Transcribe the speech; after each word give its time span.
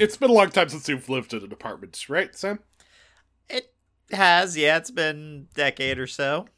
it's 0.00 0.16
been 0.16 0.30
a 0.30 0.34
long 0.34 0.50
time 0.50 0.68
since 0.68 0.88
you've 0.88 1.08
lived 1.08 1.32
in 1.32 1.44
an 1.44 1.52
apartment, 1.52 2.04
right, 2.08 2.34
Sam? 2.34 2.58
It 3.48 3.72
has, 4.10 4.56
yeah. 4.56 4.76
It's 4.78 4.90
been 4.90 5.46
a 5.52 5.54
decade 5.54 5.98
or 5.98 6.06
so, 6.06 6.48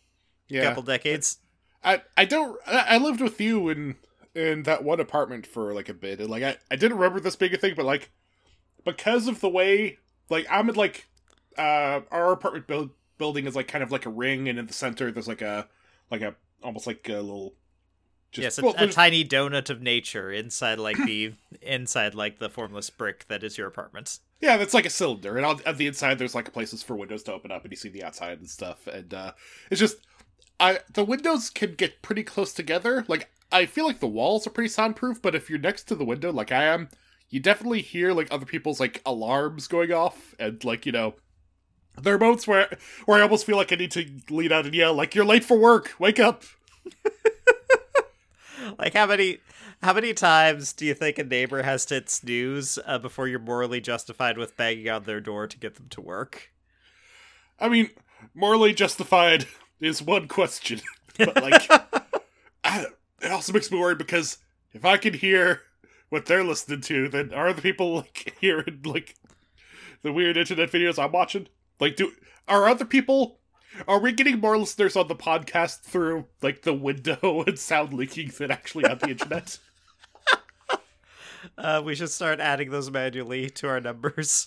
Yeah. 0.48 0.62
couple 0.62 0.82
decades. 0.82 1.38
I 1.84 2.02
I 2.16 2.24
don't 2.24 2.58
I 2.66 2.78
I 2.90 2.98
lived 2.98 3.20
with 3.20 3.40
you 3.40 3.68
in 3.68 3.96
in 4.34 4.62
that 4.62 4.84
one 4.84 5.00
apartment 5.00 5.46
for 5.46 5.74
like 5.74 5.88
a 5.88 5.94
bit 5.94 6.20
and 6.20 6.30
like 6.30 6.42
I, 6.42 6.56
I 6.70 6.76
didn't 6.76 6.96
remember 6.96 7.20
this 7.20 7.36
being 7.36 7.52
a 7.52 7.58
thing 7.58 7.74
but 7.76 7.84
like 7.84 8.10
because 8.84 9.26
of 9.28 9.40
the 9.40 9.48
way 9.48 9.98
like 10.30 10.46
I'm 10.50 10.68
in 10.70 10.76
like 10.76 11.08
uh 11.58 12.00
our 12.10 12.32
apartment 12.32 12.66
build, 12.66 12.90
building 13.18 13.46
is 13.46 13.54
like 13.56 13.68
kind 13.68 13.82
of 13.84 13.90
like 13.92 14.06
a 14.06 14.10
ring 14.10 14.48
and 14.48 14.58
in 14.58 14.66
the 14.66 14.72
center 14.72 15.10
there's 15.10 15.28
like 15.28 15.42
a 15.42 15.68
like 16.10 16.22
a 16.22 16.34
almost 16.62 16.86
like 16.86 17.06
a 17.08 17.14
little 17.14 17.54
yes, 18.34 18.58
a, 18.58 18.66
a 18.78 18.86
tiny 18.88 19.24
donut 19.24 19.70
of 19.70 19.82
nature 19.82 20.30
inside, 20.30 20.78
like 20.78 20.96
the 20.96 21.34
inside, 21.62 22.14
like 22.14 22.38
the 22.38 22.48
formless 22.48 22.90
brick 22.90 23.26
that 23.28 23.42
is 23.42 23.58
your 23.58 23.66
apartment. 23.66 24.18
Yeah, 24.40 24.56
that's 24.56 24.74
like 24.74 24.86
a 24.86 24.90
cylinder, 24.90 25.36
and 25.36 25.46
on, 25.46 25.60
on 25.66 25.76
the 25.76 25.86
inside 25.86 26.18
there's 26.18 26.34
like 26.34 26.52
places 26.52 26.82
for 26.82 26.96
windows 26.96 27.22
to 27.24 27.32
open 27.32 27.50
up, 27.52 27.62
and 27.64 27.72
you 27.72 27.76
see 27.76 27.88
the 27.88 28.04
outside 28.04 28.38
and 28.38 28.48
stuff. 28.48 28.86
And 28.86 29.12
uh, 29.14 29.32
it's 29.70 29.80
just, 29.80 29.96
I 30.58 30.80
the 30.92 31.04
windows 31.04 31.50
can 31.50 31.74
get 31.74 32.02
pretty 32.02 32.22
close 32.22 32.52
together. 32.52 33.04
Like 33.08 33.30
I 33.52 33.66
feel 33.66 33.86
like 33.86 34.00
the 34.00 34.06
walls 34.06 34.46
are 34.46 34.50
pretty 34.50 34.70
soundproof, 34.70 35.20
but 35.20 35.34
if 35.34 35.50
you're 35.50 35.58
next 35.58 35.84
to 35.84 35.94
the 35.94 36.04
window, 36.04 36.32
like 36.32 36.50
I 36.50 36.64
am, 36.64 36.88
you 37.28 37.40
definitely 37.40 37.82
hear 37.82 38.12
like 38.12 38.28
other 38.30 38.46
people's 38.46 38.80
like 38.80 39.02
alarms 39.06 39.68
going 39.68 39.92
off, 39.92 40.34
and 40.38 40.62
like 40.64 40.86
you 40.86 40.92
know, 40.92 41.14
there 42.00 42.14
are 42.14 42.18
moments 42.18 42.48
where 42.48 42.76
where 43.04 43.18
I 43.18 43.22
almost 43.22 43.46
feel 43.46 43.56
like 43.56 43.72
I 43.72 43.76
need 43.76 43.90
to 43.92 44.06
lean 44.30 44.52
out 44.52 44.64
and 44.64 44.74
yell, 44.74 44.94
like 44.94 45.14
"You're 45.14 45.24
late 45.24 45.44
for 45.44 45.58
work, 45.58 45.94
wake 45.98 46.18
up!" 46.18 46.44
Like 48.78 48.94
how 48.94 49.06
many 49.06 49.38
how 49.82 49.92
many 49.92 50.14
times 50.14 50.72
do 50.72 50.86
you 50.86 50.94
think 50.94 51.18
a 51.18 51.24
neighbor 51.24 51.62
has 51.62 51.84
to 51.86 51.94
hit 51.94 52.10
snooze 52.10 52.78
uh, 52.86 52.98
before 52.98 53.28
you're 53.28 53.38
morally 53.38 53.80
justified 53.80 54.38
with 54.38 54.56
banging 54.56 54.88
on 54.88 55.04
their 55.04 55.20
door 55.20 55.46
to 55.46 55.58
get 55.58 55.74
them 55.74 55.88
to 55.90 56.00
work? 56.00 56.50
I 57.58 57.68
mean, 57.68 57.90
morally 58.34 58.72
justified 58.72 59.46
is 59.80 60.02
one 60.02 60.28
question, 60.28 60.80
but 61.18 61.42
like, 61.42 61.70
I, 62.64 62.86
it 63.20 63.30
also 63.30 63.52
makes 63.52 63.70
me 63.70 63.78
worried 63.78 63.98
because 63.98 64.38
if 64.72 64.84
I 64.84 64.96
can 64.96 65.14
hear 65.14 65.62
what 66.08 66.26
they're 66.26 66.44
listening 66.44 66.80
to, 66.82 67.08
then 67.08 67.32
are 67.32 67.52
the 67.52 67.62
people 67.62 67.96
like 67.96 68.36
hearing 68.40 68.80
like 68.84 69.16
the 70.02 70.12
weird 70.12 70.36
internet 70.36 70.70
videos 70.70 71.02
I'm 71.02 71.12
watching? 71.12 71.48
Like, 71.80 71.96
do 71.96 72.12
are 72.48 72.68
other 72.68 72.84
people? 72.84 73.38
Are 73.88 73.98
we 74.00 74.12
getting 74.12 74.38
more 74.40 74.58
listeners 74.58 74.96
on 74.96 75.08
the 75.08 75.14
podcast 75.16 75.80
through 75.80 76.26
like 76.42 76.62
the 76.62 76.74
window 76.74 77.42
and 77.46 77.58
sound 77.58 77.92
leaking 77.92 78.28
than 78.38 78.50
actually 78.50 78.84
on 78.86 78.98
the 78.98 79.08
internet? 79.10 79.58
Uh, 81.58 81.82
we 81.84 81.92
should 81.92 82.08
start 82.08 82.38
adding 82.38 82.70
those 82.70 82.88
manually 82.88 83.50
to 83.50 83.66
our 83.66 83.80
numbers. 83.80 84.46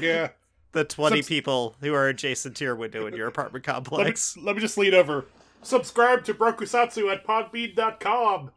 yeah. 0.00 0.28
The 0.70 0.84
20 0.84 1.16
Subs- 1.16 1.28
people 1.28 1.74
who 1.80 1.92
are 1.94 2.06
adjacent 2.08 2.56
to 2.58 2.64
your 2.64 2.76
window 2.76 3.08
in 3.08 3.14
your 3.14 3.26
apartment 3.26 3.66
Let 3.66 3.72
me, 3.72 3.74
complex. 3.74 4.36
let 4.36 4.54
me 4.54 4.60
just 4.60 4.78
lean 4.78 4.94
over. 4.94 5.24
Subscribe 5.62 6.22
to 6.26 6.34
Brokusatsu 6.34 7.12
at 7.12 7.26
podbean.com. 7.26 8.52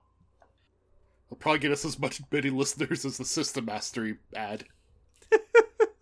I'll 1.32 1.38
probably 1.40 1.58
get 1.60 1.72
us 1.72 1.84
as 1.86 1.98
much 1.98 2.22
many 2.32 2.52
listeners 2.52 3.04
as 3.04 3.18
the 3.18 3.26
System 3.26 3.66
Mastery 3.66 4.18
ad. 4.36 4.66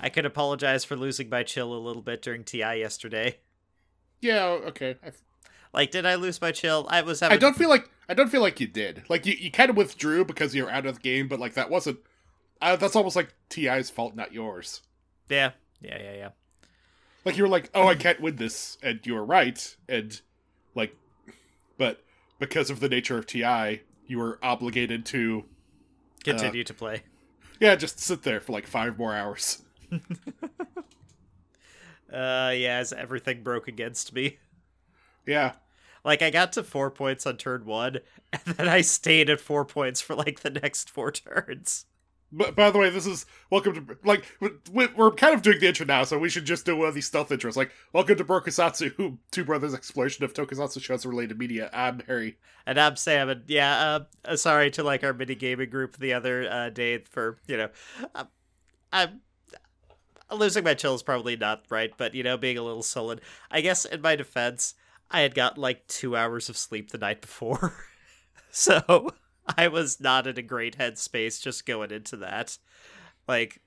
I 0.00 0.08
could 0.08 0.26
apologize 0.26 0.84
for 0.84 0.96
losing 0.96 1.28
my 1.28 1.42
chill 1.42 1.72
a 1.72 1.78
little 1.78 2.02
bit 2.02 2.22
during 2.22 2.44
TI 2.44 2.58
yesterday. 2.58 3.38
Yeah, 4.20 4.44
okay. 4.44 4.96
I, 5.04 5.12
Like, 5.72 5.90
did 5.90 6.04
I 6.06 6.14
lose 6.16 6.40
my 6.40 6.52
chill? 6.52 6.86
I 6.90 7.02
was 7.02 7.20
having. 7.20 7.36
I 7.36 7.38
don't 7.38 7.56
feel 7.56 7.68
like 7.68 7.90
I 8.08 8.14
don't 8.14 8.28
feel 8.28 8.42
like 8.42 8.60
you 8.60 8.66
did. 8.66 9.04
Like 9.08 9.26
you, 9.26 9.34
you 9.34 9.50
kind 9.50 9.70
of 9.70 9.76
withdrew 9.76 10.24
because 10.24 10.54
you're 10.54 10.70
out 10.70 10.86
of 10.86 10.96
the 10.96 11.00
game, 11.00 11.28
but 11.28 11.40
like 11.40 11.54
that 11.54 11.70
wasn't. 11.70 12.00
Uh, 12.60 12.76
that's 12.76 12.96
almost 12.96 13.16
like 13.16 13.34
Ti's 13.48 13.88
fault, 13.88 14.14
not 14.14 14.32
yours. 14.32 14.82
Yeah, 15.28 15.52
yeah, 15.80 15.98
yeah, 15.98 16.14
yeah. 16.14 16.28
Like 17.24 17.36
you 17.36 17.44
were 17.44 17.48
like, 17.48 17.70
"Oh, 17.74 17.86
I 17.86 17.94
can't 17.94 18.20
win 18.20 18.36
this," 18.36 18.78
and 18.82 19.00
you 19.04 19.14
were 19.14 19.24
right, 19.24 19.76
and 19.88 20.20
like, 20.74 20.94
but 21.78 22.02
because 22.38 22.68
of 22.70 22.80
the 22.80 22.88
nature 22.88 23.16
of 23.16 23.26
Ti, 23.26 23.80
you 24.06 24.18
were 24.18 24.38
obligated 24.42 25.06
to 25.06 25.44
Continue 26.24 26.64
to 26.64 26.74
play. 26.74 27.02
Yeah, 27.58 27.76
just 27.76 27.98
sit 28.00 28.22
there 28.22 28.40
for 28.40 28.52
like 28.52 28.66
five 28.66 28.98
more 28.98 29.14
hours. 29.14 29.62
Uh, 32.12 32.52
yeah, 32.56 32.78
as 32.78 32.92
everything 32.92 33.42
broke 33.42 33.68
against 33.68 34.12
me. 34.12 34.38
Yeah. 35.26 35.52
Like, 36.04 36.22
I 36.22 36.30
got 36.30 36.52
to 36.54 36.64
four 36.64 36.90
points 36.90 37.26
on 37.26 37.36
turn 37.36 37.64
one, 37.66 37.98
and 38.32 38.56
then 38.56 38.68
I 38.68 38.80
stayed 38.80 39.30
at 39.30 39.40
four 39.40 39.64
points 39.64 40.00
for 40.00 40.16
like 40.16 40.40
the 40.40 40.50
next 40.50 40.90
four 40.90 41.12
turns. 41.12 41.84
But 42.32 42.54
by 42.54 42.70
the 42.70 42.78
way, 42.78 42.90
this 42.90 43.06
is 43.06 43.26
welcome 43.50 43.74
to 43.74 43.96
like 44.04 44.24
we- 44.40 44.86
we're 44.86 45.10
kind 45.12 45.34
of 45.34 45.42
doing 45.42 45.58
the 45.60 45.68
intro 45.68 45.84
now, 45.84 46.04
so 46.04 46.18
we 46.18 46.28
should 46.30 46.44
just 46.46 46.64
do 46.64 46.76
one 46.76 46.88
of 46.88 46.94
these 46.94 47.06
stealth 47.06 47.28
intros. 47.28 47.56
Like, 47.56 47.70
welcome 47.92 48.16
to 48.16 48.24
Brokusatsu, 48.24 49.18
Two 49.30 49.44
Brothers 49.44 49.74
Exploration 49.74 50.24
of 50.24 50.32
Tokusatsu 50.32 50.82
Shows 50.82 51.04
Related 51.04 51.38
Media. 51.38 51.70
I'm 51.72 52.00
Harry. 52.06 52.38
And 52.66 52.78
I'm 52.78 52.96
Sam, 52.96 53.28
and 53.28 53.42
yeah, 53.46 53.80
uh, 53.80 54.00
uh, 54.24 54.36
sorry 54.36 54.70
to 54.72 54.82
like 54.82 55.04
our 55.04 55.12
mini 55.12 55.34
gaming 55.34 55.70
group 55.70 55.96
the 55.96 56.12
other 56.12 56.48
uh, 56.50 56.70
day 56.70 56.98
for 56.98 57.38
you 57.46 57.56
know, 57.56 57.68
uh, 58.14 58.24
I'm 58.92 59.20
losing 60.32 60.64
my 60.64 60.74
chill 60.74 60.94
is 60.94 61.02
probably 61.02 61.36
not 61.36 61.64
right, 61.70 61.92
but 61.96 62.14
you 62.14 62.22
know, 62.22 62.36
being 62.36 62.58
a 62.58 62.62
little 62.62 62.82
sullen. 62.82 63.20
I 63.50 63.60
guess 63.60 63.84
in 63.84 64.00
my 64.00 64.16
defense, 64.16 64.74
I 65.10 65.20
had 65.20 65.34
got 65.34 65.58
like 65.58 65.86
two 65.86 66.16
hours 66.16 66.48
of 66.48 66.56
sleep 66.56 66.90
the 66.90 66.98
night 66.98 67.20
before, 67.20 67.74
so 68.50 69.10
I 69.56 69.68
was 69.68 70.00
not 70.00 70.26
in 70.26 70.38
a 70.38 70.42
great 70.42 70.78
headspace 70.78 71.42
just 71.42 71.66
going 71.66 71.90
into 71.90 72.16
that. 72.18 72.58
Like, 73.26 73.60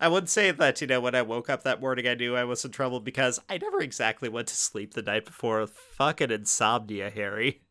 I 0.00 0.08
would 0.08 0.28
say 0.28 0.50
that 0.50 0.80
you 0.80 0.86
know 0.86 1.00
when 1.00 1.14
I 1.14 1.22
woke 1.22 1.48
up 1.48 1.62
that 1.62 1.80
morning, 1.80 2.06
I 2.06 2.14
knew 2.14 2.36
I 2.36 2.44
was 2.44 2.64
in 2.64 2.70
trouble 2.70 3.00
because 3.00 3.40
I 3.48 3.58
never 3.58 3.80
exactly 3.80 4.28
went 4.28 4.48
to 4.48 4.56
sleep 4.56 4.94
the 4.94 5.02
night 5.02 5.24
before. 5.24 5.66
Fucking 5.66 6.30
insomnia, 6.30 7.10
Harry. 7.10 7.62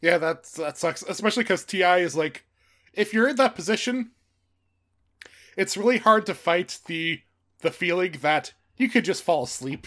Yeah, 0.00 0.18
that's 0.18 0.52
that 0.52 0.78
sucks, 0.78 1.02
especially 1.02 1.44
because 1.44 1.64
Ti 1.64 1.82
is 1.82 2.16
like, 2.16 2.46
if 2.94 3.12
you're 3.12 3.28
in 3.28 3.36
that 3.36 3.54
position, 3.54 4.12
it's 5.56 5.76
really 5.76 5.98
hard 5.98 6.26
to 6.26 6.34
fight 6.34 6.78
the 6.86 7.20
the 7.60 7.70
feeling 7.70 8.12
that 8.22 8.52
you 8.76 8.88
could 8.88 9.04
just 9.04 9.22
fall 9.22 9.44
asleep 9.44 9.86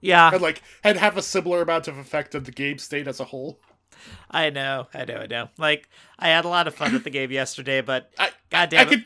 Yeah, 0.00 0.32
and 0.32 0.42
like 0.42 0.62
and 0.84 0.98
have 0.98 1.16
a 1.16 1.22
similar 1.22 1.62
amount 1.62 1.88
of 1.88 1.98
effect 1.98 2.34
on 2.34 2.44
the 2.44 2.52
game 2.52 2.78
state 2.78 3.08
as 3.08 3.20
a 3.20 3.24
whole. 3.24 3.60
I 4.30 4.50
know, 4.50 4.88
I 4.94 5.04
know, 5.04 5.16
I 5.18 5.26
know. 5.26 5.48
Like, 5.58 5.88
I 6.18 6.28
had 6.28 6.44
a 6.44 6.48
lot 6.48 6.66
of 6.68 6.74
fun 6.74 6.92
with 6.92 7.04
the 7.04 7.10
game 7.10 7.30
yesterday, 7.30 7.80
but 7.80 8.10
I 8.18 8.30
God 8.50 8.68
I 8.76 8.84
damn 8.84 8.88
it. 8.88 9.00
could 9.00 9.04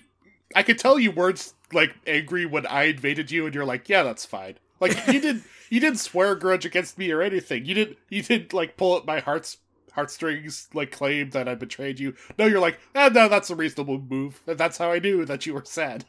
I 0.55 0.63
could 0.63 0.79
tell 0.79 0.99
you 0.99 1.11
weren't 1.11 1.53
like 1.73 1.95
angry 2.07 2.47
when 2.47 2.67
I 2.67 2.85
invaded 2.85 3.31
you, 3.31 3.47
and 3.47 3.55
you're 3.55 3.65
like, 3.65 3.89
yeah, 3.89 4.03
that's 4.03 4.25
fine. 4.27 4.59
Like 4.81 4.99
you 5.07 5.21
didn't 5.21 5.45
you 5.71 5.81
didn't 5.81 5.99
swear 6.01 6.33
a 6.33 6.39
grudge 6.39 6.65
against 6.65 6.99
me 6.99 7.11
or 7.11 7.23
anything. 7.23 7.65
You 7.65 7.75
didn't 7.75 7.99
you 8.09 8.23
didn't 8.23 8.53
like 8.53 8.77
pull 8.77 8.97
at 8.97 9.07
my 9.07 9.21
heart's 9.21 9.59
heartstrings 9.93 10.69
like 10.75 10.93
claim 10.93 11.31
that 11.31 11.49
I 11.49 11.55
betrayed 11.55 11.99
you. 12.01 12.15
No, 12.39 12.47
you're 12.47 12.61
like, 12.61 12.79
eh, 12.95 13.09
no, 13.11 13.29
that's 13.29 13.51
a 13.51 13.57
reasonable 13.57 13.99
move. 14.01 14.41
And 14.47 14.59
that's 14.59 14.79
how 14.79 14.91
I 14.93 14.99
knew 15.01 15.25
that 15.25 15.47
you 15.47 15.55
were 15.55 15.65
sad. 15.65 16.07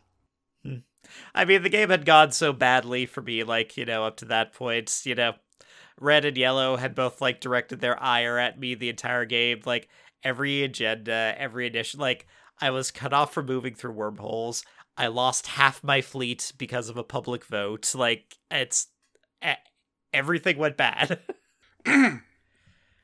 I 1.33 1.45
mean, 1.45 1.63
the 1.63 1.69
game 1.69 1.89
had 1.89 2.06
gone 2.06 2.31
so 2.31 2.53
badly 2.53 3.06
for 3.06 3.21
me, 3.21 3.44
like, 3.44 3.77
you 3.77 3.86
know, 3.86 4.06
up 4.06 4.18
to 4.18 4.25
that 4.25 4.53
point, 4.53 5.01
you 5.03 5.15
know, 5.15 5.33
red 6.00 6.25
and 6.25 6.38
yellow 6.38 6.77
had 6.77 6.95
both, 6.95 7.21
like, 7.21 7.42
directed 7.42 7.80
their 7.80 8.01
ire 8.01 8.38
at 8.38 8.59
me 8.59 8.75
the 8.75 8.89
entire 8.89 9.25
game. 9.25 9.62
Like, 9.65 9.89
every 10.24 10.63
agenda, 10.63 11.36
every 11.38 11.68
edition, 11.68 12.00
like, 12.00 12.27
I 12.59 12.69
was 12.69 12.92
cut 12.92 13.13
off 13.13 13.33
from 13.33 13.48
moving 13.48 13.74
through 13.74 13.92
wormholes. 13.92 14.63
I 14.98 15.07
lost 15.07 15.48
half 15.48 15.83
my 15.83 16.01
fleet 16.01 16.53
because 16.57 16.89
of 16.89 16.98
a 16.98 17.03
public 17.03 17.45
vote. 17.45 17.94
Like, 17.95 18.38
it's. 18.50 18.88
Everything 20.13 20.57
went 20.57 20.77
bad. 20.77 21.19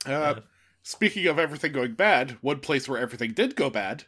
Uh, 0.05 0.35
speaking 0.83 1.27
of 1.27 1.37
everything 1.37 1.73
going 1.73 1.93
bad, 1.93 2.37
one 2.41 2.59
place 2.61 2.87
where 2.87 2.99
everything 2.99 3.33
did 3.33 3.57
go 3.57 3.69
bad 3.69 4.05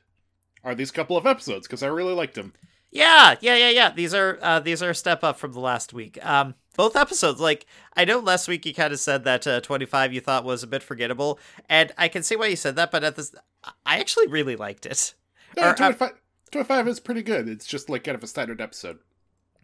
are 0.64 0.74
these 0.74 0.92
couple 0.92 1.18
of 1.18 1.26
episodes 1.26 1.68
because 1.68 1.84
I 1.84 1.88
really 1.88 2.14
liked 2.14 2.36
them. 2.36 2.54
Yeah, 2.92 3.36
yeah, 3.42 3.56
yeah, 3.56 3.70
yeah. 3.70 3.92
These 3.92 4.14
are 4.14 4.40
uh, 4.42 4.60
these 4.60 4.82
are 4.82 4.90
a 4.90 4.96
step 4.96 5.24
up 5.24 5.38
from 5.38 5.54
the 5.54 5.60
last 5.60 5.94
week. 5.94 6.18
Um, 6.26 6.56
both 6.76 6.96
episodes. 6.96 7.40
Like 7.40 7.66
I 7.96 8.06
know 8.06 8.20
last 8.20 8.48
week 8.48 8.66
you 8.66 8.74
kind 8.74 8.92
of 8.94 9.00
said 9.00 9.24
that 9.26 9.46
uh, 9.46 9.62
twenty 9.62 9.86
five 9.86 10.12
you 10.14 10.22
thought 10.22 10.44
was 10.44 10.64
a 10.64 10.68
bit 10.68 10.82
forgettable, 10.82 11.40
and 11.70 11.92
I 11.98 12.08
can 12.08 12.24
see 12.24 12.36
why 12.36 12.48
you 12.48 12.56
said 12.56 12.76
that. 12.78 12.90
But 12.92 13.04
at 13.04 13.16
this, 13.16 13.34
I 13.86 14.00
actually 14.00 14.28
really 14.28 14.56
liked 14.56 14.86
it. 14.86 15.14
Yeah, 15.58 15.68
Or, 15.68 15.70
uh, 15.70 15.76
25, 15.76 16.14
25 16.52 16.88
is 16.88 17.00
pretty 17.00 17.24
good. 17.24 17.48
It's 17.50 17.66
just 17.66 17.90
like 17.90 18.04
kind 18.04 18.16
of 18.16 18.24
a 18.24 18.28
standard 18.28 18.62
episode. 18.62 19.00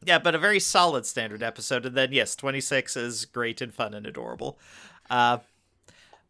Yeah, 0.04 0.20
but 0.20 0.36
a 0.36 0.40
very 0.40 0.60
solid 0.60 1.06
standard 1.06 1.42
episode. 1.42 1.86
And 1.86 1.96
then, 1.96 2.12
yes, 2.12 2.36
26 2.36 2.96
is 2.98 3.26
great 3.26 3.62
and 3.62 3.74
fun 3.74 3.94
and 3.94 4.06
adorable. 4.06 4.60
Uh, 5.10 5.40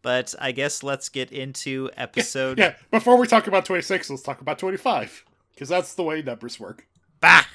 but 0.01 0.35
I 0.39 0.51
guess 0.51 0.83
let's 0.83 1.09
get 1.09 1.31
into 1.31 1.89
episode. 1.97 2.57
Yeah, 2.59 2.75
before 2.91 3.17
we 3.17 3.27
talk 3.27 3.47
about 3.47 3.65
26, 3.65 4.09
let's 4.09 4.21
talk 4.21 4.39
about 4.41 4.59
25. 4.59 5.25
Because 5.55 5.69
that's 5.69 5.93
the 5.93 6.03
way 6.03 6.21
numbers 6.21 6.59
work. 6.59 6.85
Bah! 7.21 7.45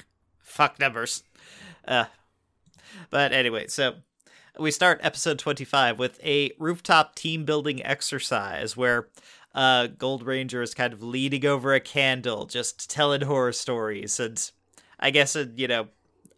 Fuck 0.41 0.79
numbers. 0.79 1.23
Uh, 1.87 2.05
but 3.09 3.31
anyway, 3.31 3.67
so 3.67 3.93
we 4.59 4.71
start 4.71 4.99
episode 5.03 5.39
25 5.39 5.97
with 5.97 6.19
a 6.23 6.51
rooftop 6.59 7.15
team 7.15 7.45
building 7.45 7.83
exercise 7.85 8.75
where 8.75 9.07
uh, 9.53 9.87
Gold 9.87 10.23
Ranger 10.23 10.61
is 10.61 10.73
kind 10.73 10.93
of 10.93 11.03
leaning 11.03 11.45
over 11.45 11.73
a 11.73 11.79
candle, 11.79 12.45
just 12.45 12.89
telling 12.89 13.21
horror 13.21 13.53
stories. 13.53 14.19
And 14.19 14.51
I 14.99 15.11
guess, 15.11 15.35
uh, 15.35 15.45
you 15.55 15.67
know, 15.67 15.87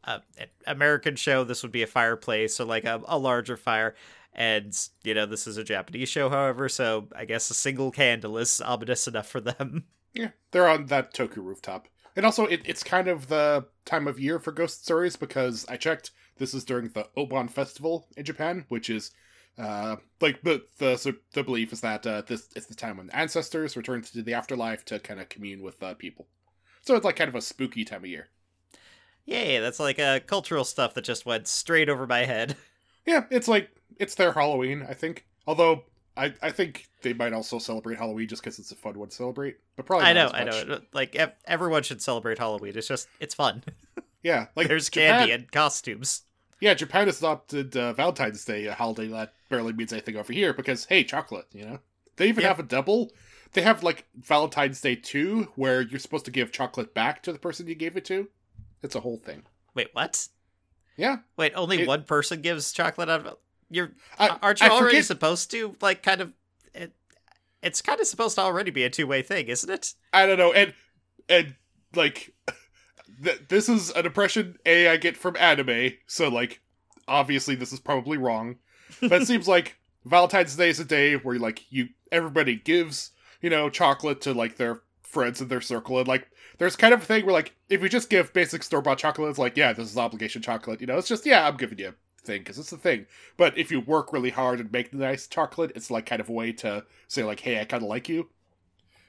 uh, 0.04 0.20
an 0.38 0.48
American 0.68 1.16
show, 1.16 1.44
this 1.44 1.64
would 1.64 1.72
be 1.72 1.84
a 1.84 1.88
fireplace 1.88 2.60
or 2.60 2.66
like 2.66 2.84
a, 2.84 3.02
a 3.08 3.18
larger 3.18 3.58
fire. 3.58 3.96
And, 4.36 4.76
you 5.04 5.14
know, 5.14 5.26
this 5.26 5.48
is 5.48 5.58
a 5.58 5.64
Japanese 5.64 6.10
show, 6.10 6.30
however, 6.30 6.68
so 6.68 7.08
I 7.16 7.26
guess 7.26 7.50
a 7.50 7.54
single 7.54 7.92
candle 7.92 8.38
is 8.38 8.60
ominous 8.62 9.08
enough 9.08 9.28
for 9.28 9.40
them. 9.40 9.86
Yeah, 10.14 10.30
they're 10.52 10.68
on 10.68 10.88
that 10.88 11.14
Toku 11.14 11.38
rooftop. 11.38 11.88
And 12.16 12.26
also, 12.26 12.46
it, 12.46 12.62
it's 12.66 12.84
kind 12.84 13.08
of 13.08 13.28
the 13.28 13.66
time 13.86 14.08
of 14.08 14.20
year 14.20 14.40
for 14.40 14.52
ghost 14.52 14.84
stories 14.84 15.16
because 15.16 15.66
I 15.68 15.78
checked. 15.78 16.12
This 16.38 16.54
is 16.54 16.64
during 16.64 16.90
the 16.90 17.08
Obon 17.18 17.50
Festival 17.50 18.08
in 18.18 18.26
Japan, 18.26 18.66
which 18.70 18.90
is 18.90 19.12
uh, 19.58 19.98
like 20.20 20.42
the 20.42 20.64
the 20.78 21.16
the 21.34 21.44
belief 21.44 21.74
is 21.74 21.82
that 21.82 22.06
uh, 22.06 22.22
this 22.26 22.50
is 22.56 22.66
the 22.68 22.76
time 22.76 22.98
when 22.98 23.10
ancestors 23.12 23.78
return 23.78 24.02
to 24.02 24.22
the 24.22 24.34
afterlife 24.34 24.84
to 24.86 25.00
kind 25.00 25.20
of 25.20 25.30
commune 25.30 25.62
with 25.62 25.82
uh, 25.84 25.94
people. 25.94 26.28
So 26.82 26.96
it's 26.96 27.06
like 27.06 27.16
kind 27.16 27.30
of 27.30 27.36
a 27.36 27.42
spooky 27.42 27.86
time 27.86 28.04
of 28.04 28.10
year. 28.10 28.30
Yay, 29.26 29.60
that's 29.60 29.80
like 29.80 30.00
uh, 30.00 30.20
cultural 30.26 30.66
stuff 30.66 30.94
that 30.94 31.06
just 31.06 31.26
went 31.26 31.48
straight 31.48 31.90
over 31.90 32.08
my 32.08 32.26
head. 32.26 32.56
Yeah, 33.06 33.26
it's 33.30 33.50
like 33.50 33.70
it's 34.00 34.16
their 34.16 34.32
Halloween, 34.32 34.86
I 34.88 34.94
think. 34.94 35.26
Although 35.46 35.84
I 36.16 36.34
I 36.42 36.52
think 36.52 36.88
they 37.02 37.14
might 37.14 37.34
also 37.34 37.60
celebrate 37.60 37.98
Halloween 37.98 38.28
just 38.28 38.42
because 38.44 38.60
it's 38.60 38.72
a 38.72 38.76
fun 38.76 38.98
one 39.00 39.10
to 39.10 39.16
celebrate. 39.16 39.58
But 39.76 39.86
probably 39.86 40.06
I 40.08 40.14
know, 40.14 40.30
I 40.34 40.44
know. 40.44 40.80
Like 40.94 41.16
ev- 41.16 41.34
everyone 41.46 41.84
should 41.84 42.02
celebrate 42.02 42.38
Halloween. 42.40 42.74
It's 42.76 42.88
just 42.88 43.08
it's 43.20 43.34
fun. 43.36 43.64
Yeah, 44.24 44.48
like 44.56 44.70
There's 44.70 44.90
Japan- 44.90 45.20
candy 45.20 45.34
and 45.34 45.52
costumes. 45.52 46.22
Yeah, 46.62 46.76
Japan 46.76 47.08
has 47.08 47.18
adopted 47.20 47.76
uh, 47.76 47.92
Valentine's 47.92 48.46
Day, 48.46 48.68
a 48.68 48.74
holiday 48.74 49.08
that 49.08 49.34
barely 49.50 49.74
means 49.74 49.92
anything 49.92 50.16
over 50.16 50.32
here 50.32 50.54
because, 50.54 50.86
hey, 50.86 51.04
chocolate, 51.04 51.46
you 51.52 51.66
know? 51.66 51.80
They 52.16 52.30
even 52.30 52.44
Yep. 52.44 52.50
have 52.56 52.60
a 52.66 52.70
double. 52.70 53.12
They 53.52 53.64
have, 53.64 53.84
like, 53.84 54.06
Valentine's 54.16 54.80
Day 54.80 54.96
2, 54.96 55.50
where 55.56 55.82
you're 55.82 56.00
supposed 56.00 56.24
to 56.24 56.32
give 56.32 56.54
chocolate 56.54 56.94
back 56.94 57.22
to 57.24 57.34
the 57.34 57.38
person 57.38 57.68
you 57.68 57.76
gave 57.76 57.98
it 57.98 58.06
to. 58.06 58.30
It's 58.82 58.96
a 58.96 59.02
whole 59.02 59.18
thing. 59.18 59.44
Wait, 59.76 59.90
what? 59.92 60.30
Yeah. 60.96 61.18
Wait, 61.36 61.52
only 61.54 61.82
It- 61.82 61.88
one 61.90 62.04
person 62.04 62.42
gives 62.42 62.72
chocolate 62.72 63.10
out 63.10 63.26
of 63.28 63.38
you're 63.76 63.92
I, 64.20 64.38
aren't 64.42 64.62
you 64.62 64.68
I 64.68 64.70
already 64.70 64.90
forget- 64.98 65.06
supposed 65.06 65.52
to 65.52 65.76
like 65.82 66.04
kind 66.04 66.22
of 66.22 66.34
it, 66.74 66.94
it's 67.62 67.82
kind 67.82 68.00
of 68.00 68.08
supposed 68.08 68.36
to 68.36 68.42
already 68.42 68.72
be 68.72 68.84
a 68.84 68.90
two-way 68.90 69.22
thing, 69.22 69.48
isn't 69.48 69.70
it? 69.70 69.94
I 70.12 70.26
don't 70.26 70.38
know. 70.38 70.52
And, 70.52 70.74
and 71.30 71.56
like, 71.96 72.34
th- 73.24 73.44
this 73.48 73.70
is 73.70 73.90
an 73.92 74.06
impression, 74.06 74.58
A, 74.66 74.90
I 74.90 74.98
get 74.98 75.16
from 75.16 75.38
anime, 75.38 75.94
so, 76.08 76.28
like, 76.28 76.62
obviously 77.08 77.56
this 77.56 77.72
is 77.72 77.80
probably 77.80 78.18
wrong. 78.18 78.58
But 79.02 79.22
it 79.22 79.28
seems 79.28 79.48
like 79.48 79.78
Valentine's 80.06 80.56
Day 80.58 80.70
is 80.70 80.80
a 80.82 80.86
day 80.86 81.16
where, 81.16 81.40
like, 81.40 81.72
you 81.72 81.90
everybody 82.12 82.56
gives, 82.58 83.12
you 83.42 83.50
know, 83.50 83.70
chocolate 83.70 84.20
to, 84.22 84.34
like, 84.34 84.58
their 84.58 84.82
friends 85.02 85.40
in 85.42 85.48
their 85.48 85.62
circle. 85.62 85.98
And, 86.00 86.08
like, 86.08 86.28
there's 86.58 86.76
kind 86.76 86.94
of 86.94 87.02
a 87.04 87.06
thing 87.06 87.26
where, 87.26 87.34
like, 87.34 87.56
if 87.70 87.82
you 87.82 87.88
just 87.88 88.10
give 88.10 88.34
basic 88.34 88.64
store 88.64 88.82
bought 88.82 88.98
chocolate, 88.98 89.30
it's 89.30 89.40
like, 89.40 89.56
yeah, 89.56 89.72
this 89.74 89.90
is 89.90 89.98
obligation 89.98 90.42
chocolate. 90.42 90.82
You 90.82 90.88
know, 90.88 90.98
it's 90.98 91.08
just, 91.08 91.26
yeah, 91.26 91.48
I'm 91.48 91.56
giving 91.58 91.80
you 91.80 91.94
thing 92.24 92.42
because 92.42 92.58
it's 92.58 92.72
a 92.72 92.78
thing. 92.78 93.06
But 93.38 93.58
if 93.58 93.72
you 93.72 93.80
work 93.80 94.14
really 94.14 94.32
hard 94.32 94.60
and 94.60 94.72
make 94.72 94.92
the 94.92 94.98
nice 94.98 95.28
chocolate, 95.28 95.72
it's, 95.76 95.92
like, 95.92 96.06
kind 96.06 96.22
of 96.22 96.30
a 96.30 96.34
way 96.34 96.52
to 96.54 96.86
say, 97.08 97.24
like, 97.24 97.42
hey, 97.42 97.60
I 97.60 97.66
kind 97.66 97.84
of 97.84 97.90
like 97.90 98.10
you. 98.10 98.30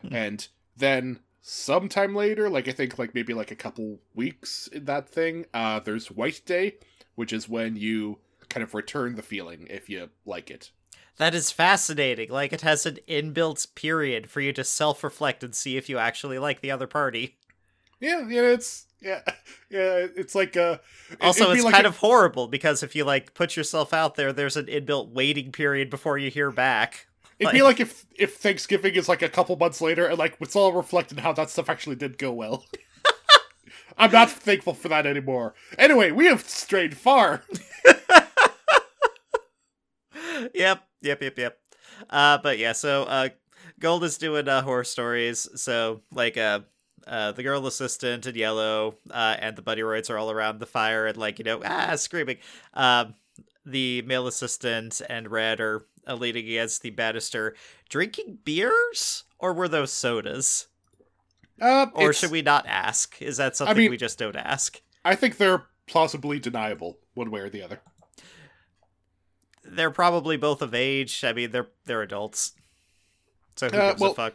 Hmm. 0.03 0.15
And 0.15 0.49
then 0.77 1.21
sometime 1.41 2.15
later, 2.15 2.49
like, 2.49 2.69
I 2.69 2.73
think, 2.73 2.99
like, 2.99 3.15
maybe, 3.15 3.35
like, 3.35 3.51
a 3.51 3.57
couple 3.57 4.01
weeks 4.15 4.67
in 4.69 4.85
that 4.87 5.09
thing, 5.09 5.47
uh, 5.55 5.81
there's 5.81 6.11
White 6.11 6.43
Day, 6.45 6.77
which 7.15 7.33
is 7.33 7.49
when 7.49 7.77
you 7.77 8.19
kind 8.49 8.63
of 8.63 8.75
return 8.75 9.17
the 9.17 9.23
feeling 9.23 9.67
if 9.71 9.89
you 9.89 10.11
like 10.25 10.51
it. 10.51 10.71
That 11.17 11.35
is 11.35 11.51
fascinating. 11.51 12.31
Like 12.31 12.53
it 12.53 12.63
has 12.63 12.87
an 12.87 12.99
inbuilt 13.09 13.75
period 13.75 14.29
for 14.29 14.41
you 14.41 14.53
to 14.53 14.65
self-reflect 14.65 15.45
and 15.45 15.55
see 15.55 15.77
if 15.77 15.89
you 15.89 15.99
actually 15.99 16.39
like 16.39 16.61
the 16.61 16.73
other 16.73 16.89
party. 16.89 17.39
Yeah, 18.01 18.27
yeah, 18.29 18.43
it's 18.43 18.87
yeah, 19.05 19.21
yeah, 19.71 20.07
it's 20.17 20.35
like 20.35 20.57
uh. 20.57 20.79
Also, 21.21 21.51
it's 21.51 21.63
like 21.63 21.75
kind 21.75 21.87
a- 21.87 21.91
of 21.91 21.99
horrible 21.99 22.49
because 22.49 22.83
if 22.83 22.97
you 22.97 23.05
like 23.05 23.35
put 23.35 23.57
yourself 23.57 23.93
out 23.93 24.15
there, 24.15 24.33
there's 24.33 24.57
an 24.57 24.67
inbuilt 24.67 25.11
waiting 25.11 25.53
period 25.53 25.91
before 25.91 26.19
you 26.19 26.31
hear 26.31 26.51
back. 26.51 27.07
It'd 27.39 27.53
be 27.53 27.63
like 27.63 27.81
if 27.81 28.07
if 28.17 28.37
Thanksgiving 28.37 28.95
is 28.95 29.09
like 29.09 29.23
a 29.23 29.29
couple 29.29 29.57
months 29.57 29.81
later, 29.81 30.07
and 30.07 30.19
like 30.19 30.37
it's 30.41 30.57
all 30.57 30.73
reflected 30.73 31.21
how 31.21 31.33
that 31.33 31.51
stuff 31.51 31.69
actually 31.69 31.97
did 31.97 32.19
go 32.19 32.33
well. 32.33 32.65
I'm 33.99 34.11
not 34.11 34.31
thankful 34.31 34.75
for 34.75 34.89
that 34.89 35.07
anymore. 35.07 35.55
Anyway, 35.79 36.11
we 36.11 36.27
have 36.27 36.49
strayed 36.49 36.97
far. 36.97 37.43
yep, 40.55 40.83
yep, 41.01 41.23
yep, 41.23 41.39
yep. 41.39 41.59
Uh, 42.11 42.39
but 42.39 42.59
yeah, 42.59 42.73
so 42.73 43.05
uh, 43.05 43.29
Gold 43.79 44.05
is 44.05 44.19
doing 44.19 44.49
uh, 44.49 44.63
horror 44.63 44.85
stories. 44.85 45.49
So 45.61 46.03
like 46.13 46.37
uh, 46.37 46.61
uh, 47.07 47.33
the 47.33 47.43
girl 47.43 47.67
assistant 47.67 48.27
in 48.27 48.35
yellow 48.35 48.97
uh, 49.11 49.37
and 49.39 49.57
the 49.57 49.63
buddy 49.63 49.83
roids 49.83 50.11
are 50.11 50.19
all 50.19 50.31
around 50.31 50.59
the 50.59 50.67
fire 50.67 51.07
and 51.07 51.17
like 51.17 51.39
you 51.39 51.45
know 51.45 51.61
ah 51.65 51.95
screaming. 51.97 52.39
Um, 52.75 53.15
the 53.67 54.03
male 54.03 54.27
assistant 54.27 55.01
and 55.09 55.31
red 55.31 55.61
are 55.61 55.87
uh, 56.07 56.15
leaning 56.15 56.45
against 56.47 56.83
the 56.83 56.91
banister, 56.91 57.55
drinking 57.89 58.39
beers, 58.45 59.25
or 59.39 59.53
were 59.55 59.69
those 59.69 59.91
sodas? 59.93 60.67
Uh, 61.61 61.87
Or 61.95 62.13
should 62.13 62.31
we 62.31 62.43
not 62.43 62.67
ask? 62.67 63.23
Is 63.23 63.37
that 63.39 63.57
something 63.57 63.77
mean- 63.77 63.91
we 63.91 63.97
just 63.97 64.19
don't 64.19 64.37
ask? 64.37 64.81
I 65.05 65.15
think 65.15 65.37
they're 65.37 65.65
plausibly 65.87 66.39
deniable, 66.41 66.99
one 67.15 67.31
way 67.31 67.41
or 67.41 67.49
the 67.49 67.63
other. 67.63 67.81
They're 69.65 69.91
probably 69.91 70.37
both 70.37 70.61
of 70.63 70.75
age. 70.75 71.25
I 71.25 71.33
mean, 71.33 71.51
they're 71.51 71.69
they're 71.87 72.03
adults. 72.03 72.53
So 73.57 73.69
who 73.71 73.77
Uh, 73.79 73.91
gives 73.91 74.01
well, 74.01 74.11
a 74.11 74.15
fuck? 74.15 74.35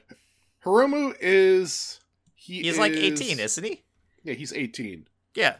Hiromu 0.63 1.15
is 1.19 1.98
he 2.49 2.63
He's 2.63 2.79
like 2.79 2.93
18, 2.93 3.39
isn't 3.39 3.63
he? 3.63 3.83
Yeah, 4.23 4.33
he's 4.33 4.53
18. 4.53 5.07
Yeah. 5.35 5.57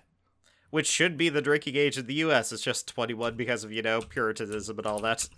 Which 0.71 0.87
should 0.87 1.17
be 1.17 1.29
the 1.29 1.41
drinking 1.41 1.75
age 1.75 1.97
in 1.97 2.07
the 2.07 2.15
US. 2.15 2.51
It's 2.51 2.63
just 2.63 2.87
21 2.87 3.35
because 3.35 3.63
of, 3.63 3.71
you 3.71 3.81
know, 3.81 4.01
Puritanism 4.01 4.77
and 4.77 4.87
all 4.87 4.99
that. 4.99 5.29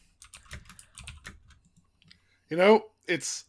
You 2.49 2.57
know, 2.57 2.85
it's 3.07 3.45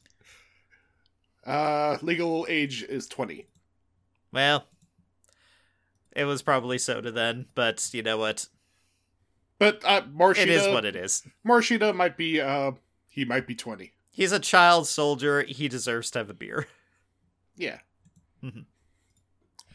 uh 1.46 1.98
legal 2.02 2.46
age 2.48 2.82
is 2.82 3.06
20. 3.08 3.46
Well, 4.32 4.66
it 6.12 6.24
was 6.24 6.42
probably 6.42 6.78
soda 6.78 7.10
then, 7.10 7.46
but 7.54 7.88
you 7.92 8.02
know 8.02 8.18
what? 8.18 8.48
But 9.58 9.82
uh 9.84 10.02
Masato 10.02 10.38
It 10.38 10.48
is 10.48 10.68
what 10.68 10.84
it 10.84 10.96
is. 10.96 11.22
Masato 11.46 11.94
might 11.94 12.16
be 12.16 12.40
uh 12.40 12.72
he 13.08 13.24
might 13.24 13.46
be 13.46 13.54
20. 13.54 13.92
He's 14.10 14.32
a 14.32 14.38
child 14.38 14.86
soldier. 14.86 15.42
He 15.42 15.68
deserves 15.68 16.10
to 16.12 16.18
have 16.18 16.30
a 16.30 16.34
beer. 16.34 16.66
Yeah. 17.56 17.78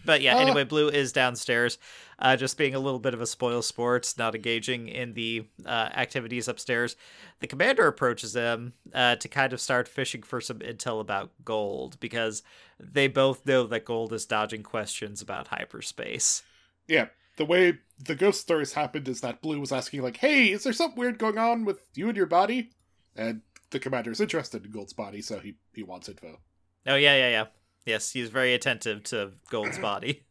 But 0.06 0.22
yeah, 0.22 0.36
Uh. 0.36 0.40
anyway, 0.40 0.64
Blue 0.64 0.88
is 0.90 1.12
downstairs, 1.12 1.78
uh, 2.20 2.38
just 2.38 2.58
being 2.58 2.74
a 2.74 2.80
little 2.80 3.00
bit 3.00 3.14
of 3.14 3.20
a 3.22 3.26
spoil 3.26 3.62
sport, 3.62 4.14
not 4.18 4.36
engaging 4.36 4.88
in 4.88 5.14
the 5.14 5.48
uh, 5.66 5.90
activities 5.94 6.48
upstairs. 6.48 6.96
The 7.40 7.48
commander 7.48 7.88
approaches 7.88 8.32
them 8.34 8.74
uh, 8.94 9.18
to 9.18 9.28
kind 9.28 9.52
of 9.52 9.60
start 9.60 9.88
fishing 9.88 10.24
for 10.24 10.40
some 10.40 10.60
intel 10.60 11.02
about 11.02 11.32
gold 11.44 12.00
because 12.00 12.42
they 12.80 13.08
both 13.08 13.46
know 13.46 13.68
that 13.68 13.86
gold 13.86 14.14
is 14.14 14.26
dodging 14.26 14.64
questions 14.64 15.22
about 15.22 15.50
hyperspace. 15.50 16.44
Yeah. 16.88 17.08
The 17.36 17.46
way 17.46 17.80
the 18.00 18.16
ghost 18.16 18.42
stories 18.42 18.74
happened 18.74 19.08
is 19.08 19.22
that 19.22 19.42
Blue 19.42 19.60
was 19.60 19.72
asking 19.72 20.02
like, 20.02 20.18
"Hey, 20.18 20.52
is 20.52 20.64
there 20.64 20.74
something 20.74 20.98
weird 21.00 21.20
going 21.20 21.38
on 21.38 21.66
with 21.66 21.82
you 21.96 22.08
and 22.08 22.18
your 22.18 22.26
body?" 22.26 22.72
And 23.16 23.42
the 23.70 23.80
commander 23.80 24.10
is 24.12 24.22
interested 24.22 24.66
in 24.66 24.72
Gold's 24.72 24.94
body, 24.94 25.22
so 25.22 25.40
he 25.40 25.56
he 25.74 25.84
wants 25.84 26.10
info. 26.10 26.40
Oh 26.88 26.96
yeah, 26.96 27.16
yeah, 27.16 27.30
yeah. 27.30 27.46
Yes, 27.88 28.12
he's 28.12 28.30
very 28.30 28.54
attentive 28.54 29.04
to 29.06 29.32
Gold's 29.50 29.80
body. 29.80 30.24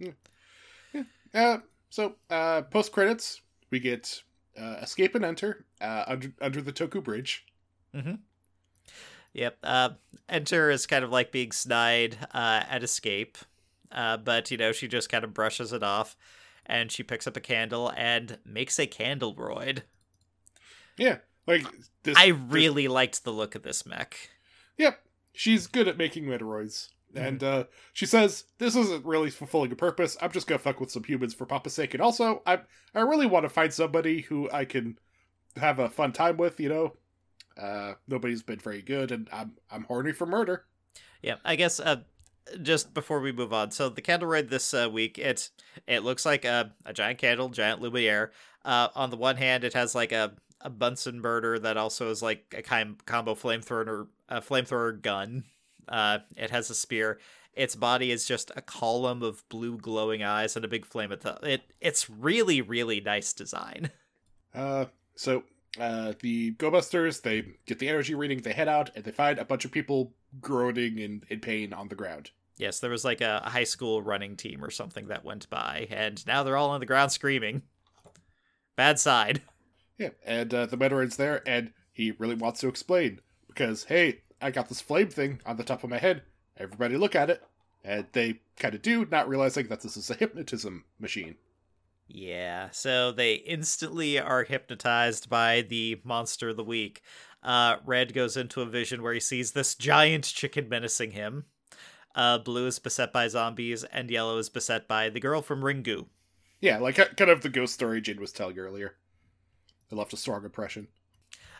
Uh, 1.34 1.58
so 1.90 2.14
uh, 2.30 2.62
post 2.62 2.92
credits, 2.92 3.42
we 3.70 3.78
get 3.78 4.22
uh, 4.58 4.76
escape 4.80 5.14
and 5.14 5.22
enter 5.22 5.66
uh, 5.82 6.04
under 6.06 6.32
under 6.40 6.62
the 6.62 6.72
Toku 6.72 7.04
Bridge. 7.04 7.44
Yep. 9.34 9.58
Uh, 9.62 9.90
Enter 10.30 10.70
is 10.70 10.86
kind 10.86 11.04
of 11.04 11.10
like 11.10 11.32
being 11.32 11.52
snide 11.52 12.16
uh, 12.32 12.62
at 12.70 12.82
escape, 12.82 13.36
uh, 13.92 14.16
but 14.16 14.50
you 14.50 14.56
know 14.56 14.72
she 14.72 14.88
just 14.88 15.10
kind 15.10 15.24
of 15.24 15.34
brushes 15.34 15.74
it 15.74 15.82
off, 15.82 16.16
and 16.64 16.90
she 16.90 17.02
picks 17.02 17.26
up 17.26 17.36
a 17.36 17.40
candle 17.40 17.92
and 17.94 18.38
makes 18.46 18.78
a 18.78 18.86
candle 18.86 19.34
roid. 19.34 19.82
Yeah, 20.96 21.18
like 21.46 21.66
this. 22.02 22.16
I 22.16 22.30
this- 22.30 22.40
really 22.48 22.88
liked 22.88 23.24
the 23.24 23.32
look 23.32 23.54
of 23.54 23.62
this 23.62 23.84
mech. 23.84 24.30
Yep. 24.78 24.98
She's 25.36 25.66
good 25.66 25.86
at 25.86 25.98
making 25.98 26.24
Metaloids. 26.24 26.88
And 27.14 27.42
uh, 27.42 27.64
she 27.92 28.06
says, 28.06 28.44
This 28.58 28.76
isn't 28.76 29.04
really 29.04 29.30
fulfilling 29.30 29.72
a 29.72 29.76
purpose. 29.76 30.16
I'm 30.20 30.32
just 30.32 30.46
gonna 30.46 30.58
fuck 30.58 30.80
with 30.80 30.90
some 30.90 31.04
humans 31.04 31.34
for 31.34 31.46
Papa's 31.46 31.74
sake. 31.74 31.94
And 31.94 32.02
also, 32.02 32.42
I 32.46 32.60
I 32.94 33.00
really 33.00 33.26
want 33.26 33.44
to 33.44 33.48
find 33.48 33.72
somebody 33.72 34.22
who 34.22 34.50
I 34.50 34.64
can 34.64 34.98
have 35.56 35.78
a 35.78 35.88
fun 35.88 36.12
time 36.12 36.36
with, 36.36 36.60
you 36.60 36.68
know? 36.68 36.92
Uh, 37.58 37.94
nobody's 38.06 38.42
been 38.42 38.58
very 38.58 38.82
good, 38.82 39.10
and 39.10 39.28
I'm 39.32 39.52
I'm 39.70 39.84
horny 39.84 40.12
for 40.12 40.26
murder. 40.26 40.66
Yeah, 41.22 41.36
I 41.44 41.56
guess 41.56 41.80
uh, 41.80 42.02
just 42.60 42.92
before 42.92 43.20
we 43.20 43.32
move 43.32 43.52
on, 43.52 43.70
so 43.70 43.88
the 43.88 44.02
candle 44.02 44.28
raid 44.28 44.50
this 44.50 44.74
uh, 44.74 44.88
week, 44.92 45.18
it's 45.18 45.50
it 45.86 46.02
looks 46.02 46.26
like 46.26 46.44
a, 46.44 46.72
a 46.84 46.92
giant 46.92 47.18
candle, 47.18 47.48
giant 47.48 47.80
Lumiere. 47.80 48.32
Uh, 48.64 48.88
on 48.94 49.10
the 49.10 49.16
one 49.16 49.36
hand, 49.36 49.64
it 49.64 49.72
has 49.72 49.94
like 49.94 50.12
a, 50.12 50.34
a 50.60 50.68
Bunsen 50.68 51.22
burner 51.22 51.58
that 51.58 51.78
also 51.78 52.10
is 52.10 52.22
like 52.22 52.54
a 52.56 52.62
kind 52.62 53.02
combo 53.06 53.34
flamethrower 53.34 54.08
a 54.28 54.40
flamethrower 54.40 55.00
gun. 55.00 55.44
Uh, 55.88 56.18
it 56.36 56.50
has 56.50 56.70
a 56.70 56.74
spear. 56.74 57.18
Its 57.52 57.74
body 57.74 58.10
is 58.10 58.26
just 58.26 58.50
a 58.54 58.60
column 58.60 59.22
of 59.22 59.48
blue 59.48 59.78
glowing 59.78 60.22
eyes 60.22 60.56
and 60.56 60.64
a 60.64 60.68
big 60.68 60.84
flame 60.84 61.12
at 61.12 61.22
the. 61.22 61.38
It 61.42 61.62
it's 61.80 62.10
really 62.10 62.60
really 62.60 63.00
nice 63.00 63.32
design. 63.32 63.90
Uh, 64.54 64.86
so 65.14 65.42
uh, 65.78 66.12
the 66.20 66.52
Go 66.52 66.70
Busters, 66.70 67.20
they 67.20 67.44
get 67.66 67.78
the 67.78 67.88
energy 67.88 68.14
reading, 68.14 68.40
they 68.40 68.52
head 68.52 68.68
out, 68.68 68.90
and 68.94 69.04
they 69.04 69.10
find 69.10 69.38
a 69.38 69.44
bunch 69.44 69.64
of 69.64 69.72
people 69.72 70.14
groaning 70.40 70.98
in, 70.98 71.22
in 71.28 71.40
pain 71.40 71.72
on 71.72 71.88
the 71.88 71.94
ground. 71.94 72.30
Yes, 72.56 72.80
there 72.80 72.90
was 72.90 73.04
like 73.04 73.20
a 73.20 73.40
high 73.40 73.64
school 73.64 74.00
running 74.00 74.36
team 74.36 74.64
or 74.64 74.70
something 74.70 75.08
that 75.08 75.24
went 75.24 75.48
by, 75.50 75.86
and 75.90 76.26
now 76.26 76.42
they're 76.42 76.56
all 76.56 76.70
on 76.70 76.80
the 76.80 76.86
ground 76.86 77.12
screaming. 77.12 77.62
Bad 78.76 78.98
side. 78.98 79.42
Yeah, 79.98 80.10
and 80.24 80.52
uh, 80.52 80.66
the 80.66 80.76
Metaloid's 80.76 81.16
there, 81.16 81.42
and 81.46 81.72
he 81.92 82.12
really 82.12 82.34
wants 82.34 82.60
to 82.60 82.68
explain 82.68 83.20
because 83.56 83.84
hey, 83.84 84.20
I 84.40 84.50
got 84.50 84.68
this 84.68 84.80
flame 84.80 85.08
thing 85.08 85.40
on 85.46 85.56
the 85.56 85.64
top 85.64 85.82
of 85.82 85.90
my 85.90 85.98
head. 85.98 86.22
Everybody 86.58 86.96
look 86.96 87.14
at 87.14 87.30
it, 87.30 87.42
and 87.82 88.06
they 88.12 88.40
kind 88.58 88.74
of 88.74 88.82
do, 88.82 89.06
not 89.06 89.28
realizing 89.28 89.68
that 89.68 89.80
this 89.80 89.96
is 89.96 90.10
a 90.10 90.14
hypnotism 90.14 90.84
machine. 90.98 91.36
Yeah, 92.08 92.70
so 92.70 93.10
they 93.10 93.34
instantly 93.34 94.18
are 94.18 94.44
hypnotized 94.44 95.28
by 95.28 95.62
the 95.62 96.00
monster 96.04 96.50
of 96.50 96.56
the 96.56 96.64
week. 96.64 97.02
Uh, 97.42 97.76
Red 97.84 98.14
goes 98.14 98.36
into 98.36 98.60
a 98.60 98.66
vision 98.66 99.02
where 99.02 99.14
he 99.14 99.20
sees 99.20 99.52
this 99.52 99.74
giant 99.74 100.24
chicken 100.24 100.68
menacing 100.68 101.12
him. 101.12 101.46
Uh, 102.14 102.38
Blue 102.38 102.66
is 102.66 102.78
beset 102.78 103.12
by 103.12 103.28
zombies, 103.28 103.84
and 103.84 104.10
Yellow 104.10 104.38
is 104.38 104.48
beset 104.48 104.86
by 104.86 105.08
the 105.08 105.20
girl 105.20 105.42
from 105.42 105.62
Ringu. 105.62 106.06
Yeah, 106.60 106.78
like 106.78 106.96
kind 106.96 107.30
of 107.30 107.42
the 107.42 107.48
ghost 107.48 107.74
story 107.74 108.00
Jin 108.00 108.20
was 108.20 108.32
telling 108.32 108.58
earlier. 108.58 108.94
It 109.90 109.94
left 109.94 110.12
a 110.12 110.16
strong 110.16 110.44
impression. 110.44 110.88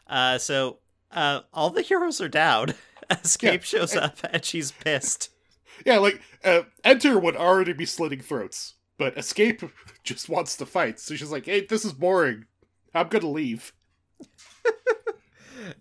Uh, 0.06 0.38
so 0.38 0.78
uh, 1.16 1.40
all 1.52 1.70
the 1.70 1.82
heroes 1.82 2.20
are 2.20 2.28
down. 2.28 2.74
Escape 3.10 3.62
Yeah, 3.62 3.64
shows 3.80 3.92
and- 3.94 4.04
up, 4.04 4.18
and 4.30 4.44
she's 4.44 4.70
pissed. 4.72 5.30
Yeah, 5.84 5.98
like 5.98 6.22
uh, 6.42 6.62
Enter 6.84 7.18
would 7.18 7.36
already 7.36 7.74
be 7.74 7.84
slitting 7.84 8.20
throats, 8.20 8.76
but 8.96 9.18
Escape 9.18 9.62
just 10.04 10.26
wants 10.28 10.56
to 10.56 10.64
fight. 10.64 10.98
So 10.98 11.14
she's 11.16 11.30
like, 11.30 11.44
"Hey, 11.44 11.66
this 11.66 11.84
is 11.84 11.92
boring. 11.92 12.46
I'm 12.94 13.08
gonna 13.08 13.28
leave." 13.28 13.74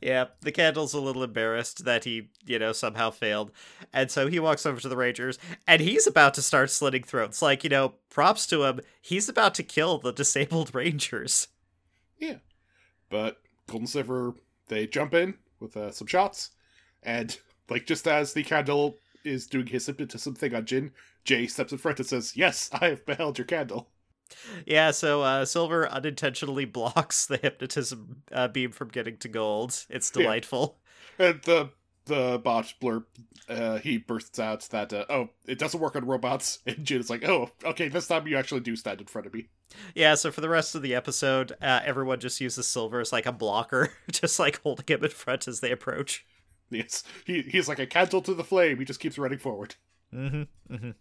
Yeah, 0.02 0.26
the 0.42 0.52
candle's 0.52 0.94
a 0.94 1.00
little 1.00 1.24
embarrassed 1.24 1.86
that 1.86 2.06
he, 2.06 2.30
you 2.46 2.58
know, 2.58 2.72
somehow 2.72 3.12
failed. 3.12 3.52
And 3.94 4.10
so 4.10 4.28
he 4.28 4.40
walks 4.40 4.66
over 4.66 4.80
to 4.82 4.90
the 4.90 4.98
Rangers 4.98 5.38
and 5.68 5.82
he's 5.82 6.08
about 6.08 6.34
to 6.36 6.42
start 6.42 6.72
slitting 6.72 7.04
throats. 7.04 7.42
Like, 7.42 7.64
you 7.64 7.70
know, 7.70 7.94
props 8.10 8.48
to 8.48 8.64
him. 8.64 8.80
He's 9.02 9.30
about 9.30 9.54
to 9.56 9.64
kill 9.64 9.98
the 10.00 10.12
disabled 10.12 10.74
Rangers. 10.74 11.48
Yeah. 12.18 12.38
But 13.10 13.38
Golden 13.68 13.86
Silver, 13.88 14.34
they 14.68 14.88
jump 14.88 15.14
in 15.14 15.36
with 15.60 15.76
uh, 15.78 15.92
some 15.92 16.08
shots, 16.08 16.52
and 17.04 17.38
like 17.70 17.86
just 17.86 18.08
as 18.08 18.34
the 18.34 18.44
candle 18.44 18.98
is 19.24 19.48
doing 19.48 19.68
his 19.68 19.86
hypnotism 19.86 20.36
thing 20.36 20.54
on 20.56 20.66
Jin, 20.66 20.92
Jay 21.24 21.48
steps 21.48 21.72
in 21.72 21.78
front 21.78 22.00
and 22.00 22.08
says, 22.08 22.36
"Yes, 22.36 22.70
I 22.74 22.90
have 22.90 23.06
beheld 23.06 23.38
your 23.38 23.46
candle." 23.46 23.90
Yeah, 24.66 24.92
so 24.92 25.22
uh, 25.22 25.46
Silver 25.46 25.88
unintentionally 25.88 26.66
blocks 26.66 27.26
the 27.28 27.38
hypnotism 27.38 28.24
uh, 28.32 28.48
beam 28.48 28.72
from 28.72 28.90
getting 28.90 29.18
to 29.18 29.28
gold. 29.28 29.86
It's 29.90 30.12
Yeah. 30.16 30.24
delightful. 30.24 30.80
And 31.18 31.42
the 31.44 31.70
the 32.06 32.40
bot 32.44 32.74
blurb, 32.82 33.06
uh, 33.50 33.78
he 33.80 33.98
bursts 33.98 34.40
out 34.40 34.62
that, 34.72 34.94
uh, 34.94 35.06
"Oh, 35.10 35.30
it 35.48 35.60
doesn't 35.60 35.80
work 35.80 35.96
on 35.96 36.06
robots." 36.06 36.60
And 36.66 36.86
Jin 36.86 37.00
is 37.00 37.10
like, 37.10 37.28
"Oh, 37.28 37.52
okay, 37.64 37.88
this 37.88 38.08
time 38.08 38.28
you 38.28 38.38
actually 38.38 38.62
do 38.62 38.76
stand 38.76 39.02
in 39.02 39.08
front 39.08 39.28
of 39.28 39.34
me." 39.34 39.48
Yeah, 39.94 40.16
so 40.16 40.32
for 40.32 40.42
the 40.42 40.50
rest 40.50 40.76
of 40.76 40.82
the 40.82 40.96
episode, 40.96 41.54
uh, 41.62 41.82
everyone 41.84 42.20
just 42.20 42.42
uses 42.42 42.68
Silver 42.68 43.00
as 43.00 43.12
like 43.12 43.26
a 43.26 43.32
blocker, 43.32 43.94
just 44.12 44.40
like 44.40 44.62
holding 44.62 44.86
him 44.88 45.04
in 45.04 45.10
front 45.10 45.48
as 45.48 45.60
they 45.60 45.72
approach. 45.72 46.26
Yes, 46.70 47.04
he 47.26 47.42
he's 47.42 47.68
like 47.68 47.80
a 47.80 47.88
candle 47.88 48.22
to 48.22 48.34
the 48.34 48.44
flame. 48.44 48.80
He 48.80 48.86
just 48.86 49.00
keeps 49.00 49.18
running 49.18 49.40
forward. 49.40 49.76
Mm-hmm. 50.14 50.74
mm-hmm. 50.74 50.92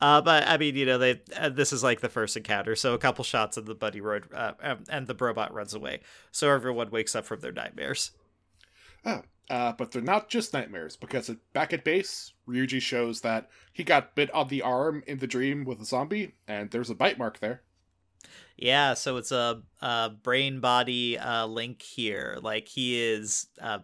Uh, 0.00 0.20
but 0.20 0.46
I 0.46 0.58
mean, 0.58 0.76
you 0.76 0.84
know, 0.84 0.98
they 0.98 1.20
uh, 1.36 1.48
this 1.48 1.72
is 1.72 1.82
like 1.82 2.00
the 2.00 2.08
first 2.08 2.36
encounter, 2.36 2.76
so 2.76 2.94
a 2.94 2.98
couple 2.98 3.24
shots 3.24 3.56
of 3.56 3.66
the 3.66 3.74
buddy 3.74 4.00
roid, 4.00 4.24
uh, 4.34 4.52
um, 4.62 4.84
and 4.88 5.06
the 5.06 5.14
robot 5.14 5.52
runs 5.54 5.74
away. 5.74 6.00
So 6.32 6.50
everyone 6.50 6.90
wakes 6.90 7.16
up 7.16 7.24
from 7.24 7.40
their 7.40 7.52
nightmares. 7.52 8.10
Oh, 9.08 9.22
uh, 9.48 9.72
but 9.72 9.90
they're 9.90 10.02
not 10.02 10.28
just 10.28 10.52
nightmares 10.52 10.96
because 10.96 11.30
back 11.54 11.72
at 11.72 11.82
base, 11.82 12.34
Ryuji 12.46 12.82
shows 12.82 13.22
that 13.22 13.48
he 13.72 13.82
got 13.82 14.14
bit 14.14 14.30
on 14.34 14.48
the 14.48 14.60
arm 14.60 15.02
in 15.06 15.18
the 15.18 15.26
dream 15.26 15.64
with 15.64 15.80
a 15.80 15.86
zombie, 15.86 16.34
and 16.46 16.70
there's 16.70 16.90
a 16.90 16.94
bite 16.94 17.18
mark 17.18 17.40
there. 17.40 17.62
Yeah, 18.58 18.94
so 18.94 19.16
it's 19.16 19.32
a, 19.32 19.62
a 19.80 20.10
brain 20.10 20.60
body 20.60 21.16
uh, 21.16 21.46
link 21.46 21.80
here. 21.80 22.38
Like 22.42 22.68
he 22.68 23.00
is, 23.00 23.46
uh, 23.62 23.78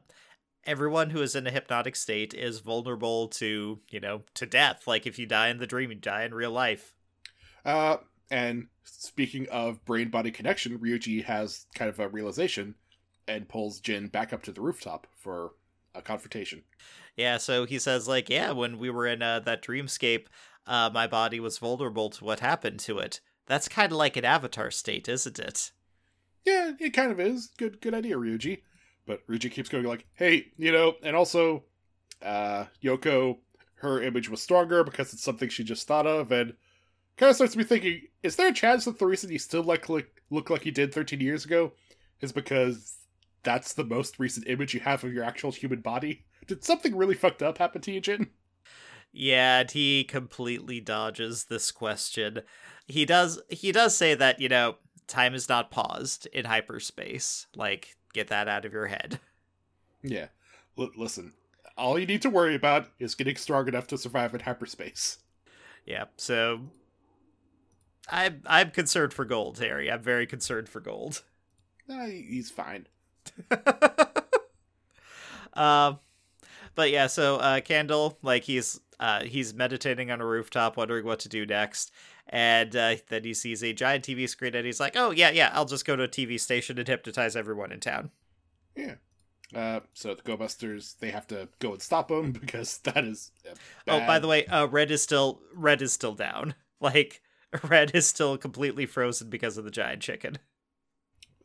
everyone 0.66 1.08
who 1.10 1.22
is 1.22 1.34
in 1.34 1.46
a 1.46 1.50
hypnotic 1.50 1.96
state 1.96 2.34
is 2.34 2.58
vulnerable 2.58 3.28
to, 3.28 3.78
you 3.88 4.00
know, 4.00 4.22
to 4.34 4.44
death. 4.44 4.86
Like 4.86 5.06
if 5.06 5.18
you 5.18 5.24
die 5.24 5.48
in 5.48 5.58
the 5.58 5.66
dream, 5.66 5.90
you 5.90 5.96
die 5.96 6.24
in 6.24 6.34
real 6.34 6.50
life. 6.50 6.92
Uh, 7.64 7.98
and 8.30 8.66
speaking 8.82 9.46
of 9.50 9.82
brain 9.86 10.10
body 10.10 10.30
connection, 10.30 10.78
Ryuji 10.78 11.24
has 11.24 11.64
kind 11.74 11.88
of 11.88 11.98
a 12.00 12.08
realization 12.08 12.74
and 13.26 13.48
pulls 13.48 13.80
Jin 13.80 14.08
back 14.08 14.32
up 14.32 14.42
to 14.44 14.52
the 14.52 14.60
rooftop 14.60 15.06
for 15.16 15.52
a 15.94 16.02
confrontation. 16.02 16.62
Yeah, 17.16 17.38
so 17.38 17.64
he 17.64 17.78
says 17.78 18.08
like, 18.08 18.28
yeah, 18.28 18.52
when 18.52 18.78
we 18.78 18.90
were 18.90 19.06
in 19.06 19.22
uh, 19.22 19.40
that 19.40 19.62
dreamscape, 19.62 20.26
uh, 20.66 20.90
my 20.92 21.06
body 21.06 21.40
was 21.40 21.58
vulnerable 21.58 22.10
to 22.10 22.24
what 22.24 22.40
happened 22.40 22.80
to 22.80 22.98
it. 22.98 23.20
That's 23.46 23.68
kind 23.68 23.92
of 23.92 23.98
like 23.98 24.16
an 24.16 24.24
avatar 24.24 24.70
state, 24.70 25.08
isn't 25.08 25.38
it? 25.38 25.70
Yeah, 26.44 26.72
it 26.78 26.90
kind 26.90 27.12
of 27.12 27.20
is. 27.20 27.50
Good 27.56 27.80
good 27.80 27.94
idea, 27.94 28.16
Ryuji. 28.16 28.62
But 29.06 29.26
Ryuji 29.26 29.50
keeps 29.50 29.68
going 29.68 29.84
like, 29.84 30.06
hey, 30.14 30.46
you 30.56 30.72
know, 30.72 30.94
and 31.02 31.14
also 31.14 31.64
uh 32.22 32.64
Yoko, 32.82 33.38
her 33.76 34.02
image 34.02 34.28
was 34.28 34.42
stronger 34.42 34.82
because 34.84 35.12
it's 35.12 35.22
something 35.22 35.48
she 35.48 35.64
just 35.64 35.86
thought 35.86 36.06
of, 36.06 36.32
and 36.32 36.54
kind 37.16 37.30
of 37.30 37.36
starts 37.36 37.56
me 37.56 37.64
thinking, 37.64 38.02
is 38.22 38.36
there 38.36 38.48
a 38.48 38.52
chance 38.52 38.84
that 38.84 38.98
the 38.98 39.06
reason 39.06 39.30
you 39.30 39.38
still 39.38 39.62
like, 39.62 39.88
like 39.88 40.22
look 40.30 40.50
like 40.50 40.66
you 40.66 40.72
did 40.72 40.92
13 40.92 41.20
years 41.20 41.44
ago 41.44 41.72
is 42.20 42.32
because 42.32 42.96
that's 43.44 43.74
the 43.74 43.84
most 43.84 44.18
recent 44.18 44.48
image 44.48 44.74
you 44.74 44.80
have 44.80 45.04
of 45.04 45.12
your 45.12 45.24
actual 45.24 45.52
human 45.52 45.80
body? 45.80 46.24
Did 46.46 46.64
something 46.64 46.96
really 46.96 47.14
fucked 47.14 47.42
up 47.42 47.58
happen 47.58 47.80
to 47.82 47.92
you, 47.92 48.00
Jin? 48.00 48.28
Yeah, 49.12 49.60
and 49.60 49.70
he 49.70 50.04
completely 50.04 50.80
dodges 50.80 51.44
this 51.44 51.70
question. 51.70 52.42
He 52.88 53.04
does 53.04 53.40
he 53.48 53.70
does 53.70 53.96
say 53.96 54.14
that, 54.14 54.40
you 54.40 54.48
know, 54.48 54.76
time 55.06 55.34
is 55.34 55.48
not 55.48 55.70
paused 55.70 56.26
in 56.32 56.46
hyperspace. 56.46 57.46
Like, 57.54 57.96
get 58.12 58.28
that 58.28 58.48
out 58.48 58.64
of 58.64 58.72
your 58.72 58.86
head. 58.86 59.20
Yeah. 60.02 60.26
L- 60.78 60.90
listen, 60.96 61.32
all 61.78 61.98
you 61.98 62.06
need 62.06 62.22
to 62.22 62.30
worry 62.30 62.54
about 62.54 62.88
is 62.98 63.14
getting 63.14 63.36
strong 63.36 63.68
enough 63.68 63.86
to 63.88 63.98
survive 63.98 64.34
in 64.34 64.40
hyperspace. 64.40 65.18
Yeah, 65.86 66.04
so 66.16 66.60
I'm 68.10 68.42
I'm 68.46 68.70
concerned 68.70 69.12
for 69.12 69.24
gold, 69.24 69.58
Harry. 69.58 69.90
I'm 69.90 70.02
very 70.02 70.26
concerned 70.26 70.68
for 70.68 70.80
gold. 70.80 71.22
Uh, 71.88 72.06
he's 72.06 72.50
fine. 72.50 72.86
Um, 75.54 76.00
but 76.74 76.90
yeah, 76.90 77.06
so 77.06 77.36
uh, 77.36 77.60
Candle, 77.60 78.18
like 78.22 78.44
he's 78.44 78.80
uh, 79.00 79.24
he's 79.24 79.54
meditating 79.54 80.10
on 80.10 80.20
a 80.20 80.26
rooftop, 80.26 80.76
wondering 80.76 81.04
what 81.04 81.20
to 81.20 81.28
do 81.28 81.46
next, 81.46 81.92
and 82.28 82.74
uh, 82.74 82.96
then 83.08 83.24
he 83.24 83.34
sees 83.34 83.62
a 83.62 83.72
giant 83.72 84.04
TV 84.04 84.28
screen, 84.28 84.54
and 84.54 84.66
he's 84.66 84.80
like, 84.80 84.94
"Oh 84.96 85.10
yeah, 85.10 85.30
yeah, 85.30 85.50
I'll 85.52 85.64
just 85.64 85.84
go 85.84 85.96
to 85.96 86.04
a 86.04 86.08
TV 86.08 86.38
station 86.38 86.78
and 86.78 86.88
hypnotize 86.88 87.36
everyone 87.36 87.72
in 87.72 87.80
town." 87.80 88.10
Yeah. 88.76 88.94
Uh, 89.54 89.80
so 89.92 90.14
the 90.14 90.22
Go 90.22 90.36
Busters, 90.36 90.96
they 90.98 91.10
have 91.10 91.28
to 91.28 91.48
go 91.60 91.74
and 91.74 91.82
stop 91.82 92.10
him 92.10 92.32
because 92.40 92.78
that 92.78 93.04
is. 93.04 93.30
Oh, 93.86 94.00
by 94.00 94.18
the 94.18 94.26
way, 94.26 94.46
uh, 94.46 94.66
Red 94.66 94.90
is 94.90 95.02
still 95.02 95.40
Red 95.54 95.82
is 95.82 95.92
still 95.92 96.14
down. 96.14 96.54
Like 96.80 97.22
Red 97.62 97.92
is 97.94 98.06
still 98.06 98.36
completely 98.36 98.84
frozen 98.84 99.30
because 99.30 99.56
of 99.56 99.64
the 99.64 99.70
giant 99.70 100.02
chicken. 100.02 100.36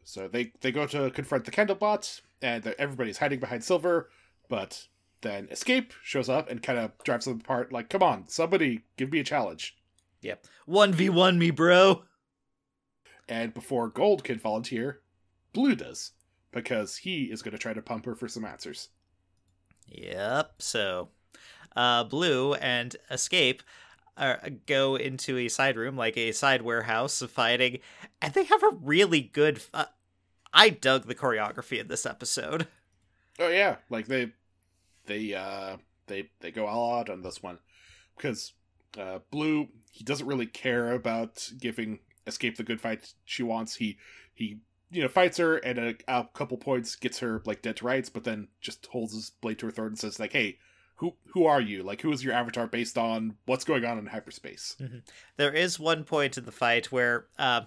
So 0.10 0.28
they 0.28 0.54
they 0.62 0.72
go 0.72 0.88
to 0.88 1.12
confront 1.12 1.46
the 1.46 1.52
Candlebot, 1.52 2.22
and 2.42 2.66
everybody's 2.80 3.20
hiding 3.20 3.40
behind 3.40 3.64
Silver, 3.64 4.10
but 4.48 4.88
then 5.22 5.48
Escape 5.52 5.94
shows 6.02 6.28
up 6.28 6.50
and 6.50 6.64
kind 6.64 6.80
of 6.80 6.92
drives 7.04 7.26
them 7.26 7.40
apart. 7.40 7.72
Like, 7.72 7.90
come 7.90 8.02
on, 8.02 8.28
somebody 8.28 8.82
give 8.98 9.12
me 9.12 9.20
a 9.20 9.24
challenge. 9.24 9.78
Yep, 10.22 10.48
one 10.66 10.94
v 10.94 11.10
one 11.10 11.38
me, 11.38 11.52
bro. 11.52 12.06
And 13.28 13.54
before 13.54 13.88
Gold 13.88 14.24
can 14.24 14.40
volunteer, 14.40 15.02
Blue 15.54 15.76
does 15.76 16.14
because 16.52 16.98
he 16.98 17.26
is 17.26 17.44
going 17.44 17.52
to 17.52 17.60
try 17.60 17.74
to 17.74 17.82
pump 17.82 18.06
her 18.08 18.16
for 18.16 18.28
some 18.28 18.46
answers. 18.46 18.90
Yep. 19.86 20.54
So, 20.58 21.10
uh, 21.76 22.04
Blue 22.06 22.56
and 22.56 22.96
Escape 23.12 23.62
uh, 24.18 24.38
go 24.66 24.96
into 24.96 25.38
a 25.38 25.50
side 25.50 25.78
room, 25.78 25.96
like 25.96 26.18
a 26.18 26.32
side 26.32 26.64
warehouse, 26.64 27.22
fighting, 27.30 27.78
and 28.20 28.34
they 28.34 28.46
have 28.46 28.64
a 28.64 28.76
really 28.82 29.22
good. 29.22 29.62
Uh, 29.72 29.86
I 30.54 30.70
dug 30.70 31.08
the 31.08 31.16
choreography 31.16 31.80
in 31.80 31.88
this 31.88 32.06
episode. 32.06 32.68
Oh 33.40 33.48
yeah, 33.48 33.78
like 33.90 34.08
they 34.08 34.32
they 35.06 35.34
uh 35.34 35.78
they 36.08 36.30
they 36.42 36.52
go 36.52 36.66
all 36.66 37.00
out 37.00 37.10
on 37.10 37.22
this 37.22 37.42
one 37.42 37.60
because 38.16 38.54
uh 38.98 39.20
Blue 39.32 39.70
he 39.92 40.04
doesn't 40.04 40.28
really 40.28 40.46
care 40.46 40.92
about 40.92 41.52
giving 41.60 42.00
Escape 42.28 42.58
the 42.58 42.64
good 42.64 42.82
fight 42.82 43.14
she 43.26 43.44
wants. 43.44 43.76
He 43.76 43.98
he 44.34 44.60
you 44.92 45.02
know 45.02 45.08
fights 45.08 45.38
her 45.38 45.58
and 45.58 45.80
a, 45.80 45.96
a 46.08 46.28
couple 46.34 46.58
points 46.58 46.96
gets 46.96 47.20
her 47.20 47.42
like 47.46 47.62
dead 47.62 47.78
to 47.78 47.86
rights, 47.86 48.10
but 48.10 48.24
then 48.24 48.48
just 48.62 48.88
holds 48.88 49.14
his 49.14 49.32
blade 49.42 49.60
to 49.60 49.68
her 49.68 49.72
throat 49.72 49.88
and 49.88 50.00
says 50.00 50.20
like, 50.20 50.34
"Hey, 50.34 50.58
who 50.96 51.16
who 51.34 51.46
are 51.46 51.62
you? 51.62 51.84
Like, 51.84 52.02
who 52.02 52.12
is 52.12 52.24
your 52.24 52.34
avatar 52.34 52.68
based 52.68 52.98
on? 52.98 53.36
What's 53.46 53.64
going 53.64 53.86
on 53.86 53.98
in 53.98 54.08
hyperspace?" 54.08 54.76
There 55.38 55.54
is 55.54 55.80
one 55.80 56.04
point 56.04 56.38
in 56.38 56.46
the 56.46 56.52
fight 56.52 56.92
where 56.92 57.28
uh, 57.38 57.62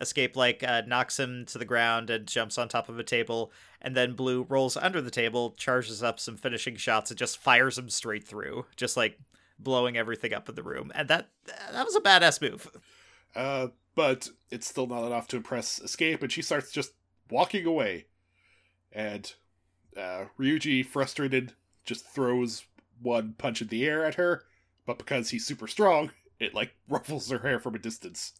Escape 0.00 0.36
like 0.36 0.62
uh, 0.62 0.82
knocks 0.86 1.18
him 1.18 1.44
to 1.46 1.58
the 1.58 1.64
ground 1.64 2.10
and 2.10 2.26
jumps 2.26 2.58
on 2.58 2.68
top 2.68 2.88
of 2.88 2.98
a 2.98 3.04
table, 3.04 3.52
and 3.80 3.94
then 3.94 4.14
Blue 4.14 4.42
rolls 4.48 4.76
under 4.76 5.00
the 5.00 5.10
table, 5.10 5.52
charges 5.52 6.02
up 6.02 6.18
some 6.18 6.36
finishing 6.36 6.76
shots, 6.76 7.10
and 7.10 7.18
just 7.18 7.38
fires 7.38 7.78
him 7.78 7.90
straight 7.90 8.26
through, 8.26 8.66
just 8.76 8.96
like 8.96 9.18
blowing 9.58 9.96
everything 9.96 10.32
up 10.32 10.48
in 10.48 10.54
the 10.54 10.62
room. 10.62 10.90
And 10.94 11.08
that 11.08 11.28
that 11.72 11.84
was 11.84 11.96
a 11.96 12.00
badass 12.00 12.40
move. 12.40 12.70
Uh, 13.34 13.68
but 13.94 14.28
it's 14.50 14.66
still 14.66 14.86
not 14.86 15.06
enough 15.06 15.28
to 15.28 15.36
impress 15.36 15.80
Escape, 15.80 16.22
and 16.22 16.32
she 16.32 16.42
starts 16.42 16.72
just 16.72 16.92
walking 17.30 17.66
away. 17.66 18.06
And 18.92 19.32
uh, 19.96 20.24
Ryuji, 20.38 20.84
frustrated, 20.84 21.52
just 21.84 22.06
throws 22.06 22.64
one 23.00 23.34
punch 23.38 23.62
in 23.62 23.68
the 23.68 23.86
air 23.86 24.04
at 24.04 24.16
her, 24.16 24.44
but 24.86 24.98
because 24.98 25.30
he's 25.30 25.46
super 25.46 25.66
strong, 25.66 26.10
it 26.38 26.54
like 26.54 26.74
ruffles 26.88 27.30
her 27.30 27.40
hair 27.40 27.58
from 27.58 27.74
a 27.74 27.78
distance. 27.78 28.32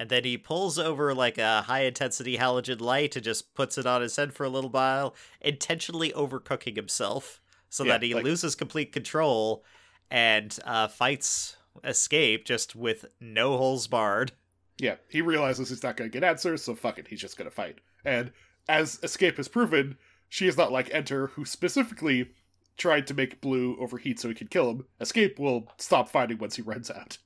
And 0.00 0.08
then 0.08 0.24
he 0.24 0.38
pulls 0.38 0.78
over 0.78 1.14
like 1.14 1.36
a 1.36 1.60
high 1.60 1.82
intensity 1.82 2.38
halogen 2.38 2.80
light 2.80 3.16
and 3.16 3.22
just 3.24 3.54
puts 3.54 3.76
it 3.76 3.84
on 3.84 4.00
his 4.00 4.16
head 4.16 4.32
for 4.32 4.44
a 4.44 4.48
little 4.48 4.70
while, 4.70 5.14
intentionally 5.42 6.10
overcooking 6.12 6.74
himself 6.74 7.38
so 7.68 7.84
Yeah, 7.84 7.92
that 7.98 8.02
he 8.02 8.14
like- 8.14 8.24
loses 8.24 8.54
complete 8.54 8.92
control 8.92 9.62
and 10.10 10.58
uh, 10.64 10.88
fights 10.88 11.58
Escape 11.84 12.46
just 12.46 12.74
with 12.74 13.04
no 13.20 13.58
holes 13.58 13.88
barred. 13.88 14.32
Yeah, 14.78 14.96
he 15.10 15.20
realizes 15.20 15.68
he's 15.68 15.82
not 15.82 15.98
going 15.98 16.10
to 16.10 16.18
get 16.18 16.26
answers, 16.26 16.62
so 16.64 16.74
fuck 16.74 16.98
it, 16.98 17.08
he's 17.08 17.20
just 17.20 17.36
going 17.36 17.50
to 17.50 17.54
fight. 17.54 17.82
And 18.02 18.32
as 18.70 18.98
Escape 19.02 19.36
has 19.36 19.48
proven, 19.48 19.98
she 20.30 20.48
is 20.48 20.56
not 20.56 20.72
like 20.72 20.88
Enter, 20.94 21.26
who 21.26 21.44
specifically 21.44 22.30
tried 22.78 23.06
to 23.08 23.12
make 23.12 23.42
Blue 23.42 23.76
overheat 23.78 24.18
so 24.18 24.28
he 24.28 24.34
could 24.34 24.50
kill 24.50 24.70
him. 24.70 24.86
Escape 24.98 25.38
will 25.38 25.70
stop 25.76 26.08
fighting 26.08 26.38
once 26.38 26.56
he 26.56 26.62
runs 26.62 26.90
out. 26.90 27.18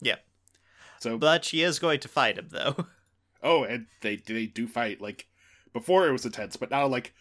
Yeah. 0.00 0.16
So 0.98 1.18
But 1.18 1.44
she 1.44 1.62
is 1.62 1.78
going 1.78 2.00
to 2.00 2.08
fight 2.08 2.38
him, 2.38 2.48
though. 2.50 2.86
Oh, 3.42 3.62
and 3.62 3.86
they 4.00 4.16
they 4.16 4.46
do 4.46 4.66
fight. 4.66 5.00
Like 5.00 5.28
before, 5.72 6.08
it 6.08 6.10
was 6.10 6.24
intense, 6.24 6.56
but 6.56 6.70
now 6.70 6.86
like 6.86 7.12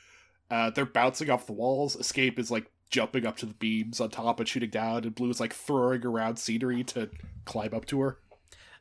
uh, 0.49 0.71
they're 0.71 0.85
bouncing 0.85 1.29
off 1.29 1.45
the 1.45 1.53
walls. 1.53 1.95
Escape 1.97 2.39
is 2.39 2.49
like 2.49 2.71
jumping 2.89 3.25
up 3.27 3.37
to 3.37 3.45
the 3.45 3.53
beams 3.53 3.99
on 3.99 4.09
top 4.09 4.39
and 4.39 4.47
shooting 4.47 4.69
down, 4.69 5.03
and 5.03 5.13
Blue 5.13 5.29
is 5.29 5.39
like 5.39 5.53
throwing 5.53 6.05
around 6.05 6.37
scenery 6.37 6.83
to 6.85 7.09
climb 7.43 7.73
up 7.73 7.85
to 7.87 7.99
her. 8.01 8.17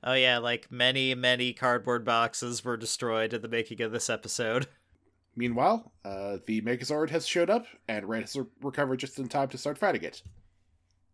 Oh, 0.03 0.13
yeah, 0.15 0.39
like 0.39 0.71
many, 0.71 1.15
many 1.15 1.53
cardboard 1.53 2.05
boxes 2.05 2.65
were 2.65 2.77
destroyed 2.77 3.33
in 3.33 3.43
the 3.43 3.49
making 3.49 3.81
of 3.81 3.91
this 3.91 4.11
episode. 4.11 4.67
Meanwhile, 5.37 5.93
uh, 6.05 6.39
the 6.47 6.61
Megazord 6.61 7.11
has 7.11 7.27
showed 7.27 7.51
up, 7.51 7.67
and 7.89 8.09
Red 8.09 8.23
has 8.23 8.37
re- 8.37 8.45
recovered 8.63 8.99
just 9.01 9.19
in 9.19 9.29
time 9.29 9.49
to 9.49 9.59
start 9.59 9.79
fighting 9.79 10.03
it. 10.03 10.23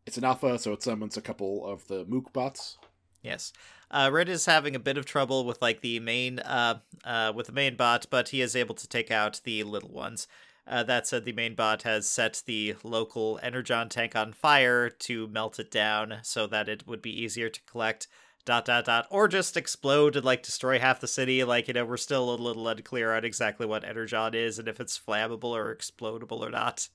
It's 0.06 0.18
an 0.18 0.24
alpha, 0.24 0.58
so 0.58 0.72
it 0.72 0.82
summons 0.82 1.16
a 1.16 1.22
couple 1.22 1.64
of 1.64 1.86
the 1.86 2.04
Mook 2.06 2.32
bots. 2.32 2.78
Yes. 3.22 3.52
Uh, 3.90 4.08
Red 4.12 4.28
is 4.28 4.46
having 4.46 4.76
a 4.76 4.80
bit 4.80 4.96
of 4.96 5.04
trouble 5.04 5.44
with 5.44 5.60
like 5.60 5.80
the 5.80 5.98
main 5.98 6.38
uh, 6.40 6.78
uh, 7.04 7.32
with 7.34 7.46
the 7.46 7.52
main 7.52 7.76
bot, 7.76 8.06
but 8.08 8.28
he 8.28 8.40
is 8.40 8.54
able 8.54 8.74
to 8.76 8.88
take 8.88 9.10
out 9.10 9.40
the 9.44 9.64
little 9.64 9.90
ones. 9.90 10.28
Uh, 10.66 10.84
that 10.84 11.06
said, 11.06 11.24
the 11.24 11.32
main 11.32 11.54
bot 11.54 11.82
has 11.82 12.08
set 12.08 12.42
the 12.46 12.76
local 12.84 13.40
Energon 13.42 13.88
tank 13.88 14.14
on 14.14 14.32
fire 14.32 14.88
to 14.88 15.26
melt 15.26 15.58
it 15.58 15.70
down 15.70 16.18
so 16.22 16.46
that 16.46 16.68
it 16.68 16.86
would 16.86 17.02
be 17.02 17.22
easier 17.22 17.48
to 17.48 17.60
collect. 17.62 18.06
Dot 18.46 18.64
dot 18.64 18.86
dot, 18.86 19.06
or 19.10 19.28
just 19.28 19.54
explode 19.58 20.16
and 20.16 20.24
like 20.24 20.42
destroy 20.42 20.78
half 20.78 20.98
the 20.98 21.06
city. 21.06 21.44
Like 21.44 21.68
you 21.68 21.74
know, 21.74 21.84
we're 21.84 21.98
still 21.98 22.34
a 22.34 22.36
little 22.36 22.66
unclear 22.68 23.12
on 23.14 23.22
exactly 23.22 23.66
what 23.66 23.84
Energon 23.84 24.34
is 24.34 24.58
and 24.58 24.66
if 24.66 24.80
it's 24.80 24.98
flammable 24.98 25.50
or 25.50 25.74
explodable 25.76 26.40
or 26.40 26.48
not. 26.48 26.88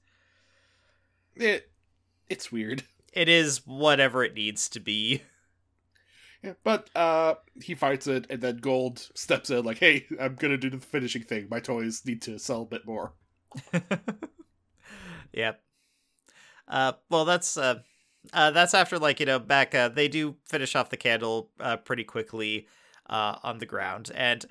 It 1.36 1.70
it's 2.28 2.52
weird. 2.52 2.84
It 3.14 3.30
is 3.30 3.62
whatever 3.66 4.24
it 4.24 4.34
needs 4.34 4.68
to 4.70 4.80
be. 4.80 5.22
But 6.64 6.90
uh, 6.96 7.36
he 7.62 7.76
fights 7.76 8.08
it, 8.08 8.28
and 8.30 8.42
then 8.42 8.58
Gold 8.58 9.10
steps 9.16 9.50
in 9.50 9.66
like, 9.66 9.80
"Hey, 9.80 10.06
I'm 10.20 10.36
gonna 10.36 10.58
do 10.58 10.70
the 10.70 10.78
finishing 10.78 11.24
thing. 11.24 11.48
My 11.50 11.60
toys 11.60 12.04
need 12.06 12.22
to 12.24 12.38
sell 12.40 12.64
a 12.64 12.66
bit 12.66 12.86
more." 12.86 13.14
yep. 15.34 15.62
Uh, 16.68 16.94
well, 17.10 17.26
that's 17.26 17.58
uh, 17.58 17.80
uh, 18.34 18.52
that's 18.52 18.74
after 18.74 19.00
like 19.00 19.20
you 19.20 19.26
know 19.26 19.40
back. 19.40 19.74
Uh, 19.76 19.90
they 19.90 20.08
do 20.08 20.36
finish 20.46 20.76
off 20.76 20.90
the 20.90 20.98
candle 20.98 21.52
uh, 21.60 21.78
pretty 21.78 22.04
quickly 22.04 22.68
uh, 23.10 23.38
on 23.44 23.60
the 23.60 23.66
ground, 23.66 24.12
and 24.16 24.46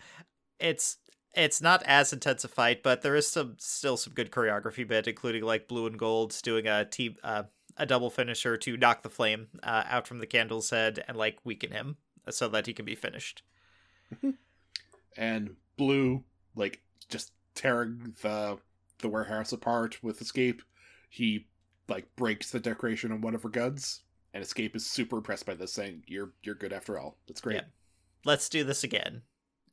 it's 0.61 0.99
it's 1.35 1.61
not 1.61 1.83
as 1.85 2.13
intense 2.13 2.45
a 2.45 2.49
fight, 2.49 2.83
but 2.83 3.03
there 3.03 3.17
is 3.17 3.27
some 3.29 3.57
still 3.59 3.97
some 3.97 4.13
good 4.15 4.31
choreography 4.31 4.87
bit, 4.87 5.09
including 5.09 5.43
like 5.43 5.69
blue 5.69 5.87
and 5.87 5.99
gold 5.99 6.37
doing 6.43 6.67
a 6.67 6.85
team 6.85 7.17
uh, 7.25 7.45
a 7.77 7.87
double 7.87 8.11
finisher 8.11 8.57
to 8.57 8.77
knock 8.77 9.03
the 9.03 9.11
flame 9.11 9.49
uh, 9.63 9.85
out 9.89 10.07
from 10.07 10.19
the 10.19 10.27
candle's 10.27 10.71
head 10.71 11.05
and 11.09 11.17
like 11.17 11.39
weaken 11.45 11.73
him 11.73 11.97
so 12.31 12.49
that 12.49 12.67
he 12.67 12.73
can 12.73 12.85
be 12.85 12.95
finished. 12.95 13.43
and 15.17 15.57
blue 15.77 16.23
like 16.55 16.81
just 17.09 17.33
tearing 17.55 18.15
the 18.23 18.59
the 18.99 19.09
warehouse 19.09 19.53
apart 19.53 20.03
with 20.03 20.21
escape 20.21 20.63
he 21.09 21.47
like 21.89 22.07
breaks 22.17 22.51
the 22.51 22.61
decoration 22.61 23.11
on 23.11 23.21
one 23.21 23.35
of 23.35 23.43
her 23.43 23.49
guns 23.49 24.03
and 24.35 24.43
escape 24.43 24.77
is 24.77 24.87
super 24.87 25.17
impressed 25.17 25.47
by 25.47 25.55
this 25.55 25.73
saying 25.73 26.03
you're 26.07 26.33
you're 26.43 26.55
good 26.55 26.73
after 26.73 26.99
all 26.99 27.17
that's 27.27 27.41
great 27.41 27.57
Yeah. 27.57 27.63
Let's 28.25 28.49
do 28.49 28.65
this 28.65 28.83
again. 28.83 29.23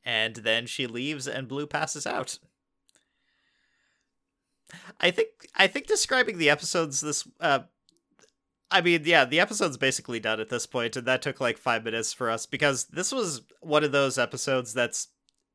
And 0.04 0.36
then 0.36 0.66
she 0.66 0.86
leaves 0.86 1.26
and 1.26 1.48
Blue 1.48 1.66
passes 1.66 2.06
out. 2.06 2.38
I 5.00 5.10
think 5.10 5.28
I 5.54 5.66
think 5.66 5.86
describing 5.86 6.38
the 6.38 6.50
episodes 6.50 7.00
this 7.00 7.26
uh 7.40 7.60
I 8.72 8.80
mean, 8.80 9.02
yeah, 9.04 9.24
the 9.24 9.40
episode's 9.40 9.76
basically 9.76 10.18
done 10.18 10.40
at 10.40 10.48
this 10.48 10.66
point, 10.66 10.96
and 10.96 11.06
that 11.06 11.22
took 11.22 11.40
like 11.40 11.58
five 11.58 11.84
minutes 11.84 12.12
for 12.12 12.30
us 12.30 12.46
because 12.46 12.86
this 12.86 13.12
was 13.12 13.42
one 13.60 13.84
of 13.84 13.92
those 13.92 14.18
episodes 14.18 14.72
that's 14.72 15.08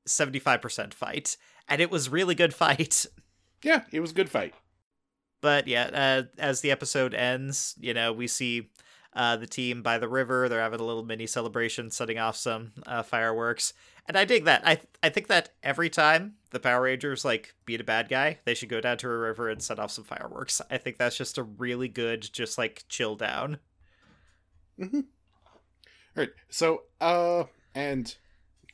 75% 0.07 0.93
fight, 0.93 1.35
and 1.67 1.81
it 1.81 1.91
was 1.91 2.09
really 2.09 2.35
good 2.35 2.53
fight. 2.53 3.05
yeah 3.63 3.81
it 3.91 3.99
was 3.99 4.11
a 4.11 4.13
good 4.13 4.29
fight 4.29 4.53
But 5.41 5.67
yeah, 5.67 5.89
uh, 5.93 6.23
as 6.37 6.61
the 6.61 6.71
episode 6.71 7.13
ends, 7.13 7.75
you 7.79 7.93
know, 7.93 8.13
we 8.13 8.27
see 8.27 8.69
uh, 9.13 9.35
the 9.35 9.47
team 9.47 9.81
by 9.81 9.97
the 9.97 10.07
river. 10.07 10.47
They're 10.47 10.61
having 10.61 10.79
a 10.79 10.83
little 10.85 11.03
mini 11.03 11.25
celebration, 11.27 11.89
setting 11.91 12.19
off 12.19 12.35
some 12.35 12.71
uh, 12.85 13.03
fireworks, 13.03 13.73
and 14.07 14.17
I 14.17 14.25
dig 14.25 14.45
that. 14.45 14.61
I 14.65 14.79
I 15.03 15.09
think 15.09 15.27
that 15.27 15.49
every 15.63 15.89
time 15.89 16.35
the 16.51 16.59
Power 16.59 16.83
Rangers 16.83 17.25
like 17.25 17.53
beat 17.65 17.81
a 17.81 17.83
bad 17.83 18.09
guy, 18.09 18.39
they 18.45 18.53
should 18.53 18.69
go 18.69 18.81
down 18.81 18.97
to 18.99 19.09
a 19.09 19.17
river 19.17 19.49
and 19.49 19.61
set 19.61 19.79
off 19.79 19.91
some 19.91 20.03
fireworks. 20.03 20.61
I 20.69 20.77
think 20.77 20.97
that's 20.97 21.17
just 21.17 21.37
a 21.37 21.43
really 21.43 21.87
good, 21.87 22.21
just 22.31 22.57
like 22.57 22.85
chill 22.87 23.15
down. 23.15 23.59
all 24.81 25.03
right 26.15 26.29
so 26.49 26.83
uh 27.01 27.43
and 27.73 28.15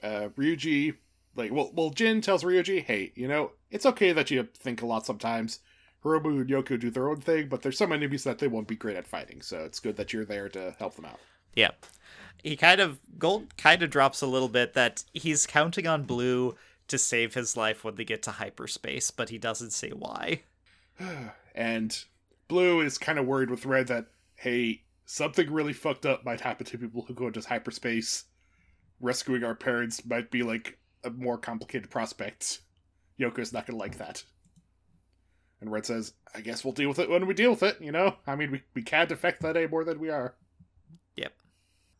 uh 0.02 0.28
ryuji 0.38 0.96
like 1.36 1.50
well 1.52 1.72
well 1.74 1.92
jin 1.92 2.20
tells 2.20 2.44
ryuji 2.44 2.84
hey 2.84 3.14
you 3.16 3.26
know 3.26 3.52
it's 3.72 3.86
okay 3.86 4.12
that 4.12 4.30
you 4.30 4.48
think 4.54 4.82
a 4.82 4.86
lot 4.86 5.06
sometimes 5.06 5.60
Hiromu 6.04 6.42
and 6.42 6.50
Yoko 6.50 6.78
do 6.78 6.92
their 6.92 7.08
own 7.10 7.22
thing, 7.22 7.48
but 7.48 7.62
there's 7.62 7.78
some 7.78 7.94
enemies 7.94 8.26
that 8.26 8.38
they 8.40 8.50
won't 8.50 8.68
be 8.68 8.76
great 8.76 8.98
at 8.98 9.08
fighting, 9.08 9.42
so 9.42 9.60
it's 9.60 9.80
good 9.80 9.96
that 9.96 10.12
you're 10.12 10.26
there 10.26 10.50
to 10.50 10.76
help 10.78 10.96
them 10.96 11.06
out. 11.06 11.20
Yeah. 11.56 11.72
He 12.42 12.56
kind 12.56 12.82
of 12.82 13.00
Gold 13.18 13.56
kind 13.58 13.84
of 13.84 13.90
drops 13.90 14.22
a 14.22 14.28
little 14.28 14.50
bit 14.50 14.74
that 14.74 15.04
he's 15.14 15.48
counting 15.48 15.88
on 15.88 16.04
Blue 16.04 16.56
to 16.88 16.98
save 16.98 17.34
his 17.34 17.56
life 17.56 17.84
when 17.84 17.96
they 17.96 18.06
get 18.06 18.22
to 18.24 18.32
hyperspace, 18.32 19.12
but 19.12 19.30
he 19.30 19.38
doesn't 19.38 19.72
say 19.72 19.90
why. 19.90 20.42
and 21.56 22.04
Blue 22.48 22.82
is 22.82 22.98
kind 22.98 23.18
of 23.18 23.26
worried 23.26 23.50
with 23.50 23.66
Red 23.66 23.88
that, 23.88 24.08
hey, 24.36 24.84
something 25.06 25.52
really 25.52 25.74
fucked 25.74 26.06
up 26.06 26.26
might 26.26 26.42
happen 26.42 26.66
to 26.66 26.78
people 26.78 27.04
who 27.04 27.14
go 27.14 27.28
into 27.28 27.42
hyperspace. 27.42 28.26
Rescuing 29.00 29.44
our 29.44 29.56
parents 29.56 30.06
might 30.06 30.32
be 30.32 30.44
like 30.44 30.78
a 31.04 31.10
more 31.10 31.38
complicated 31.38 31.90
prospect. 31.90 32.62
Yoko's 33.20 33.54
not 33.54 33.66
gonna 33.66 33.80
like 33.80 33.98
that. 33.98 34.24
And 35.62 35.72
Red 35.72 35.86
says, 35.86 36.14
I 36.36 36.42
guess 36.42 36.64
we'll 36.64 36.74
deal 36.74 36.90
with 36.90 37.00
it 37.00 37.10
when 37.10 37.26
we 37.26 37.34
deal 37.34 37.52
with 37.52 37.64
it, 37.64 37.78
you 37.82 37.92
know? 37.92 38.18
I 38.28 38.36
mean, 38.36 38.52
we, 38.52 38.62
we 38.74 38.82
can't 38.82 39.12
affect 39.12 39.42
that 39.42 39.56
any 39.56 39.68
more 39.68 39.86
than 39.86 40.00
we 40.00 40.10
are. 40.10 40.36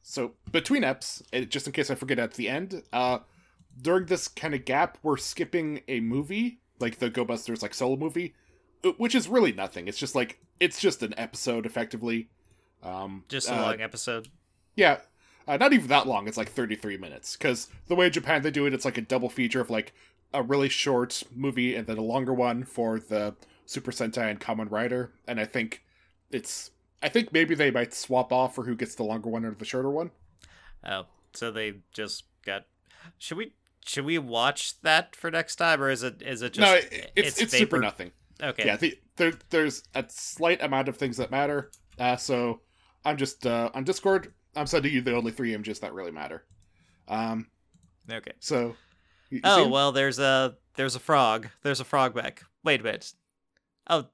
So, 0.04 0.34
between 0.52 0.84
eps, 0.84 1.24
just 1.50 1.66
in 1.66 1.74
case 1.74 1.90
I 1.90 1.96
forget 1.96 2.20
at 2.20 2.34
the 2.34 2.50
end, 2.50 2.84
uh, 2.92 3.20
during 3.82 4.06
this 4.06 4.28
kind 4.28 4.54
of 4.54 4.66
gap, 4.66 4.98
we're 5.02 5.18
skipping 5.18 5.82
a 5.88 6.02
movie, 6.02 6.60
like 6.80 7.00
the 7.00 7.10
Go 7.10 7.24
Busters 7.24 7.62
like 7.62 7.74
solo 7.74 7.96
movie, 7.96 8.36
uh, 8.84 8.92
which 8.98 9.16
is 9.16 9.28
really 9.28 9.54
nothing. 9.54 9.88
It's 9.88 9.98
just 9.98 10.14
like 10.14 10.40
it's 10.60 10.80
just 10.80 11.02
an 11.04 11.14
episode, 11.18 11.66
effectively. 11.66 12.30
Um, 12.84 13.24
Just 13.30 13.50
a 13.50 13.56
uh, 13.56 13.62
long 13.62 13.82
episode. 13.82 14.28
Yeah, 14.76 15.00
uh, 15.48 15.58
not 15.58 15.74
even 15.74 15.88
that 15.88 16.08
long. 16.08 16.28
It's 16.28 16.38
like 16.38 16.52
33 16.52 16.98
minutes. 16.98 17.36
Because 17.36 17.70
the 17.88 17.96
way 17.96 18.08
in 18.08 18.12
Japan 18.12 18.42
they 18.42 18.52
do 18.52 18.66
it, 18.66 18.74
it's 18.74 18.86
like 18.86 18.98
a 18.98 19.02
double 19.02 19.30
feature 19.30 19.62
of 19.62 19.70
like 19.70 19.94
a 20.34 20.44
really 20.44 20.70
short 20.70 21.24
movie 21.34 21.76
and 21.76 21.88
then 21.88 21.98
a 21.98 22.02
longer 22.02 22.34
one 22.34 22.64
for 22.64 23.00
the 23.00 23.36
Super 23.66 23.92
Sentai 23.92 24.30
and 24.30 24.40
Kamen 24.40 24.70
Rider. 24.70 25.14
And 25.28 25.40
I 25.40 25.46
think 25.46 25.84
it's. 26.32 26.72
I 27.04 27.10
think 27.10 27.34
maybe 27.34 27.54
they 27.54 27.70
might 27.70 27.94
swap 27.94 28.32
off 28.32 28.56
for 28.56 28.64
who 28.64 28.76
gets 28.76 28.96
the 28.96 29.04
longer 29.04 29.30
one 29.30 29.46
or 29.46 29.54
the 29.54 29.66
shorter 29.66 29.90
one. 29.90 30.12
Oh, 30.86 31.06
so 31.34 31.52
they 31.52 31.76
just 31.92 32.24
got. 32.46 32.66
Should 33.18 33.38
we 33.38 33.54
should 33.86 34.06
we 34.06 34.18
watch 34.18 34.82
that 34.82 35.16
for 35.16 35.30
next 35.30 35.58
time, 35.58 35.82
or 35.82 35.90
is 35.90 36.02
it 36.04 36.22
is 36.22 36.42
it 36.42 36.54
just 36.54 36.62
no, 36.62 36.76
it, 36.76 37.12
it's 37.16 37.42
it's, 37.42 37.52
super 37.52 37.80
nothing. 37.80 38.12
Okay. 38.42 38.66
Yeah, 38.66 38.78
the, 38.78 38.98
there, 39.18 39.34
there's 39.50 39.84
a 39.94 40.06
slight 40.08 40.64
amount 40.64 40.88
of 40.88 40.98
things 40.98 41.18
that 41.18 41.30
matter. 41.30 41.72
Uh, 42.00 42.16
so 42.16 42.62
I'm 43.06 43.18
just 43.18 43.46
uh, 43.46 43.70
on 43.74 43.84
Discord. 43.84 44.34
I'm 44.56 44.66
sending 44.68 44.94
you 44.94 45.02
the 45.02 45.16
only 45.16 45.32
three 45.32 45.54
images 45.54 45.80
that 45.80 45.94
really 45.94 46.12
matter. 46.12 46.46
Um, 47.08 47.48
Okay. 48.12 48.34
so. 48.40 48.76
you- 49.30 49.38
you 49.38 49.42
Oh 49.44 49.68
well, 49.68 49.92
there's 49.92 50.20
a 50.20 50.58
there's 50.76 50.96
a 50.96 51.00
frog. 51.00 51.50
There's 51.62 51.80
a 51.80 51.86
frog 51.86 52.16
mech. 52.16 52.44
Wait 52.64 52.80
a 52.82 52.84
minute. 52.84 53.14
Oh, 53.90 54.08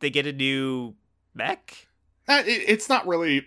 they 0.00 0.10
get 0.10 0.26
a 0.26 0.32
new 0.32 0.94
mech. 1.34 1.87
Uh, 2.28 2.42
it's 2.46 2.88
not 2.88 3.06
really 3.06 3.38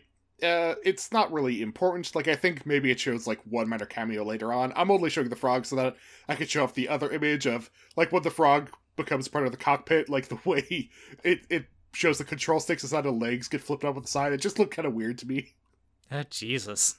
uh 0.44 0.74
it's 0.84 1.12
not 1.12 1.32
really 1.32 1.62
important 1.62 2.16
like 2.16 2.28
i 2.28 2.36
think 2.36 2.66
maybe 2.66 2.90
it 2.90 3.00
shows 3.00 3.28
like 3.28 3.40
one 3.48 3.70
minor 3.70 3.86
cameo 3.86 4.24
later 4.24 4.52
on 4.52 4.74
i'm 4.76 4.90
only 4.90 5.08
showing 5.10 5.30
the 5.30 5.36
frog 5.36 5.66
so 5.68 5.76
that 5.76 5.96
i 6.28 6.36
could 6.36 6.50
show 6.50 6.64
off 6.64 6.74
the 6.74 6.90
other 6.90 7.12
image 7.12 7.46
of 7.46 7.70
like 7.96 8.12
when 8.12 8.24
the 8.24 8.32
frog 8.32 8.72
becomes 8.96 9.28
part 9.28 9.46
of 9.46 9.52
the 9.52 9.58
cockpit 9.58 10.10
like 10.10 10.28
the 10.30 10.40
way 10.50 10.90
it 11.24 11.42
it 11.52 11.66
shows 11.94 12.18
the 12.18 12.24
control 12.24 12.60
sticks 12.60 12.82
instead 12.84 13.06
of 13.06 13.16
legs 13.18 13.48
get 13.48 13.62
flipped 13.62 13.84
up 13.86 13.96
on 13.96 14.02
the 14.02 14.08
side 14.08 14.34
it 14.34 14.42
just 14.42 14.58
looked 14.58 14.76
kind 14.76 14.88
of 14.88 14.94
weird 14.94 15.18
to 15.18 15.28
me 15.28 15.54
Oh, 16.14 16.24
Jesus. 16.30 16.98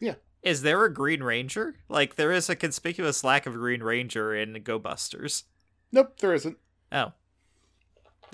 Yeah. 0.00 0.14
Is 0.42 0.62
there 0.62 0.84
a 0.84 0.92
Green 0.92 1.22
Ranger? 1.22 1.76
Like 1.88 2.16
there 2.16 2.32
is 2.32 2.48
a 2.50 2.56
conspicuous 2.56 3.22
lack 3.22 3.46
of 3.46 3.54
Green 3.54 3.84
Ranger 3.84 4.34
in 4.34 4.62
Go 4.64 4.80
Busters. 4.80 5.44
nope 5.92 6.18
there 6.18 6.34
isn't 6.34 6.56
Oh. 6.90 7.12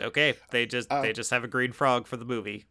Okay, 0.01 0.35
they 0.51 0.65
just 0.65 0.91
Uh, 0.91 1.03
they 1.03 1.13
just 1.13 1.31
have 1.31 1.45
a 1.45 1.49
green 1.49 1.73
frog 1.73 2.07
for 2.07 2.17
the 2.17 2.25
movie. 2.25 2.65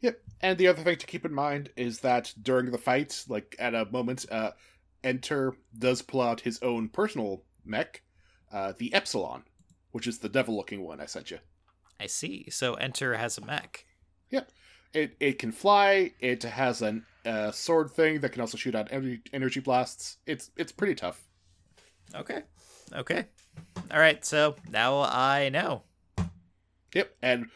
Yep. 0.00 0.20
And 0.40 0.58
the 0.58 0.68
other 0.68 0.82
thing 0.82 0.96
to 0.98 1.06
keep 1.06 1.24
in 1.24 1.32
mind 1.32 1.70
is 1.76 2.00
that 2.00 2.34
during 2.40 2.70
the 2.70 2.78
fight, 2.78 3.24
like 3.28 3.56
at 3.58 3.74
a 3.74 3.86
moment, 3.86 4.26
uh, 4.30 4.52
Enter 5.02 5.56
does 5.78 6.02
pull 6.02 6.20
out 6.20 6.40
his 6.40 6.58
own 6.62 6.88
personal 6.88 7.44
mech, 7.64 8.02
uh, 8.52 8.72
the 8.76 8.92
Epsilon, 8.92 9.44
which 9.92 10.06
is 10.06 10.18
the 10.18 10.28
devil-looking 10.28 10.82
one 10.82 11.00
I 11.00 11.06
sent 11.06 11.30
you. 11.30 11.38
I 11.98 12.06
see. 12.06 12.50
So 12.50 12.74
Enter 12.74 13.14
has 13.14 13.38
a 13.38 13.44
mech. 13.44 13.86
Yep. 14.30 14.50
It 14.92 15.16
it 15.20 15.38
can 15.38 15.52
fly. 15.52 16.12
It 16.20 16.42
has 16.42 16.82
a 16.82 17.00
uh, 17.24 17.50
sword 17.50 17.90
thing 17.90 18.20
that 18.20 18.32
can 18.32 18.40
also 18.40 18.56
shoot 18.56 18.74
out 18.74 18.88
energy, 18.90 19.20
energy 19.32 19.60
blasts. 19.60 20.18
It's 20.26 20.50
it's 20.56 20.72
pretty 20.72 20.94
tough. 20.94 21.22
Okay. 22.14 22.42
Okay. 22.92 23.26
All 23.90 23.98
right. 23.98 24.24
So 24.24 24.56
now 24.70 25.00
I 25.00 25.48
know. 25.48 25.82
Yep. 26.94 27.16
And 27.22 27.46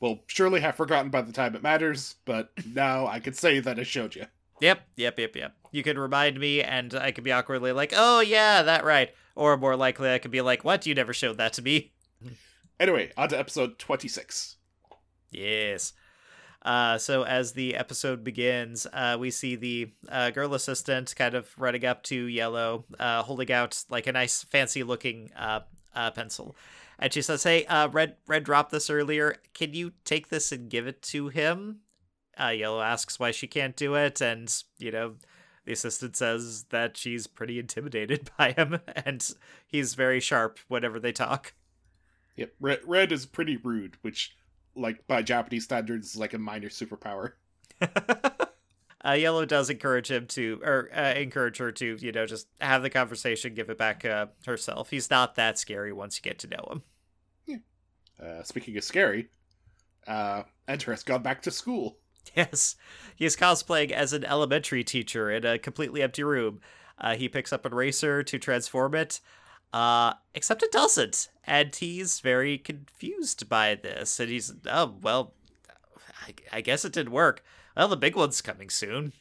will 0.00 0.24
surely 0.26 0.60
have 0.60 0.74
forgotten 0.74 1.10
by 1.10 1.22
the 1.22 1.32
time 1.32 1.54
it 1.54 1.62
matters, 1.62 2.16
but 2.24 2.50
now 2.66 3.06
I 3.06 3.20
can 3.20 3.34
say 3.34 3.60
that 3.60 3.78
I 3.78 3.82
showed 3.82 4.14
you. 4.14 4.26
Yep. 4.60 4.80
Yep. 4.96 5.18
Yep. 5.18 5.36
Yep. 5.36 5.56
You 5.72 5.82
could 5.82 5.98
remind 5.98 6.38
me, 6.40 6.62
and 6.62 6.94
I 6.94 7.12
could 7.12 7.24
be 7.24 7.32
awkwardly 7.32 7.72
like, 7.72 7.92
"Oh 7.96 8.20
yeah, 8.20 8.62
that 8.62 8.84
right," 8.84 9.14
or 9.36 9.56
more 9.56 9.76
likely, 9.76 10.12
I 10.12 10.18
could 10.18 10.30
be 10.30 10.40
like, 10.40 10.64
"What? 10.64 10.84
You 10.86 10.94
never 10.94 11.12
showed 11.12 11.38
that 11.38 11.52
to 11.54 11.62
me." 11.62 11.92
Anyway, 12.80 13.12
on 13.14 13.28
to 13.28 13.38
episode 13.38 13.78
twenty-six. 13.78 14.56
Yes. 15.30 15.92
Uh, 16.62 16.96
so 16.96 17.24
as 17.24 17.52
the 17.52 17.76
episode 17.76 18.24
begins, 18.24 18.86
uh, 18.92 19.18
we 19.20 19.30
see 19.30 19.54
the 19.54 19.92
uh, 20.08 20.30
girl 20.30 20.54
assistant 20.54 21.14
kind 21.14 21.34
of 21.34 21.48
running 21.58 21.84
up 21.84 22.02
to 22.04 22.24
Yellow, 22.24 22.86
uh, 22.98 23.22
holding 23.22 23.52
out 23.52 23.84
like 23.90 24.06
a 24.06 24.12
nice, 24.12 24.44
fancy-looking 24.44 25.30
uh, 25.36 25.60
uh, 25.94 26.10
pencil, 26.10 26.56
and 27.00 27.12
she 27.12 27.22
says, 27.22 27.42
"Hey, 27.42 27.64
uh, 27.66 27.88
Red, 27.88 28.16
Red 28.28 28.44
dropped 28.44 28.70
this 28.70 28.90
earlier. 28.90 29.36
Can 29.54 29.74
you 29.74 29.92
take 30.04 30.28
this 30.28 30.52
and 30.52 30.70
give 30.70 30.86
it 30.86 31.02
to 31.02 31.28
him?" 31.28 31.80
Uh, 32.38 32.48
Yellow 32.48 32.80
asks 32.80 33.18
why 33.18 33.32
she 33.32 33.46
can't 33.46 33.74
do 33.74 33.94
it, 33.94 34.20
and 34.20 34.54
you 34.78 34.92
know, 34.92 35.16
the 35.64 35.72
assistant 35.72 36.16
says 36.16 36.64
that 36.70 36.96
she's 36.96 37.26
pretty 37.26 37.58
intimidated 37.58 38.30
by 38.38 38.52
him, 38.52 38.78
and 38.94 39.28
he's 39.66 39.94
very 39.94 40.20
sharp 40.20 40.58
whenever 40.68 41.00
they 41.00 41.12
talk. 41.12 41.54
Yep. 42.36 42.54
Red, 42.60 42.80
red 42.86 43.12
is 43.12 43.26
pretty 43.26 43.56
rude, 43.56 43.96
which, 44.02 44.36
like 44.74 45.06
by 45.06 45.22
Japanese 45.22 45.64
standards, 45.64 46.10
is 46.10 46.16
like 46.16 46.34
a 46.34 46.38
minor 46.38 46.68
superpower. 46.68 47.32
uh, 49.04 49.12
Yellow 49.12 49.44
does 49.44 49.70
encourage 49.70 50.10
him 50.10 50.26
to, 50.26 50.60
or 50.62 50.90
uh, 50.94 51.14
encourage 51.14 51.58
her 51.58 51.72
to, 51.72 51.96
you 52.00 52.12
know, 52.12 52.26
just 52.26 52.48
have 52.60 52.82
the 52.82 52.90
conversation, 52.90 53.54
give 53.54 53.70
it 53.70 53.78
back 53.78 54.04
uh, 54.04 54.26
herself. 54.46 54.90
He's 54.90 55.10
not 55.10 55.36
that 55.36 55.58
scary 55.58 55.92
once 55.92 56.18
you 56.18 56.22
get 56.22 56.38
to 56.40 56.48
know 56.48 56.68
him. 56.70 56.82
Uh, 58.22 58.42
speaking 58.42 58.76
of 58.76 58.84
scary, 58.84 59.28
uh, 60.06 60.42
Enter 60.68 60.90
has 60.90 61.02
gone 61.02 61.22
back 61.22 61.42
to 61.42 61.50
school. 61.50 61.96
Yes, 62.36 62.76
he 63.16 63.24
is 63.24 63.34
cosplaying 63.34 63.90
as 63.90 64.12
an 64.12 64.24
elementary 64.24 64.84
teacher 64.84 65.30
in 65.30 65.44
a 65.44 65.58
completely 65.58 66.02
empty 66.02 66.22
room. 66.22 66.60
Uh, 66.98 67.16
he 67.16 67.30
picks 67.30 67.50
up 67.50 67.64
an 67.64 67.72
eraser 67.72 68.22
to 68.22 68.38
transform 68.38 68.94
it, 68.94 69.20
uh, 69.72 70.12
except 70.34 70.62
it 70.62 70.70
doesn't, 70.70 71.28
and 71.44 71.74
he's 71.74 72.20
very 72.20 72.58
confused 72.58 73.48
by 73.48 73.74
this. 73.74 74.20
And 74.20 74.28
he's, 74.28 74.52
oh 74.70 74.96
well, 75.00 75.32
I, 76.28 76.34
I 76.58 76.60
guess 76.60 76.84
it 76.84 76.92
didn't 76.92 77.12
work. 77.12 77.42
Well, 77.76 77.88
the 77.88 77.96
big 77.96 78.16
one's 78.16 78.40
coming 78.40 78.70
soon. 78.70 79.12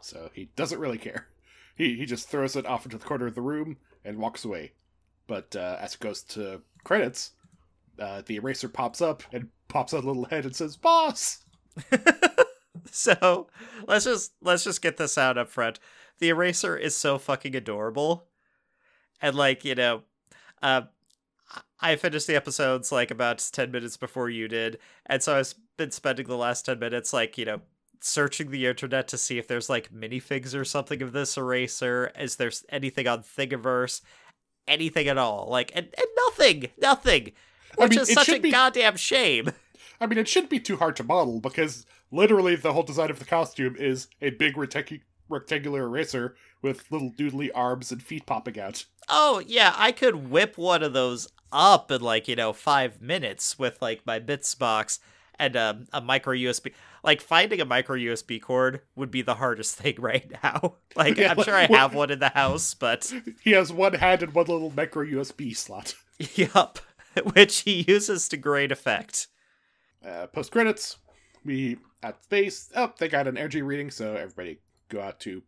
So 0.00 0.30
he 0.32 0.50
doesn't 0.56 0.78
really 0.78 0.98
care. 0.98 1.28
He 1.74 1.96
he 1.96 2.06
just 2.06 2.28
throws 2.28 2.56
it 2.56 2.66
off 2.66 2.84
into 2.84 2.98
the 2.98 3.04
corner 3.04 3.26
of 3.26 3.34
the 3.34 3.42
room 3.42 3.76
and 4.04 4.18
walks 4.18 4.44
away. 4.44 4.72
But 5.26 5.54
uh, 5.56 5.76
as 5.80 5.94
it 5.94 6.00
goes 6.00 6.22
to 6.22 6.62
credits, 6.84 7.32
uh, 7.98 8.22
the 8.24 8.36
eraser 8.36 8.68
pops 8.68 9.00
up 9.00 9.22
and 9.32 9.48
pops 9.68 9.92
out 9.92 10.04
a 10.04 10.06
little 10.06 10.24
head 10.26 10.44
and 10.44 10.54
says, 10.54 10.76
"Boss." 10.76 11.44
so 12.90 13.48
let's 13.86 14.04
just 14.04 14.32
let's 14.40 14.64
just 14.64 14.82
get 14.82 14.96
this 14.96 15.18
out 15.18 15.38
up 15.38 15.48
front. 15.48 15.78
The 16.18 16.28
eraser 16.28 16.76
is 16.76 16.96
so 16.96 17.18
fucking 17.18 17.54
adorable, 17.54 18.26
and 19.20 19.34
like 19.34 19.64
you 19.64 19.74
know, 19.74 20.02
uh, 20.62 20.82
I 21.80 21.96
finished 21.96 22.26
the 22.26 22.36
episodes 22.36 22.92
like 22.92 23.10
about 23.10 23.46
ten 23.52 23.70
minutes 23.70 23.96
before 23.96 24.30
you 24.30 24.48
did, 24.48 24.78
and 25.04 25.22
so 25.22 25.36
I've 25.36 25.54
been 25.76 25.90
spending 25.90 26.26
the 26.26 26.36
last 26.36 26.66
ten 26.66 26.78
minutes 26.78 27.12
like 27.12 27.38
you 27.38 27.44
know 27.44 27.60
searching 28.00 28.50
the 28.50 28.66
internet 28.66 29.08
to 29.08 29.18
see 29.18 29.38
if 29.38 29.48
there's 29.48 29.68
like 29.68 29.92
minifigs 29.92 30.54
or 30.54 30.64
something 30.64 31.02
of 31.02 31.12
this 31.12 31.36
eraser. 31.36 32.12
Is 32.18 32.36
there 32.36 32.52
anything 32.68 33.06
on 33.06 33.22
Thingiverse? 33.22 34.00
Anything 34.68 35.08
at 35.08 35.18
all? 35.18 35.48
Like 35.48 35.72
and, 35.74 35.88
and 35.96 36.06
nothing, 36.26 36.70
nothing. 36.78 37.32
I 37.78 37.84
Which 37.84 37.90
mean, 37.90 38.00
is 38.00 38.12
such 38.12 38.28
a 38.28 38.38
be- 38.40 38.50
goddamn 38.50 38.96
shame. 38.96 39.50
I 40.00 40.06
mean, 40.06 40.18
it 40.18 40.28
shouldn't 40.28 40.50
be 40.50 40.60
too 40.60 40.76
hard 40.76 40.96
to 40.96 41.04
model 41.04 41.40
because 41.40 41.86
literally 42.10 42.56
the 42.56 42.72
whole 42.72 42.82
design 42.82 43.10
of 43.10 43.18
the 43.18 43.24
costume 43.24 43.76
is 43.78 44.08
a 44.20 44.30
big 44.30 44.54
rectangu- 44.54 45.00
rectangular 45.28 45.84
eraser 45.84 46.36
with 46.62 46.90
little 46.90 47.10
doodly 47.10 47.50
arms 47.54 47.92
and 47.92 48.02
feet 48.02 48.26
popping 48.26 48.58
out. 48.58 48.84
Oh 49.08 49.42
yeah, 49.46 49.72
I 49.76 49.92
could 49.92 50.30
whip 50.30 50.58
one 50.58 50.82
of 50.82 50.92
those 50.92 51.28
up 51.52 51.90
in 51.90 52.00
like 52.00 52.28
you 52.28 52.36
know 52.36 52.52
five 52.52 53.00
minutes 53.00 53.58
with 53.58 53.80
like 53.80 54.04
my 54.04 54.18
bits 54.18 54.54
box 54.54 54.98
and 55.38 55.56
um, 55.56 55.86
a 55.92 56.00
micro 56.00 56.34
USB. 56.34 56.72
Like 57.02 57.20
finding 57.20 57.60
a 57.60 57.64
micro 57.64 57.96
USB 57.96 58.40
cord 58.40 58.80
would 58.94 59.10
be 59.10 59.22
the 59.22 59.34
hardest 59.34 59.76
thing 59.80 59.96
right 59.98 60.30
now. 60.42 60.76
Like 60.94 61.16
Yeah, 61.16 61.32
I'm 61.32 61.42
sure 61.42 61.54
I 61.54 61.66
have 61.66 61.94
one 61.94 62.10
in 62.10 62.18
the 62.18 62.30
house, 62.30 62.74
but 62.74 63.12
He 63.42 63.52
has 63.52 63.72
one 63.72 63.94
hand 63.94 64.22
and 64.22 64.34
one 64.34 64.46
little 64.46 64.72
micro 64.74 65.04
USB 65.04 65.56
slot. 65.56 65.94
yup, 66.18 66.78
which 67.34 67.60
he 67.60 67.84
uses 67.86 68.28
to 68.28 68.36
great 68.36 68.72
effect. 68.72 69.28
Uh, 70.06 70.26
Post 70.26 70.52
credits, 70.52 70.98
we 71.44 71.78
at 72.02 72.22
space. 72.22 72.70
Oh, 72.74 72.92
they 72.98 73.08
got 73.08 73.26
an 73.26 73.36
energy 73.36 73.62
reading, 73.62 73.90
so 73.90 74.14
everybody 74.14 74.58
go 74.88 75.00
out 75.00 75.20
to 75.20 75.42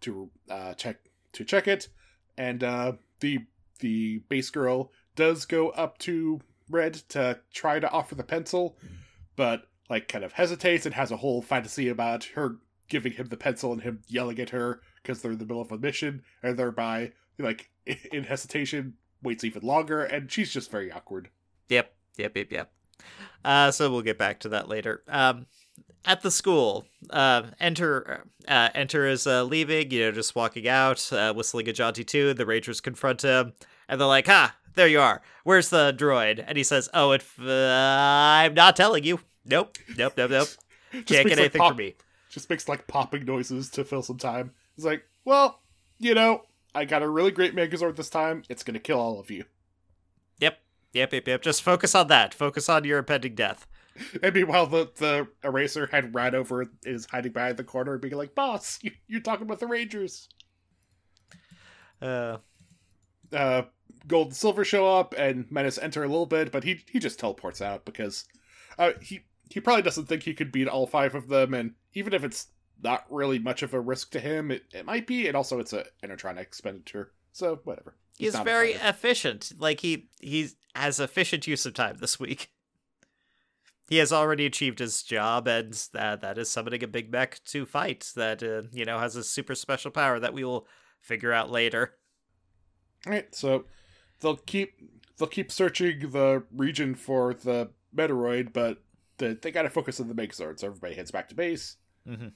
to 0.00 0.30
uh, 0.50 0.74
check 0.74 0.96
to 1.32 1.44
check 1.44 1.68
it. 1.68 1.88
And 2.36 2.62
uh, 2.64 2.92
the 3.20 3.40
the 3.80 4.18
base 4.28 4.50
girl 4.50 4.92
does 5.16 5.44
go 5.44 5.70
up 5.70 5.98
to 5.98 6.40
Red 6.70 6.94
to 7.10 7.38
try 7.52 7.80
to 7.80 7.90
offer 7.90 8.14
the 8.14 8.22
pencil, 8.22 8.76
but 9.38 9.68
like 9.88 10.08
kind 10.08 10.24
of 10.24 10.32
hesitates 10.32 10.84
and 10.84 10.96
has 10.96 11.12
a 11.12 11.16
whole 11.16 11.40
fantasy 11.40 11.88
about 11.88 12.24
her 12.34 12.56
giving 12.88 13.12
him 13.12 13.28
the 13.28 13.36
pencil 13.36 13.72
and 13.72 13.82
him 13.82 14.00
yelling 14.08 14.38
at 14.40 14.50
her 14.50 14.80
because 15.00 15.22
they're 15.22 15.30
in 15.30 15.38
the 15.38 15.44
middle 15.44 15.62
of 15.62 15.70
a 15.70 15.78
mission, 15.78 16.22
and 16.42 16.58
thereby 16.58 17.12
like 17.38 17.70
in 18.12 18.24
hesitation 18.24 18.94
waits 19.22 19.44
even 19.44 19.62
longer, 19.62 20.02
and 20.02 20.30
she's 20.30 20.52
just 20.52 20.70
very 20.70 20.90
awkward. 20.90 21.30
Yep, 21.68 21.94
yep, 22.16 22.36
yep, 22.36 22.52
yep. 22.52 22.72
Uh, 23.44 23.70
so 23.70 23.90
we'll 23.90 24.02
get 24.02 24.18
back 24.18 24.40
to 24.40 24.48
that 24.48 24.68
later. 24.68 25.04
Um, 25.06 25.46
at 26.04 26.22
the 26.22 26.30
school, 26.32 26.86
uh, 27.10 27.44
enter 27.60 28.24
uh, 28.48 28.70
enter 28.74 29.06
is 29.06 29.26
uh, 29.26 29.44
leaving. 29.44 29.92
You 29.92 30.06
know, 30.06 30.12
just 30.12 30.34
walking 30.34 30.66
out, 30.66 31.12
uh, 31.12 31.32
whistling 31.32 31.68
a 31.68 31.72
jaunty 31.72 32.02
tune. 32.02 32.36
The 32.36 32.46
Rangers 32.46 32.80
confront 32.80 33.22
him, 33.22 33.52
and 33.88 34.00
they're 34.00 34.08
like, 34.08 34.26
"Ha! 34.26 34.56
there 34.78 34.88
you 34.88 35.00
are. 35.00 35.20
Where's 35.44 35.68
the 35.68 35.92
droid? 35.92 36.42
And 36.46 36.56
he 36.56 36.64
says, 36.64 36.88
"Oh, 36.94 37.12
it. 37.12 37.24
Uh, 37.38 37.44
I'm 37.44 38.54
not 38.54 38.76
telling 38.76 39.04
you. 39.04 39.20
Nope, 39.48 39.76
nope, 39.96 40.14
nope, 40.16 40.30
nope. 40.30 40.48
Can't 40.92 41.06
get 41.06 41.24
like, 41.24 41.38
anything 41.38 41.58
pop- 41.58 41.70
from 41.70 41.78
me." 41.78 41.94
Just 42.30 42.50
makes 42.50 42.68
like 42.68 42.86
popping 42.86 43.24
noises 43.24 43.70
to 43.70 43.84
fill 43.84 44.02
some 44.02 44.18
time. 44.18 44.52
It's 44.76 44.84
like, 44.84 45.02
well, 45.24 45.60
you 45.98 46.14
know, 46.14 46.42
I 46.74 46.84
got 46.84 47.02
a 47.02 47.08
really 47.08 47.30
great 47.30 47.56
Megazord 47.56 47.96
this 47.96 48.10
time. 48.10 48.42
It's 48.48 48.62
gonna 48.62 48.78
kill 48.78 49.00
all 49.00 49.18
of 49.18 49.30
you. 49.30 49.44
Yep, 50.40 50.58
yep, 50.92 51.12
yep, 51.12 51.26
yep. 51.26 51.42
Just 51.42 51.62
focus 51.62 51.94
on 51.94 52.08
that. 52.08 52.34
Focus 52.34 52.68
on 52.68 52.84
your 52.84 52.98
impending 52.98 53.34
death. 53.34 53.66
And 54.22 54.32
meanwhile, 54.32 54.66
the 54.66 54.90
the 54.94 55.26
eraser 55.42 55.88
had 55.90 56.14
ran 56.14 56.36
over, 56.36 56.66
is 56.84 57.06
hiding 57.06 57.32
behind 57.32 57.56
the 57.56 57.64
corner, 57.64 57.94
and 57.94 58.00
being 58.00 58.14
like, 58.14 58.34
"Boss, 58.34 58.78
you, 58.80 58.92
you're 59.08 59.20
talking 59.20 59.44
about 59.44 59.58
the 59.58 59.66
Rangers." 59.66 60.28
Uh, 62.00 62.36
uh, 63.32 63.62
Gold 64.06 64.28
and 64.28 64.36
Silver 64.36 64.64
show 64.64 64.96
up 64.96 65.14
and 65.18 65.50
Menace 65.50 65.78
enter 65.78 66.04
a 66.04 66.08
little 66.08 66.26
bit, 66.26 66.52
but 66.52 66.64
he 66.64 66.80
he 66.90 66.98
just 66.98 67.18
teleports 67.18 67.60
out 67.60 67.84
because 67.84 68.24
uh, 68.78 68.92
he 69.02 69.22
he 69.50 69.60
probably 69.60 69.82
doesn't 69.82 70.06
think 70.06 70.22
he 70.22 70.34
could 70.34 70.52
beat 70.52 70.68
all 70.68 70.86
five 70.86 71.14
of 71.14 71.28
them, 71.28 71.54
and 71.54 71.74
even 71.94 72.12
if 72.12 72.24
it's 72.24 72.48
not 72.82 73.04
really 73.10 73.38
much 73.38 73.62
of 73.62 73.74
a 73.74 73.80
risk 73.80 74.10
to 74.12 74.20
him, 74.20 74.50
it, 74.50 74.62
it 74.72 74.84
might 74.84 75.06
be, 75.06 75.26
and 75.26 75.36
also 75.36 75.58
it's 75.58 75.72
a 75.72 75.84
enertronic 76.04 76.40
expenditure, 76.40 77.12
so 77.32 77.60
whatever. 77.64 77.96
he's 78.16 78.34
a 78.34 78.44
very 78.44 78.72
efficient. 78.72 79.52
Like 79.58 79.80
he 79.80 80.08
he 80.20 80.48
has 80.74 81.00
efficient 81.00 81.46
use 81.46 81.66
of 81.66 81.74
time 81.74 81.98
this 82.00 82.20
week. 82.20 82.50
He 83.88 83.96
has 83.96 84.12
already 84.12 84.44
achieved 84.44 84.80
his 84.80 85.02
job, 85.02 85.48
and 85.48 85.72
that 85.94 86.20
that 86.20 86.36
is 86.36 86.50
summoning 86.50 86.84
a 86.84 86.88
big 86.88 87.10
mech 87.10 87.42
to 87.46 87.64
fight. 87.64 88.12
That 88.16 88.42
uh, 88.42 88.68
you 88.70 88.84
know 88.84 88.98
has 88.98 89.16
a 89.16 89.24
super 89.24 89.54
special 89.54 89.90
power 89.90 90.20
that 90.20 90.34
we 90.34 90.44
will 90.44 90.66
figure 91.00 91.32
out 91.32 91.50
later. 91.50 91.94
All 93.06 93.12
right, 93.12 93.34
so 93.34 93.64
they'll 94.20 94.36
keep 94.36 94.74
they'll 95.16 95.26
keep 95.26 95.50
searching 95.50 96.10
the 96.10 96.44
region 96.54 96.94
for 96.94 97.32
the 97.32 97.70
Metaloid, 97.96 98.52
but 98.52 98.82
the, 99.18 99.38
they 99.40 99.50
got 99.50 99.62
to 99.62 99.70
focus 99.70 100.00
on 100.00 100.08
the 100.08 100.14
Megazord, 100.14 100.58
so 100.58 100.66
everybody 100.68 100.94
heads 100.94 101.10
back 101.10 101.28
to 101.28 101.34
base. 101.34 101.76
Mhm. 102.06 102.32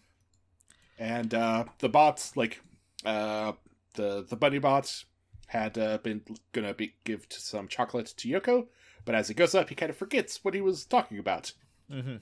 And 0.98 1.34
uh, 1.34 1.64
the 1.78 1.88
bots, 1.88 2.36
like 2.36 2.60
uh, 3.04 3.52
the 3.94 4.24
the 4.28 4.36
bunny 4.36 4.58
bots, 4.58 5.06
had 5.46 5.76
uh, 5.78 5.98
been 5.98 6.22
gonna 6.52 6.74
be 6.74 6.94
give 7.04 7.26
some 7.30 7.68
chocolate 7.68 8.12
to 8.16 8.28
Yoko, 8.28 8.66
but 9.04 9.14
as 9.14 9.28
he 9.28 9.34
goes 9.34 9.54
up, 9.54 9.68
he 9.68 9.74
kind 9.74 9.90
of 9.90 9.96
forgets 9.96 10.44
what 10.44 10.54
he 10.54 10.60
was 10.60 10.84
talking 10.84 11.18
about. 11.18 11.52
Mm-hmm. 11.90 12.16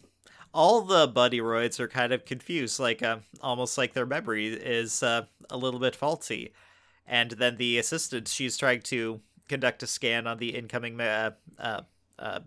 All 0.52 0.82
the 0.82 1.06
buddy 1.06 1.40
roids 1.40 1.78
are 1.78 1.88
kind 1.88 2.12
of 2.12 2.24
confused, 2.24 2.80
like 2.80 3.02
uh, 3.02 3.18
almost 3.40 3.78
like 3.78 3.92
their 3.92 4.06
memory 4.06 4.48
is 4.48 5.02
uh, 5.02 5.26
a 5.48 5.56
little 5.56 5.78
bit 5.80 5.94
faulty. 5.94 6.52
And 7.06 7.32
then 7.32 7.56
the 7.56 7.78
assistant, 7.78 8.28
she's 8.28 8.56
trying 8.56 8.82
to 8.82 9.20
conduct 9.48 9.82
a 9.82 9.86
scan 9.86 10.26
on 10.26 10.38
the 10.38 10.56
incoming 10.56 10.96
me- 10.96 11.04
uh, 11.58 11.80
uh, 12.20 12.40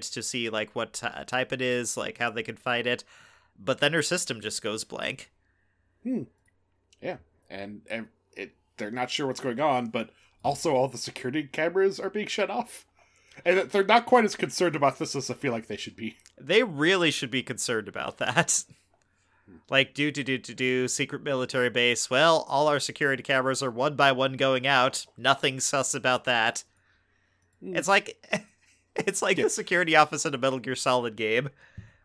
to 0.00 0.22
see 0.22 0.48
like 0.48 0.74
what 0.74 0.94
t- 0.94 1.06
type 1.26 1.52
it 1.52 1.60
is, 1.60 1.96
like 1.96 2.18
how 2.18 2.30
they 2.30 2.42
can 2.42 2.56
fight 2.56 2.86
it. 2.86 3.04
But 3.58 3.78
then 3.78 3.92
her 3.92 4.02
system 4.02 4.40
just 4.40 4.62
goes 4.62 4.82
blank. 4.84 5.30
Hmm. 6.02 6.22
Yeah, 7.00 7.18
and, 7.48 7.82
and 7.88 8.08
it 8.32 8.54
they're 8.76 8.90
not 8.90 9.10
sure 9.10 9.26
what's 9.26 9.40
going 9.40 9.60
on, 9.60 9.86
but 9.86 10.10
also 10.42 10.74
all 10.74 10.88
the 10.88 10.98
security 10.98 11.44
cameras 11.44 12.00
are 12.00 12.10
being 12.10 12.26
shut 12.26 12.50
off, 12.50 12.86
and 13.44 13.70
they're 13.70 13.84
not 13.84 14.06
quite 14.06 14.24
as 14.24 14.36
concerned 14.36 14.74
about 14.74 14.98
this 14.98 15.14
as 15.14 15.30
I 15.30 15.34
feel 15.34 15.52
like 15.52 15.66
they 15.66 15.76
should 15.76 15.96
be. 15.96 16.16
They 16.40 16.62
really 16.62 17.10
should 17.10 17.30
be 17.30 17.42
concerned 17.42 17.88
about 17.88 18.18
that. 18.18 18.64
Like, 19.68 19.94
do, 19.94 20.10
do, 20.10 20.22
do, 20.22 20.38
do, 20.38 20.54
do, 20.54 20.88
secret 20.88 21.22
military 21.22 21.68
base. 21.68 22.08
Well, 22.08 22.46
all 22.48 22.66
our 22.66 22.80
security 22.80 23.22
cameras 23.22 23.62
are 23.62 23.70
one 23.70 23.94
by 23.94 24.10
one 24.12 24.34
going 24.34 24.66
out. 24.66 25.06
Nothing 25.18 25.60
sus 25.60 25.94
about 25.94 26.24
that. 26.24 26.64
It's 27.62 27.88
like, 27.88 28.16
it's 29.06 29.22
like 29.22 29.36
Yeah. 29.38 29.44
the 29.44 29.50
security 29.50 29.96
office 29.96 30.24
in 30.24 30.34
a 30.34 30.38
Metal 30.38 30.58
Gear 30.58 30.76
Solid 30.76 31.16
game. 31.16 31.50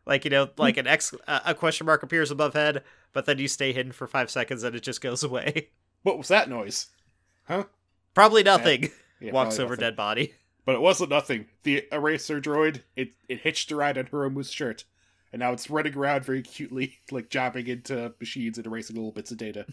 Like, 0.06 0.23
you 0.25 0.32
know, 0.32 0.49
like 0.58 0.78
an 0.78 0.88
X, 0.88 1.13
a 1.28 1.54
question 1.54 1.86
mark 1.86 2.02
appears 2.02 2.32
above 2.32 2.54
head, 2.54 2.84
but 3.13 3.25
then 3.25 3.38
you 3.38 3.47
stay 3.47 3.73
hidden 3.73 3.91
for 3.91 4.08
five 4.08 4.32
seconds 4.32 4.63
and 4.63 4.75
it 4.75 4.82
just 4.84 5.02
goes 5.02 5.23
away. 5.23 5.69
What 6.04 6.17
was 6.17 6.30
that 6.30 6.49
noise? 6.49 6.88
Huh? 7.45 7.65
Probably 8.13 8.41
nothing. 8.41 8.89
Yeah, 9.19 9.32
Walks 9.34 9.56
probably 9.58 9.65
over 9.65 9.73
nothing. 9.73 9.82
dead 9.86 9.95
body. 9.97 10.34
But 10.65 10.75
it 10.75 10.82
wasn't 10.82 11.10
nothing. 11.10 11.47
The 11.63 11.84
eraser 11.91 12.39
droid, 12.39 12.84
it, 12.95 13.12
it 13.28 13.41
hitched 13.41 13.69
a 13.71 13.75
ride 13.75 13.97
on 13.97 14.06
Hiromu's 14.06 14.49
shirt. 14.49 14.86
And 15.34 15.41
now 15.41 15.52
it's 15.52 15.69
running 15.69 15.95
around 15.97 16.23
very 16.23 16.41
cutely, 16.41 16.99
like 17.12 17.30
jabbing 17.30 17.67
into 17.67 18.13
machines 18.17 18.58
and 18.58 18.65
erasing 18.65 18.95
little 18.95 19.12
bits 19.12 19.30
of 19.32 19.38
data. 19.38 19.65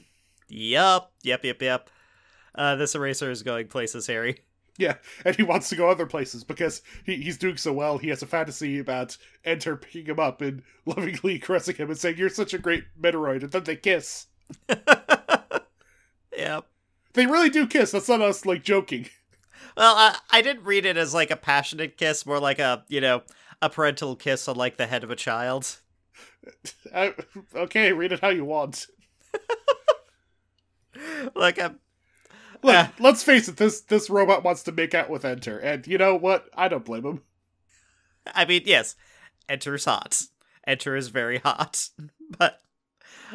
Yep, 0.48 1.10
yep, 1.22 1.44
yep, 1.44 1.62
yep. 1.62 1.90
Uh, 2.56 2.74
this 2.74 2.96
eraser 2.96 3.30
is 3.30 3.44
going 3.44 3.68
places, 3.68 4.08
Harry. 4.08 4.40
Yeah, 4.78 4.96
and 5.24 5.34
he 5.34 5.42
wants 5.42 5.68
to 5.70 5.76
go 5.76 5.88
other 5.88 6.06
places 6.06 6.44
because 6.44 6.82
he, 7.04 7.16
he's 7.16 7.38
doing 7.38 7.56
so 7.56 7.72
well. 7.72 7.98
He 7.98 8.08
has 8.08 8.22
a 8.22 8.26
fantasy 8.26 8.78
about 8.78 9.16
Enter 9.44 9.76
picking 9.76 10.06
him 10.06 10.20
up 10.20 10.40
and 10.42 10.62
lovingly 10.86 11.38
caressing 11.38 11.76
him 11.76 11.90
and 11.90 11.98
saying, 11.98 12.18
You're 12.18 12.28
such 12.28 12.52
a 12.54 12.58
great 12.58 12.84
Metaloid. 13.00 13.42
And 13.42 13.52
then 13.52 13.64
they 13.64 13.76
kiss. 13.76 14.26
Yep. 16.36 16.66
They 17.14 17.26
really 17.26 17.48
do 17.48 17.66
kiss. 17.66 17.92
That's 17.92 18.08
not 18.08 18.20
us, 18.20 18.44
like, 18.44 18.62
joking. 18.62 19.08
Well, 19.76 19.94
I, 19.96 20.18
I 20.30 20.42
didn't 20.42 20.64
read 20.64 20.84
it 20.84 20.96
as 20.96 21.14
like 21.14 21.30
a 21.30 21.36
passionate 21.36 21.96
kiss, 21.96 22.26
more 22.26 22.38
like 22.38 22.58
a, 22.58 22.84
you 22.88 23.00
know, 23.00 23.22
a 23.62 23.70
parental 23.70 24.16
kiss 24.16 24.46
on 24.48 24.56
like 24.56 24.76
the 24.76 24.86
head 24.86 25.02
of 25.02 25.10
a 25.10 25.16
child. 25.16 25.78
Uh, 26.94 27.10
okay, 27.56 27.92
read 27.92 28.12
it 28.12 28.20
how 28.20 28.28
you 28.28 28.44
want. 28.44 28.86
Like 31.34 31.58
a 31.58 31.74
Look, 32.62 32.74
Ah. 32.74 32.92
let's 32.98 33.22
face 33.22 33.48
it, 33.48 33.56
this 33.56 33.80
this 33.82 34.08
robot 34.10 34.42
wants 34.44 34.62
to 34.64 34.72
make 34.72 34.94
out 34.94 35.10
with 35.10 35.24
Enter, 35.24 35.58
and 35.58 35.86
you 35.86 35.98
know 35.98 36.14
what? 36.16 36.48
I 36.56 36.68
don't 36.68 36.84
blame 36.84 37.04
him. 37.04 37.22
I 38.34 38.44
mean, 38.44 38.62
yes, 38.64 38.96
Enter's 39.48 39.84
hot. 39.84 40.22
Enter 40.66 40.96
is 40.96 41.08
very 41.08 41.38
hot. 41.38 41.88
But 42.38 42.60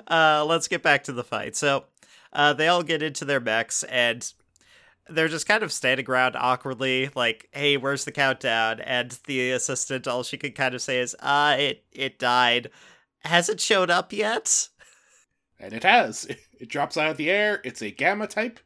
uh 0.10 0.43
let's 0.45 0.67
get 0.67 0.84
back 0.84 1.05
to 1.05 1.13
the 1.13 1.23
fight. 1.23 1.55
So 1.55 1.86
uh 2.34 2.51
they 2.53 2.67
all 2.67 2.84
get 2.84 3.01
into 3.01 3.23
their 3.23 3.39
mechs 3.39 3.84
and 3.84 4.29
they're 5.10 5.29
just 5.29 5.47
kind 5.47 5.63
of 5.63 5.71
standing 5.71 6.10
around 6.10 6.36
awkwardly, 6.36 7.10
like, 7.15 7.47
hey, 7.53 7.75
where's 7.77 8.03
the 8.05 8.12
countdown? 8.12 8.79
And 8.81 9.17
the 9.27 9.51
assistant, 9.51 10.07
all 10.07 10.23
she 10.23 10.38
could 10.38 10.55
kind 10.55 10.75
of 10.75 10.81
say 10.81 10.99
is, 10.99 11.15
uh, 11.21 11.55
it 11.57 11.86
it 11.93 12.19
died. 12.19 12.69
Has 13.23 13.47
it 13.49 13.60
showed 13.62 13.89
up 13.89 14.12
yet? 14.13 14.67
And 15.60 15.73
it 15.73 15.84
has. 15.84 16.27
It 16.60 16.69
drops 16.69 16.95
out 16.97 17.10
of 17.12 17.17
the 17.17 17.29
air, 17.31 17.60
it's 17.63 17.81
a 17.81 17.89
gamma 17.91 18.27
type, 18.27 18.60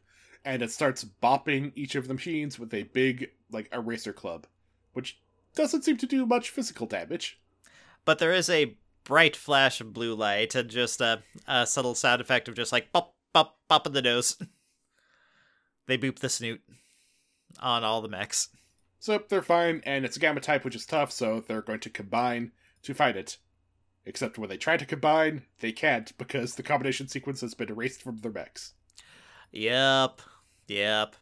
and 0.45 0.61
it 0.61 0.71
starts 0.71 1.03
bopping 1.03 1.71
each 1.75 1.95
of 1.95 2.07
the 2.07 2.13
machines 2.13 2.57
with 2.57 2.73
a 2.73 2.83
big, 2.83 3.31
like, 3.51 3.67
eraser 3.73 4.13
club, 4.13 4.47
which 4.93 5.19
doesn't 5.55 5.83
seem 5.83 5.97
to 5.97 6.05
do 6.05 6.25
much 6.25 6.49
physical 6.49 6.85
damage. 6.87 7.39
but 8.05 8.19
there 8.19 8.31
is 8.31 8.49
a 8.49 8.77
bright 9.03 9.35
flash 9.35 9.81
of 9.81 9.93
blue 9.93 10.13
light 10.15 10.55
and 10.55 10.69
just 10.69 10.99
a, 11.01 11.23
a 11.47 11.65
subtle 11.65 11.95
sound 11.95 12.21
effect 12.21 12.47
of 12.47 12.55
just 12.55 12.71
like 12.71 12.91
pop 12.91 13.15
pop 13.33 13.57
pop 13.67 13.87
in 13.87 13.93
the 13.93 14.01
nose. 14.01 14.37
they 15.87 15.97
boop 15.97 16.19
the 16.19 16.29
snoot 16.29 16.61
on 17.59 17.83
all 17.83 18.01
the 18.01 18.07
mechs. 18.09 18.49
So 18.99 19.21
they're 19.29 19.43
fine, 19.43 19.81
and 19.85 20.03
it's 20.03 20.17
a 20.17 20.19
gamma 20.19 20.39
type, 20.39 20.65
which 20.65 20.75
is 20.75 20.85
tough, 20.85 21.11
so 21.11 21.43
they're 21.47 21.61
going 21.61 21.79
to 21.81 21.89
combine 21.89 22.51
to 22.81 22.93
fight 22.93 23.15
it. 23.15 23.37
Except 24.07 24.37
when 24.37 24.49
they 24.49 24.57
try 24.57 24.77
to 24.77 24.85
combine, 24.85 25.43
they 25.59 25.71
can't 25.71 26.15
because 26.17 26.55
the 26.55 26.63
combination 26.63 27.07
sequence 27.07 27.41
has 27.41 27.53
been 27.53 27.69
erased 27.69 28.01
from 28.01 28.17
their 28.17 28.31
mechs. 28.31 28.73
Yep, 29.51 30.21
yep. 30.67 31.15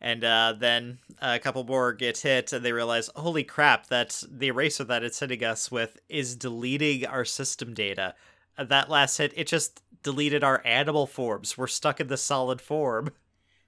And 0.00 0.24
uh, 0.24 0.54
then 0.58 0.98
a 1.22 1.38
couple 1.38 1.64
more 1.64 1.92
get 1.92 2.18
hit, 2.18 2.52
and 2.52 2.64
they 2.64 2.72
realize, 2.72 3.08
holy 3.16 3.44
crap, 3.44 3.86
that 3.86 4.22
the 4.30 4.48
eraser 4.48 4.84
that 4.84 5.02
it's 5.02 5.20
hitting 5.20 5.42
us 5.42 5.70
with 5.70 5.98
is 6.08 6.36
deleting 6.36 7.06
our 7.06 7.24
system 7.24 7.72
data. 7.72 8.14
That 8.58 8.90
last 8.90 9.16
hit, 9.16 9.32
it 9.36 9.46
just 9.46 9.82
deleted 10.02 10.44
our 10.44 10.62
animal 10.64 11.06
forms. 11.06 11.56
We're 11.56 11.66
stuck 11.66 12.00
in 12.00 12.08
the 12.08 12.16
solid 12.16 12.60
form. 12.60 13.10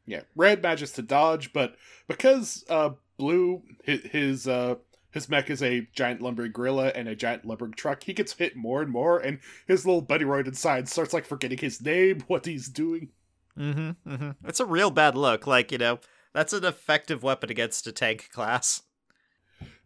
Yeah, 0.07 0.23
Red 0.37 0.63
manages 0.63 0.93
to 0.93 1.03
dodge, 1.03 1.53
but 1.53 1.77
because 2.07 2.65
uh, 2.71 2.91
Blue 3.19 3.63
his 3.85 4.47
uh, 4.49 4.77
his 5.11 5.29
mech 5.29 5.51
is 5.51 5.63
a 5.63 5.87
giant 5.93 6.23
lumbering 6.23 6.53
gorilla 6.53 6.89
and 6.95 7.09
a 7.09 7.17
giant 7.17 7.45
lumbering 7.45 7.73
truck, 7.73 8.05
he 8.05 8.15
gets 8.15 8.33
hit 8.33 8.57
more 8.57 8.81
and 8.81 8.91
more, 8.91 9.19
and 9.19 9.41
his 9.67 9.85
little 9.85 10.01
buddy 10.01 10.25
roid 10.25 10.47
inside 10.47 10.89
starts 10.89 11.13
like 11.13 11.27
forgetting 11.27 11.59
his 11.59 11.83
name, 11.83 12.23
what 12.27 12.47
he's 12.47 12.69
doing. 12.69 13.11
Mm-hmm, 13.59 14.11
mm-hmm. 14.11 14.49
It's 14.49 14.61
a 14.61 14.67
real 14.67 14.91
bad 14.91 15.17
look. 15.17 15.47
Like, 15.47 15.73
you 15.73 15.79
know, 15.79 15.99
that's 16.33 16.53
an 16.53 16.65
effective 16.65 17.23
weapon 17.23 17.51
against 17.51 17.87
a 17.87 17.93
tank 17.93 18.31
class. 18.33 18.83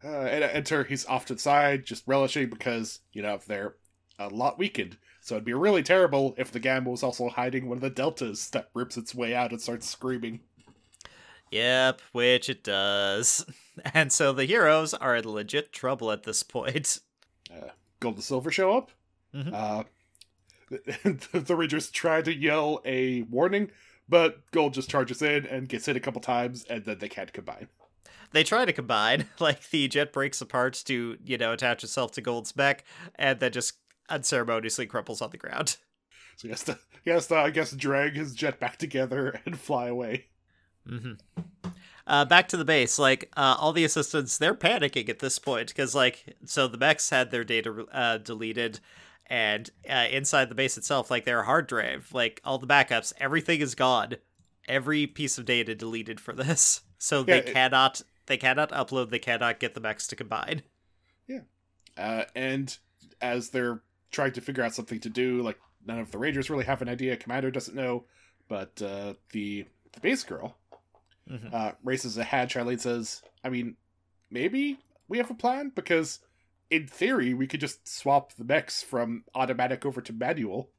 Uh, 0.04 0.08
and 0.08 0.44
enter, 0.44 0.84
he's 0.84 1.06
off 1.06 1.24
to 1.26 1.34
the 1.34 1.40
side, 1.40 1.86
just 1.86 2.02
relishing 2.06 2.50
because 2.50 3.00
you 3.12 3.22
know 3.22 3.38
they're 3.46 3.76
a 4.18 4.28
lot 4.28 4.58
weakened. 4.58 4.98
So 5.20 5.36
it'd 5.36 5.44
be 5.44 5.54
really 5.54 5.84
terrible 5.84 6.34
if 6.36 6.50
the 6.50 6.58
Gamma 6.58 6.90
was 6.90 7.04
also 7.04 7.28
hiding 7.28 7.68
one 7.68 7.78
of 7.78 7.82
the 7.82 7.90
deltas 7.90 8.50
that 8.50 8.70
rips 8.74 8.96
its 8.96 9.14
way 9.14 9.34
out 9.34 9.52
and 9.52 9.60
starts 9.60 9.88
screaming. 9.88 10.40
Yep, 11.52 12.00
which 12.12 12.48
it 12.48 12.64
does. 12.64 13.46
And 13.94 14.12
so 14.12 14.34
the 14.34 14.44
heroes 14.44 14.92
are 14.92 15.16
in 15.16 15.26
legit 15.26 15.72
trouble 15.72 16.12
at 16.12 16.24
this 16.24 16.42
point. 16.42 16.98
Gold 18.00 18.16
and 18.16 18.22
Silver 18.22 18.50
show 18.50 18.76
up. 18.76 18.90
Mhm. 19.34 19.50
Uh, 19.50 19.84
the, 21.32 21.56
Rangers 21.56 21.90
try 21.90 22.22
to 22.22 22.34
yell 22.34 22.80
a 22.84 23.22
warning, 23.22 23.70
but 24.08 24.50
Gold 24.50 24.74
just 24.74 24.90
charges 24.90 25.22
in 25.22 25.46
and 25.46 25.68
gets 25.68 25.86
hit 25.86 25.96
a 25.96 26.00
couple 26.00 26.20
times, 26.20 26.64
and 26.64 26.84
then 26.84 26.98
they 26.98 27.08
can't 27.08 27.32
combine. 27.32 27.68
they 28.32 28.44
try 28.44 28.64
to 28.64 28.72
combine. 28.72 29.26
Like 29.38 29.70
the 29.70 29.88
jet 29.88 30.12
breaks 30.12 30.40
apart 30.40 30.82
to, 30.86 31.18
you 31.24 31.38
know, 31.38 31.52
attach 31.52 31.84
itself 31.84 32.12
to 32.12 32.20
Gold's 32.20 32.54
mech, 32.56 32.84
and 33.16 33.40
then 33.40 33.52
just 33.52 33.74
unceremoniously 34.08 34.86
crumples 34.86 35.20
on 35.22 35.30
the 35.30 35.38
ground. 35.38 35.76
So 36.36 36.48
he 36.48 36.52
has 36.52 36.62
to, 36.64 36.78
he 37.04 37.10
has 37.10 37.26
to, 37.28 37.36
I 37.36 37.50
guess, 37.50 37.72
drag 37.72 38.14
his 38.16 38.34
jet 38.34 38.58
back 38.58 38.78
together 38.78 39.38
and 39.44 39.58
fly 39.58 39.88
away. 39.88 40.26
hmm 40.88 41.12
Uh, 42.06 42.24
back 42.24 42.48
to 42.48 42.56
the 42.56 42.64
base, 42.64 42.98
like 42.98 43.30
uh, 43.36 43.56
all 43.58 43.72
the 43.72 43.84
assistants, 43.84 44.36
they're 44.36 44.54
panicking 44.54 45.08
at 45.08 45.20
this 45.20 45.38
point 45.38 45.68
because, 45.68 45.94
like, 45.94 46.36
so 46.44 46.66
the 46.66 46.76
mechs 46.78 47.10
had 47.10 47.30
their 47.30 47.44
data 47.44 47.86
uh, 47.92 48.18
deleted, 48.18 48.80
and 49.26 49.70
uh, 49.88 50.06
inside 50.10 50.48
the 50.48 50.54
base 50.54 50.76
itself, 50.76 51.10
like 51.10 51.24
their 51.24 51.42
hard 51.44 51.66
drive, 51.66 52.10
like 52.12 52.40
all 52.44 52.58
the 52.58 52.66
backups, 52.66 53.12
everything 53.18 53.60
is 53.60 53.74
gone. 53.74 54.14
Every 54.68 55.06
piece 55.06 55.38
of 55.38 55.44
data 55.44 55.74
deleted 55.74 56.20
for 56.20 56.32
this, 56.34 56.82
so 56.98 57.20
Yeah, 57.20 57.24
they 57.24 57.38
it- 57.38 57.52
cannot, 57.52 58.02
they 58.26 58.36
cannot 58.36 58.70
upload, 58.70 59.10
they 59.10 59.18
cannot 59.18 59.58
get 59.60 59.74
the 59.74 59.80
mechs 59.80 60.06
to 60.08 60.16
combine. 60.16 60.62
Yeah. 61.26 61.40
Uh, 61.96 62.24
and 62.34 62.76
as 63.20 63.50
they're 63.50 63.82
trying 64.10 64.32
to 64.32 64.40
figure 64.40 64.62
out 64.62 64.74
something 64.74 65.00
to 65.00 65.08
do, 65.10 65.42
like 65.42 65.58
none 65.86 65.98
of 65.98 66.10
the 66.10 66.18
Rangers 66.18 66.50
really 66.50 66.64
have 66.64 66.82
an 66.82 66.88
idea. 66.88 67.16
Commander 67.16 67.50
doesn't 67.50 67.74
know, 67.76 68.04
but 68.48 68.80
uh, 68.82 69.14
the 69.32 69.66
the 69.92 70.00
base 70.00 70.24
girl 70.24 70.56
Mhm. 71.30 71.52
uh, 71.52 71.72
races 71.84 72.16
ahead. 72.18 72.48
Charlene 72.50 72.80
says, 72.80 73.22
"I 73.44 73.48
mean, 73.50 73.76
maybe 74.30 74.78
we 75.08 75.18
have 75.18 75.30
a 75.30 75.34
plan 75.34 75.70
because, 75.74 76.18
in 76.72 76.86
theory, 76.86 77.34
we 77.34 77.46
could 77.46 77.60
just 77.60 77.86
swap 77.88 78.32
the 78.34 78.44
mechs 78.44 78.82
from 78.82 79.24
automatic 79.34 79.84
over 79.86 80.00
to 80.00 80.12
manual." 80.12 80.70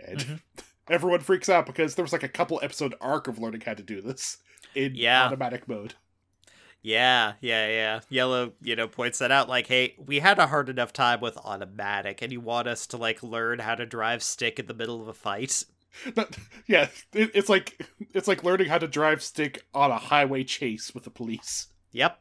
And 0.00 0.18
Mhm. 0.18 0.40
everyone 0.88 1.20
freaks 1.20 1.48
out 1.48 1.66
because 1.66 1.94
there 1.94 2.04
was 2.04 2.12
like 2.12 2.22
a 2.22 2.28
couple 2.28 2.58
episode 2.62 2.94
arc 3.00 3.28
of 3.28 3.38
learning 3.38 3.62
how 3.62 3.74
to 3.74 3.82
do 3.82 4.00
this 4.00 4.38
in 4.74 4.94
Yeah. 4.94 5.26
automatic 5.26 5.68
mode. 5.68 5.94
Yeah, 6.80 7.32
yeah, 7.40 7.66
yeah. 7.68 8.00
Yellow, 8.08 8.52
you 8.62 8.76
know, 8.76 8.86
points 8.86 9.18
that 9.18 9.32
out 9.32 9.48
like, 9.48 9.66
hey, 9.66 9.96
we 9.98 10.20
had 10.20 10.38
a 10.38 10.46
hard 10.46 10.68
enough 10.68 10.92
time 10.92 11.20
with 11.20 11.36
automatic, 11.38 12.22
and 12.22 12.30
you 12.32 12.40
want 12.40 12.68
us 12.68 12.86
to 12.88 12.96
like 12.96 13.20
learn 13.22 13.58
how 13.58 13.74
to 13.74 13.84
drive 13.84 14.22
stick 14.22 14.58
in 14.60 14.66
the 14.66 14.74
middle 14.74 15.02
of 15.02 15.08
a 15.08 15.14
fight. 15.14 15.64
That- 16.14 16.36
yeah, 16.68 16.88
it, 17.12 17.30
it's 17.34 17.48
like 17.48 17.84
it's 18.14 18.28
like 18.28 18.44
learning 18.44 18.68
how 18.68 18.78
to 18.78 18.86
drive 18.86 19.22
stick 19.22 19.66
on 19.74 19.90
a 19.90 19.96
highway 19.98 20.44
chase 20.44 20.94
with 20.94 21.02
the 21.04 21.10
police. 21.10 21.68
Yep. 21.92 22.20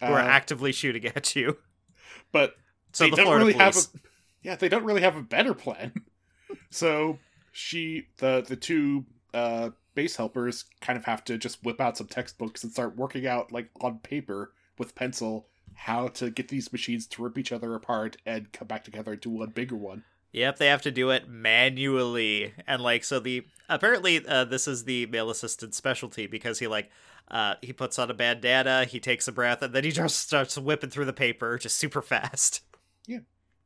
Who 0.00 0.06
are 0.06 0.20
Uh, 0.20 0.24
actively 0.24 0.72
shooting 0.72 1.06
at 1.06 1.34
you. 1.36 1.58
but 2.32 2.54
So 2.92 3.04
they 3.04 3.10
the 3.10 3.16
don't 3.16 3.26
Florida 3.26 3.44
really 3.46 3.58
have 3.58 3.76
a 3.76 3.80
yeah 4.42 4.56
they 4.56 4.68
don't 4.68 4.84
really 4.84 5.02
have 5.02 5.16
a 5.16 5.22
better 5.22 5.54
plan. 5.54 5.92
so 6.70 7.18
she 7.52 8.06
the 8.18 8.44
the 8.46 8.56
two 8.56 9.04
uh 9.34 9.70
base 9.94 10.16
helpers 10.16 10.64
kind 10.80 10.96
of 10.96 11.04
have 11.04 11.24
to 11.24 11.36
just 11.36 11.64
whip 11.64 11.80
out 11.80 11.96
some 11.96 12.06
textbooks 12.06 12.62
and 12.62 12.72
start 12.72 12.96
working 12.96 13.26
out 13.26 13.50
like 13.50 13.68
on 13.80 13.98
paper 13.98 14.52
with 14.78 14.94
pencil 14.94 15.46
how 15.74 16.08
to 16.08 16.30
get 16.30 16.48
these 16.48 16.72
machines 16.72 17.06
to 17.06 17.22
rip 17.22 17.36
each 17.38 17.52
other 17.52 17.74
apart 17.74 18.16
and 18.24 18.52
come 18.52 18.66
back 18.68 18.84
together 18.84 19.12
into 19.12 19.30
one 19.30 19.50
bigger 19.50 19.76
one. 19.76 20.02
Yep, 20.32 20.58
they 20.58 20.66
have 20.66 20.82
to 20.82 20.90
do 20.90 21.10
it 21.10 21.28
manually. 21.28 22.52
And 22.66 22.82
like 22.82 23.04
so 23.04 23.18
the 23.20 23.46
apparently 23.68 24.24
uh, 24.26 24.44
this 24.44 24.68
is 24.68 24.84
the 24.84 25.06
male 25.06 25.30
assistant 25.30 25.74
specialty 25.74 26.26
because 26.26 26.58
he 26.58 26.66
like 26.66 26.90
uh 27.30 27.54
he 27.62 27.72
puts 27.72 27.98
on 27.98 28.10
a 28.10 28.14
bandana, 28.14 28.84
he 28.84 29.00
takes 29.00 29.28
a 29.28 29.32
breath, 29.32 29.62
and 29.62 29.74
then 29.74 29.84
he 29.84 29.90
just 29.90 30.18
starts 30.18 30.56
whipping 30.58 30.90
through 30.90 31.04
the 31.04 31.12
paper 31.12 31.58
just 31.58 31.76
super 31.76 32.02
fast. 32.02 32.62
Yeah. 33.06 33.20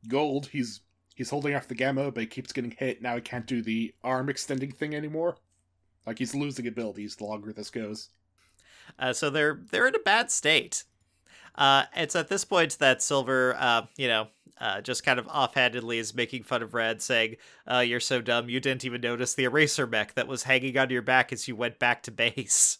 Gold, 0.07 0.47
he's 0.47 0.81
he's 1.15 1.29
holding 1.29 1.55
off 1.55 1.67
the 1.67 1.75
gamma, 1.75 2.11
but 2.11 2.21
he 2.21 2.27
keeps 2.27 2.51
getting 2.51 2.71
hit. 2.71 3.01
Now 3.01 3.15
he 3.15 3.21
can't 3.21 3.45
do 3.45 3.61
the 3.61 3.93
arm 4.03 4.29
extending 4.29 4.71
thing 4.71 4.95
anymore. 4.95 5.37
Like 6.05 6.19
he's 6.19 6.35
losing 6.35 6.67
abilities 6.67 7.15
the 7.15 7.25
longer 7.25 7.53
this 7.53 7.69
goes. 7.69 8.09
Uh, 8.99 9.13
so 9.13 9.29
they're 9.29 9.61
they're 9.71 9.87
in 9.87 9.95
a 9.95 9.99
bad 9.99 10.31
state. 10.31 10.83
Uh, 11.55 11.83
it's 11.95 12.15
at 12.15 12.29
this 12.29 12.45
point 12.45 12.77
that 12.79 13.01
Silver, 13.01 13.55
uh, 13.57 13.83
you 13.95 14.07
know, 14.07 14.27
uh, 14.59 14.81
just 14.81 15.03
kind 15.03 15.19
of 15.19 15.27
offhandedly 15.27 15.99
is 15.99 16.13
making 16.13 16.43
fun 16.43 16.63
of 16.63 16.73
Red, 16.73 17.01
saying, 17.01 17.35
uh, 17.71 17.79
"You're 17.79 17.99
so 17.99 18.21
dumb, 18.21 18.49
you 18.49 18.59
didn't 18.59 18.85
even 18.85 19.01
notice 19.01 19.33
the 19.33 19.45
eraser 19.45 19.87
mech 19.87 20.15
that 20.15 20.27
was 20.27 20.43
hanging 20.43 20.77
on 20.77 20.89
your 20.89 21.01
back 21.01 21.31
as 21.31 21.47
you 21.47 21.55
went 21.55 21.79
back 21.79 22.03
to 22.03 22.11
base." 22.11 22.79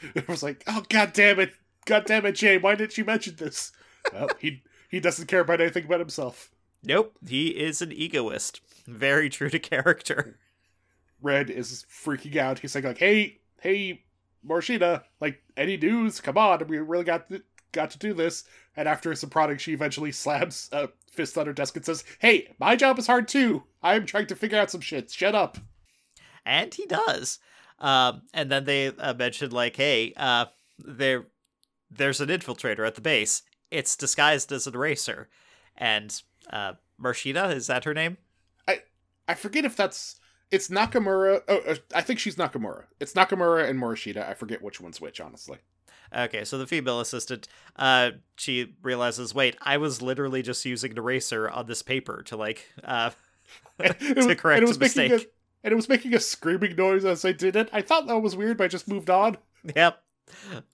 It 0.14 0.28
was 0.28 0.42
like, 0.42 0.62
oh 0.66 0.84
god 0.88 1.12
damn 1.12 1.40
it, 1.40 1.54
god 1.86 2.04
damn 2.06 2.26
it, 2.26 2.32
Jay, 2.32 2.58
why 2.58 2.74
didn't 2.74 2.98
you 2.98 3.04
mention 3.04 3.36
this? 3.36 3.72
Well, 4.12 4.28
he 4.38 4.62
he 4.88 5.00
doesn't 5.00 5.26
care 5.26 5.40
about 5.40 5.60
anything 5.60 5.86
but 5.86 6.00
himself. 6.00 6.50
Nope, 6.82 7.18
he 7.26 7.48
is 7.48 7.82
an 7.82 7.92
egoist. 7.92 8.62
Very 8.86 9.28
true 9.28 9.50
to 9.50 9.58
character. 9.58 10.38
Red 11.20 11.50
is 11.50 11.84
freaking 11.92 12.36
out. 12.36 12.60
He's 12.60 12.74
like, 12.74 12.84
like, 12.84 12.98
hey, 12.98 13.40
hey, 13.60 14.04
Morshida, 14.46 15.02
like, 15.20 15.42
any 15.56 15.76
news? 15.76 16.20
Come 16.20 16.38
on, 16.38 16.66
we 16.68 16.78
really 16.78 17.04
got 17.04 17.28
th- 17.28 17.42
got 17.72 17.90
to 17.90 17.98
do 17.98 18.14
this. 18.14 18.44
And 18.76 18.88
after 18.88 19.14
some 19.14 19.28
prodding, 19.28 19.58
she 19.58 19.72
eventually 19.74 20.12
slams 20.12 20.70
a 20.72 20.88
fist 21.10 21.36
on 21.36 21.46
her 21.46 21.52
desk 21.52 21.76
and 21.76 21.84
says, 21.84 22.04
"Hey, 22.20 22.54
my 22.58 22.76
job 22.76 22.98
is 22.98 23.08
hard 23.08 23.28
too. 23.28 23.64
I'm 23.82 24.06
trying 24.06 24.28
to 24.28 24.36
figure 24.36 24.58
out 24.58 24.70
some 24.70 24.80
shit. 24.80 25.10
Shut 25.10 25.34
up." 25.34 25.58
and 26.48 26.74
he 26.74 26.86
does. 26.86 27.38
Um, 27.78 28.22
and 28.34 28.50
then 28.50 28.64
they 28.64 28.88
uh, 28.88 29.14
mentioned 29.14 29.52
like, 29.52 29.76
"Hey, 29.76 30.12
uh, 30.16 30.46
there, 30.78 31.26
there's 31.90 32.20
an 32.20 32.28
infiltrator 32.28 32.86
at 32.86 32.94
the 32.94 33.00
base. 33.00 33.42
It's 33.70 33.96
disguised 33.96 34.50
as 34.52 34.66
an 34.66 34.74
eraser." 34.74 35.28
And 35.76 36.20
uh, 36.50 36.74
Marshida 37.00 37.54
is 37.54 37.68
that 37.68 37.84
her 37.84 37.94
name? 37.94 38.16
I 38.66 38.82
I 39.28 39.34
forget 39.34 39.64
if 39.64 39.76
that's 39.76 40.18
it's 40.50 40.68
Nakamura. 40.68 41.42
Oh, 41.48 41.58
uh, 41.66 41.76
I 41.94 42.00
think 42.00 42.18
she's 42.18 42.36
Nakamura. 42.36 42.84
It's 43.00 43.12
Nakamura 43.12 43.68
and 43.68 43.80
Morishida. 43.80 44.28
I 44.28 44.34
forget 44.34 44.62
which 44.62 44.80
one's 44.80 45.00
which, 45.00 45.20
honestly. 45.20 45.58
Okay, 46.16 46.44
so 46.44 46.56
the 46.56 46.66
female 46.66 47.00
assistant, 47.00 47.48
uh, 47.76 48.12
she 48.36 48.74
realizes, 48.82 49.34
wait, 49.34 49.56
I 49.60 49.76
was 49.76 50.00
literally 50.00 50.40
just 50.40 50.64
using 50.64 50.92
an 50.92 50.98
eraser 50.98 51.50
on 51.50 51.66
this 51.66 51.82
paper 51.82 52.22
to 52.24 52.36
like, 52.36 52.66
uh, 52.82 53.10
to 53.78 54.14
was- 54.14 54.26
correct 54.36 54.60
and 54.60 54.62
it 54.62 54.68
was 54.68 54.78
a 54.78 54.80
making 54.80 55.02
a, 55.02 55.08
mistake. 55.10 55.32
And 55.64 55.72
it 55.72 55.76
was 55.76 55.88
making 55.88 56.14
a 56.14 56.20
screaming 56.20 56.76
noise 56.76 57.04
as 57.04 57.24
I 57.24 57.32
did 57.32 57.56
it. 57.56 57.68
I 57.72 57.82
thought 57.82 58.06
that 58.06 58.18
was 58.20 58.36
weird, 58.36 58.58
but 58.58 58.64
I 58.64 58.68
just 58.68 58.88
moved 58.88 59.10
on. 59.10 59.38
Yep. 59.74 60.00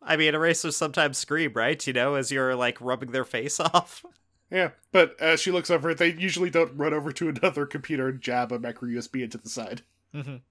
I 0.02 0.16
mean, 0.16 0.34
erasers 0.34 0.76
sometimes 0.76 1.16
scream, 1.16 1.52
right? 1.54 1.84
You 1.86 1.94
know, 1.94 2.16
as 2.16 2.30
you're 2.30 2.54
like 2.54 2.80
rubbing 2.80 3.12
their 3.12 3.24
face 3.24 3.58
off. 3.60 4.04
Yeah, 4.50 4.70
but 4.92 5.18
as 5.20 5.40
she 5.40 5.50
looks 5.50 5.70
over, 5.70 5.94
they 5.94 6.12
usually 6.12 6.50
don't 6.50 6.76
run 6.76 6.92
over 6.92 7.10
to 7.12 7.28
another 7.28 7.64
computer 7.66 8.08
and 8.08 8.20
jab 8.20 8.52
a 8.52 8.58
micro 8.58 8.88
USB 8.88 9.22
into 9.22 9.38
the 9.38 9.48
side. 9.48 9.82
Mhm. 10.14 10.42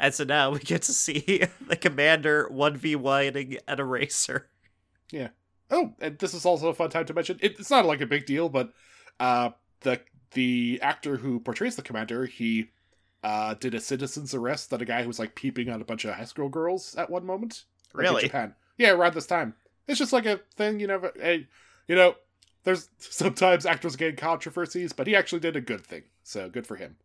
And 0.00 0.14
so 0.14 0.24
now 0.24 0.50
we 0.50 0.60
get 0.60 0.82
to 0.82 0.92
see 0.92 1.44
the 1.68 1.76
commander 1.76 2.48
1v1ing 2.50 3.58
an 3.68 3.80
eraser. 3.80 4.48
Yeah. 5.10 5.28
Oh, 5.70 5.94
and 6.00 6.18
this 6.18 6.32
is 6.32 6.46
also 6.46 6.68
a 6.68 6.74
fun 6.74 6.90
time 6.90 7.04
to 7.06 7.14
mention. 7.14 7.38
It, 7.42 7.58
it's 7.58 7.70
not 7.70 7.86
like 7.86 8.00
a 8.00 8.06
big 8.06 8.24
deal, 8.24 8.48
but 8.48 8.72
uh, 9.20 9.50
the 9.80 10.00
the 10.32 10.80
actor 10.82 11.16
who 11.16 11.38
portrays 11.38 11.76
the 11.76 11.82
commander, 11.82 12.26
he 12.26 12.70
uh, 13.24 13.54
did 13.54 13.74
a 13.74 13.80
citizen's 13.80 14.34
arrest 14.34 14.72
on 14.72 14.80
a 14.80 14.84
guy 14.84 15.00
who 15.02 15.08
was 15.08 15.18
like 15.18 15.34
peeping 15.34 15.70
on 15.70 15.80
a 15.80 15.84
bunch 15.84 16.04
of 16.04 16.14
high 16.14 16.24
school 16.24 16.48
girls 16.48 16.94
at 16.96 17.10
one 17.10 17.24
moment. 17.26 17.64
like, 17.94 18.06
in 18.06 18.10
Really? 18.12 18.22
Japan. 18.24 18.54
Yeah, 18.78 18.90
around 18.90 19.14
this 19.14 19.26
time. 19.26 19.54
It's 19.88 19.98
just 19.98 20.12
like 20.12 20.26
a 20.26 20.40
thing, 20.56 20.78
you 20.80 20.86
know. 20.86 21.10
Hey, 21.16 21.46
you 21.88 21.94
know, 21.96 22.14
there's 22.64 22.88
sometimes 22.98 23.66
actors 23.66 23.96
get 23.96 24.16
controversies, 24.16 24.92
but 24.92 25.06
he 25.06 25.16
actually 25.16 25.40
did 25.40 25.56
a 25.56 25.60
good 25.60 25.84
thing, 25.84 26.02
so 26.22 26.48
good 26.48 26.66
for 26.66 26.76
him. 26.76 26.96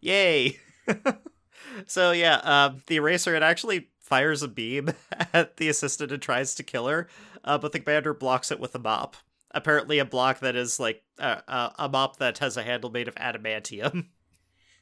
Yay! 0.00 0.58
so 1.86 2.12
yeah, 2.12 2.36
um, 2.44 2.82
the 2.86 2.96
eraser 2.96 3.34
it 3.34 3.42
actually 3.42 3.88
fires 4.00 4.42
a 4.42 4.48
beam 4.48 4.90
at 5.32 5.56
the 5.58 5.68
assistant 5.68 6.12
and 6.12 6.22
tries 6.22 6.54
to 6.54 6.62
kill 6.62 6.86
her, 6.86 7.08
uh, 7.44 7.58
but 7.58 7.72
the 7.72 7.80
commander 7.80 8.14
blocks 8.14 8.50
it 8.50 8.60
with 8.60 8.74
a 8.74 8.78
mop. 8.78 9.16
Apparently, 9.50 9.98
a 9.98 10.04
block 10.04 10.40
that 10.40 10.56
is 10.56 10.78
like 10.78 11.02
uh, 11.18 11.40
uh, 11.48 11.70
a 11.78 11.88
mop 11.88 12.16
that 12.18 12.38
has 12.38 12.56
a 12.56 12.62
handle 12.62 12.90
made 12.90 13.08
of 13.08 13.14
adamantium. 13.16 14.06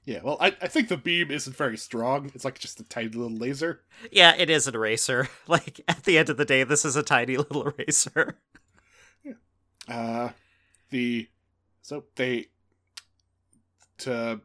Yeah, 0.07 0.21
well, 0.23 0.37
I, 0.40 0.55
I 0.62 0.69
think 0.69 0.88
the 0.88 0.97
beam 0.97 1.33
isn't 1.33 1.57
very 1.57 1.77
strong. 1.77 2.31
It's 2.33 2.45
like 2.45 2.61
just 2.61 2.79
a 2.79 2.85
tiny 2.85 3.09
little 3.09 3.37
laser. 3.37 3.83
yeah, 4.12 4.35
it 4.37 4.48
is 4.48 4.67
an 4.69 4.75
eraser. 4.75 5.29
Like 5.48 5.81
at 5.88 6.04
the 6.04 6.17
end 6.19 6.29
of 6.29 6.37
the 6.38 6.44
day, 6.44 6.65
this 6.65 6.85
is 6.85 6.96
a 6.96 7.02
tiny 7.02 7.37
little 7.37 7.69
eraser. 7.79 8.38
Uh, 9.88 10.31
the 10.90 11.29
so 11.83 12.04
they 12.17 12.46
to 13.98 14.40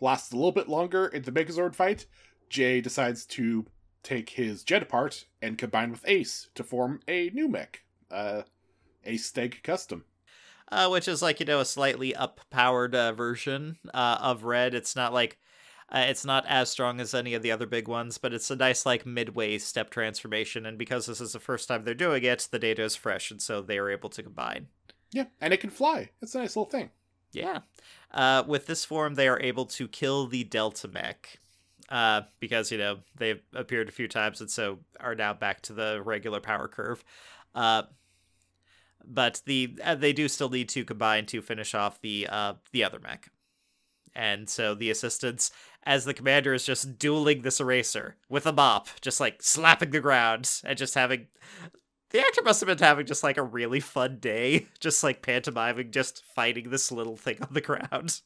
last 0.00 0.32
a 0.32 0.36
little 0.36 0.52
bit 0.52 0.68
longer 0.68 1.06
in 1.06 1.22
the 1.22 1.32
Megazord 1.32 1.74
fight. 1.74 2.06
Jay 2.48 2.80
decides 2.80 3.24
to 3.26 3.66
take 4.02 4.30
his 4.30 4.64
jet 4.64 4.82
apart 4.82 5.26
and 5.40 5.58
combine 5.58 5.90
with 5.90 6.06
Ace 6.06 6.48
to 6.54 6.64
form 6.64 7.00
a 7.06 7.30
new 7.30 7.48
mech, 7.48 7.82
uh, 8.10 8.42
Ace 9.04 9.26
Stag 9.26 9.62
Custom. 9.62 10.04
Uh, 10.70 10.88
which 10.88 11.08
is 11.08 11.22
like 11.22 11.40
you 11.40 11.46
know 11.46 11.60
a 11.60 11.64
slightly 11.64 12.14
up 12.14 12.40
powered 12.50 12.94
uh, 12.94 13.12
version 13.12 13.78
uh, 13.94 14.18
of 14.20 14.44
red 14.44 14.74
it's 14.74 14.94
not 14.96 15.12
like 15.12 15.38
uh, 15.92 16.04
it's 16.08 16.24
not 16.24 16.44
as 16.46 16.70
strong 16.70 17.00
as 17.00 17.14
any 17.14 17.34
of 17.34 17.42
the 17.42 17.50
other 17.52 17.66
big 17.66 17.88
ones 17.88 18.18
but 18.18 18.32
it's 18.32 18.50
a 18.50 18.56
nice 18.56 18.86
like 18.86 19.04
midway 19.04 19.58
step 19.58 19.90
transformation 19.90 20.64
and 20.66 20.78
because 20.78 21.06
this 21.06 21.20
is 21.20 21.32
the 21.32 21.40
first 21.40 21.68
time 21.68 21.84
they're 21.84 21.94
doing 21.94 22.22
it 22.22 22.48
the 22.50 22.58
data 22.58 22.82
is 22.82 22.94
fresh 22.96 23.30
and 23.30 23.42
so 23.42 23.60
they 23.60 23.78
are 23.78 23.90
able 23.90 24.08
to 24.08 24.22
combine 24.22 24.68
Yeah, 25.12 25.24
and 25.40 25.52
it 25.52 25.60
can 25.60 25.70
fly. 25.70 26.10
It's 26.22 26.34
a 26.34 26.38
nice 26.38 26.54
little 26.56 26.70
thing. 26.70 26.90
yeah 27.32 27.60
uh, 28.12 28.42
with 28.46 28.66
this 28.66 28.84
form 28.84 29.14
they 29.14 29.28
are 29.28 29.40
able 29.40 29.64
to 29.66 29.88
kill 29.88 30.26
the 30.26 30.44
delta 30.44 30.86
mech 30.88 31.38
uh, 31.88 32.22
because 32.38 32.70
you 32.70 32.78
know 32.78 32.98
they've 33.16 33.42
appeared 33.52 33.88
a 33.88 33.92
few 33.92 34.06
times 34.06 34.40
and 34.40 34.50
so 34.50 34.78
are 35.00 35.14
now 35.16 35.32
back 35.34 35.60
to 35.62 35.72
the 35.72 36.00
regular 36.04 36.40
power 36.40 36.68
curve. 36.68 37.02
Uh, 37.52 37.82
but 39.06 39.42
the 39.46 39.78
uh, 39.84 39.94
they 39.94 40.12
do 40.12 40.28
still 40.28 40.48
need 40.48 40.68
to 40.70 40.84
combine 40.84 41.26
to 41.26 41.42
finish 41.42 41.74
off 41.74 42.00
the 42.00 42.26
uh, 42.30 42.54
the 42.72 42.84
other 42.84 42.98
mech. 42.98 43.30
And 44.14 44.48
so 44.48 44.74
the 44.74 44.90
assistants, 44.90 45.52
as 45.84 46.04
the 46.04 46.14
commander 46.14 46.52
is 46.52 46.64
just 46.64 46.98
dueling 46.98 47.42
this 47.42 47.60
eraser 47.60 48.16
with 48.28 48.46
a 48.46 48.52
mop, 48.52 48.88
just 49.00 49.20
like 49.20 49.42
slapping 49.42 49.90
the 49.90 50.00
ground 50.00 50.60
and 50.64 50.76
just 50.76 50.94
having. 50.94 51.28
The 52.10 52.20
actor 52.20 52.42
must 52.42 52.58
have 52.58 52.66
been 52.66 52.78
having 52.78 53.06
just 53.06 53.22
like 53.22 53.36
a 53.36 53.42
really 53.42 53.78
fun 53.78 54.18
day, 54.18 54.66
just 54.80 55.04
like 55.04 55.22
pantomiming, 55.22 55.92
just 55.92 56.24
fighting 56.34 56.70
this 56.70 56.90
little 56.90 57.16
thing 57.16 57.36
on 57.40 57.54
the 57.54 57.60
ground. 57.60 58.20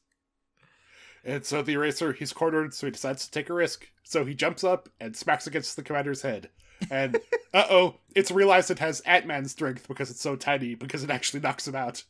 And 1.23 1.45
so 1.45 1.61
the 1.61 1.73
eraser, 1.73 2.13
he's 2.13 2.33
cornered, 2.33 2.73
so 2.73 2.87
he 2.87 2.91
decides 2.91 3.25
to 3.25 3.31
take 3.31 3.49
a 3.49 3.53
risk. 3.53 3.87
So 4.03 4.25
he 4.25 4.33
jumps 4.33 4.63
up 4.63 4.89
and 4.99 5.15
smacks 5.15 5.47
against 5.47 5.75
the 5.75 5.83
commander's 5.83 6.21
head. 6.21 6.49
And 6.89 7.17
uh 7.53 7.65
oh, 7.69 7.95
it's 8.15 8.31
realized 8.31 8.71
it 8.71 8.79
has 8.79 8.99
Ant 9.01 9.25
Man 9.25 9.47
strength 9.47 9.87
because 9.87 10.09
it's 10.09 10.21
so 10.21 10.35
tiny, 10.35 10.75
because 10.75 11.03
it 11.03 11.09
actually 11.09 11.41
knocks 11.41 11.67
him 11.67 11.75
out. 11.75 12.03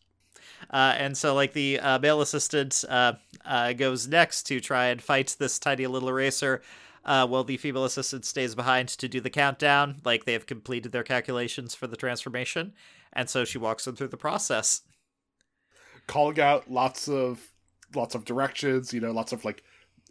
Uh, 0.69 0.93
and 0.97 1.17
so, 1.17 1.33
like, 1.33 1.53
the 1.53 1.79
uh, 1.79 1.99
male 1.99 2.21
assistant 2.21 2.83
uh, 2.89 3.13
uh, 3.45 3.73
goes 3.73 4.07
next 4.07 4.43
to 4.43 4.59
try 4.59 4.85
and 4.85 5.01
fight 5.01 5.35
this 5.39 5.59
tiny 5.59 5.85
little 5.87 6.09
eraser, 6.09 6.61
uh, 7.03 7.27
while 7.27 7.43
the 7.43 7.57
female 7.57 7.85
assistant 7.85 8.25
stays 8.25 8.55
behind 8.55 8.87
to 8.89 9.07
do 9.07 9.19
the 9.19 9.29
countdown. 9.29 10.01
Like, 10.03 10.25
they 10.25 10.33
have 10.33 10.45
completed 10.45 10.91
their 10.91 11.03
calculations 11.03 11.75
for 11.75 11.87
the 11.87 11.97
transformation. 11.97 12.73
And 13.13 13.29
so 13.29 13.45
she 13.45 13.57
walks 13.57 13.85
them 13.85 13.95
through 13.95 14.09
the 14.09 14.17
process. 14.17 14.81
Calling 16.07 16.39
out 16.39 16.69
lots 16.69 17.07
of 17.07 17.49
lots 17.95 18.15
of 18.15 18.25
directions, 18.25 18.93
you 18.93 18.99
know, 18.99 19.11
lots 19.11 19.31
of 19.31 19.45
like 19.45 19.63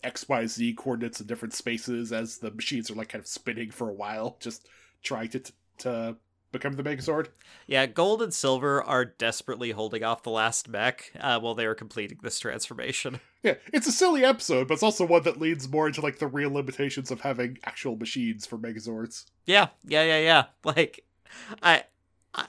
XYZ 0.03 0.76
coordinates 0.76 1.20
in 1.20 1.26
different 1.26 1.55
spaces 1.55 2.12
as 2.12 2.38
the 2.38 2.51
machines 2.51 2.90
are 2.90 2.95
like 2.95 3.09
kind 3.09 3.20
of 3.20 3.28
spinning 3.28 3.70
for 3.70 3.88
a 3.88 3.95
while, 3.95 4.36
just 4.40 4.68
trying 5.03 5.28
to 5.30 5.42
to 5.78 6.16
become 6.55 6.74
the 6.76 6.82
Megazord. 6.82 7.28
Yeah, 7.66 7.84
gold 7.84 8.22
and 8.22 8.32
silver 8.32 8.82
are 8.82 9.05
desperately 9.05 9.72
holding 9.72 10.03
off 10.03 10.22
the 10.22 10.30
last 10.30 10.68
mech 10.68 11.12
uh, 11.20 11.38
while 11.40 11.55
they 11.55 11.66
are 11.66 11.74
completing 11.74 12.18
this 12.22 12.38
transformation. 12.38 13.20
Yeah, 13.45 13.57
it's 13.74 13.86
a 13.86 13.92
silly 13.92 14.24
episode, 14.24 14.68
but 14.68 14.72
it's 14.72 14.82
also 14.82 15.05
one 15.05 15.24
that 15.24 15.38
leads 15.38 15.68
more 15.68 15.86
into 15.86 16.01
like 16.01 16.18
the 16.18 16.26
real 16.26 16.51
limitations 16.51 17.11
of 17.11 17.20
having 17.20 17.59
actual 17.64 17.95
machines 17.95 18.47
for 18.47 18.57
Megazords. 18.57 19.26
Yeah, 19.45 19.68
yeah, 19.84 20.03
yeah, 20.03 20.18
yeah. 20.20 20.45
Like, 20.64 21.05
I, 21.62 21.84
I, 22.34 22.47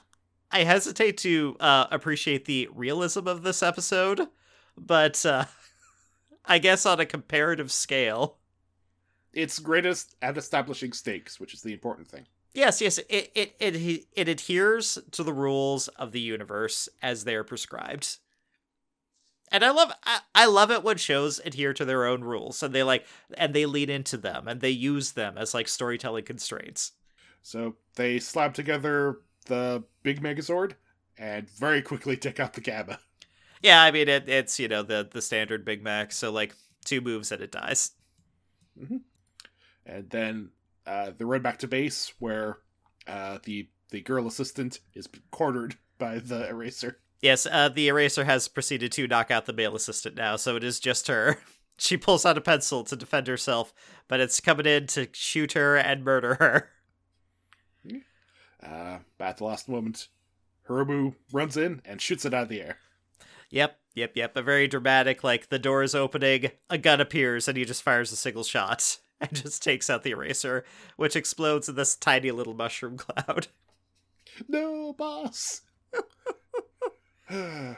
I 0.50 0.64
hesitate 0.64 1.18
to 1.18 1.54
uh, 1.60 1.88
appreciate 1.90 2.46
the 2.46 2.70
realism 2.74 3.28
of 3.28 3.42
this 3.42 3.62
episode, 3.62 4.28
but 4.78 5.26
uh, 5.26 5.44
I 6.46 6.58
guess 6.58 6.86
on 6.86 7.00
a 7.00 7.06
comparative 7.06 7.72
scale, 7.72 8.38
It's 9.32 9.58
greatest 9.58 10.16
at 10.22 10.38
establishing 10.38 10.92
stakes, 10.92 11.38
which 11.40 11.52
is 11.54 11.62
the 11.62 11.72
important 11.72 12.08
thing. 12.08 12.26
yes, 12.54 12.80
yes, 12.80 12.98
it 13.08 13.30
it 13.34 13.54
it 13.58 14.06
it 14.12 14.28
adheres 14.28 14.98
to 15.10 15.22
the 15.22 15.32
rules 15.32 15.88
of 15.88 16.12
the 16.12 16.20
universe 16.20 16.88
as 17.02 17.24
they 17.24 17.34
are 17.34 17.44
prescribed. 17.44 18.18
And 19.52 19.64
I 19.64 19.70
love 19.70 19.92
I, 20.04 20.20
I 20.34 20.46
love 20.46 20.70
it 20.70 20.82
when 20.82 20.96
shows 20.96 21.40
adhere 21.44 21.72
to 21.74 21.84
their 21.84 22.04
own 22.04 22.22
rules 22.22 22.62
and 22.62 22.74
they 22.74 22.82
like 22.82 23.06
and 23.36 23.54
they 23.54 23.66
lean 23.66 23.90
into 23.90 24.16
them 24.16 24.48
and 24.48 24.60
they 24.60 24.70
use 24.70 25.12
them 25.12 25.36
as 25.38 25.54
like 25.54 25.68
storytelling 25.68 26.24
constraints. 26.24 26.92
So 27.42 27.76
they 27.94 28.18
slap 28.18 28.54
together 28.54 29.20
the 29.46 29.84
big 30.02 30.20
Megazord 30.20 30.72
and 31.18 31.48
very 31.50 31.80
quickly 31.82 32.16
take 32.26 32.40
out 32.40 32.54
the 32.54 32.60
Gamma. 32.60 32.98
Yeah, 33.62 33.82
I 33.82 33.90
mean 33.90 34.08
it, 34.08 34.28
it's 34.28 34.58
you 34.58 34.68
know 34.68 34.82
the 34.82 35.08
the 35.10 35.22
standard 35.22 35.64
Big 35.64 35.82
Mac, 35.82 36.12
so 36.12 36.30
like 36.30 36.54
two 36.84 37.00
moves 37.00 37.32
and 37.32 37.42
it 37.42 37.52
dies. 37.52 37.92
And 39.86 40.10
then 40.10 40.50
uh, 40.86 41.12
run 41.18 41.42
back 41.42 41.58
to 41.60 41.68
base 41.68 42.12
where 42.18 42.58
uh, 43.06 43.38
the 43.44 43.68
the 43.90 44.00
girl 44.00 44.26
assistant 44.26 44.80
is 44.94 45.08
cornered 45.30 45.76
by 45.98 46.18
the 46.18 46.48
eraser. 46.48 46.98
Yes, 47.22 47.46
uh, 47.50 47.68
the 47.68 47.88
eraser 47.88 48.24
has 48.24 48.48
proceeded 48.48 48.92
to 48.92 49.06
knock 49.06 49.30
out 49.30 49.46
the 49.46 49.52
male 49.52 49.74
assistant 49.74 50.16
now, 50.16 50.36
so 50.36 50.56
it 50.56 50.64
is 50.64 50.80
just 50.80 51.08
her. 51.08 51.38
She 51.78 51.98
pulls 51.98 52.24
out 52.24 52.38
a 52.38 52.40
pencil 52.40 52.84
to 52.84 52.96
defend 52.96 53.26
herself, 53.26 53.74
but 54.08 54.18
it's 54.18 54.40
coming 54.40 54.64
in 54.64 54.86
to 54.86 55.08
shoot 55.12 55.52
her 55.52 55.76
and 55.76 56.02
murder 56.02 56.36
her. 56.36 56.70
Uh, 58.62 59.00
at 59.20 59.36
the 59.36 59.44
last 59.44 59.68
moment, 59.68 60.08
Hiromu 60.66 61.14
runs 61.32 61.58
in 61.58 61.82
and 61.84 62.00
shoots 62.00 62.24
it 62.24 62.32
out 62.32 62.44
of 62.44 62.48
the 62.48 62.62
air. 62.62 62.78
Yep, 63.50 63.78
yep, 63.94 64.12
yep. 64.16 64.36
A 64.36 64.42
very 64.42 64.66
dramatic, 64.68 65.22
like 65.24 65.48
the 65.48 65.58
door 65.58 65.82
is 65.82 65.94
opening, 65.94 66.50
a 66.68 66.78
gun 66.78 67.00
appears, 67.00 67.48
and 67.48 67.56
he 67.56 67.64
just 67.64 67.82
fires 67.82 68.12
a 68.12 68.16
single 68.16 68.44
shot 68.44 68.98
and 69.20 69.32
just 69.34 69.62
takes 69.62 69.88
out 69.88 70.02
the 70.02 70.10
eraser, 70.10 70.64
which 70.96 71.16
explodes 71.16 71.68
in 71.68 71.74
this 71.74 71.94
tiny 71.96 72.30
little 72.30 72.54
mushroom 72.54 72.96
cloud. 72.98 73.48
No, 74.48 74.92
boss. 74.92 75.62
Mhm. 77.30 77.76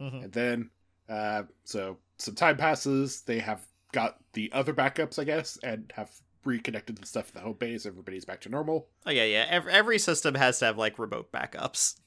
And 0.00 0.32
then, 0.32 0.70
uh, 1.08 1.44
so 1.64 1.98
some 2.18 2.34
time 2.34 2.56
passes. 2.56 3.22
They 3.22 3.38
have 3.38 3.64
got 3.92 4.18
the 4.32 4.50
other 4.52 4.74
backups, 4.74 5.18
I 5.18 5.24
guess, 5.24 5.56
and 5.62 5.92
have 5.94 6.10
reconnected 6.44 6.98
the 6.98 7.06
stuff 7.06 7.28
at 7.28 7.34
the 7.34 7.40
home 7.40 7.56
base. 7.58 7.86
Everybody's 7.86 8.24
back 8.24 8.40
to 8.42 8.48
normal. 8.48 8.88
Oh 9.06 9.10
yeah, 9.10 9.24
yeah. 9.24 9.46
Every, 9.48 9.72
every 9.72 9.98
system 9.98 10.34
has 10.34 10.58
to 10.58 10.66
have 10.66 10.76
like 10.78 10.98
remote 10.98 11.30
backups. 11.32 12.00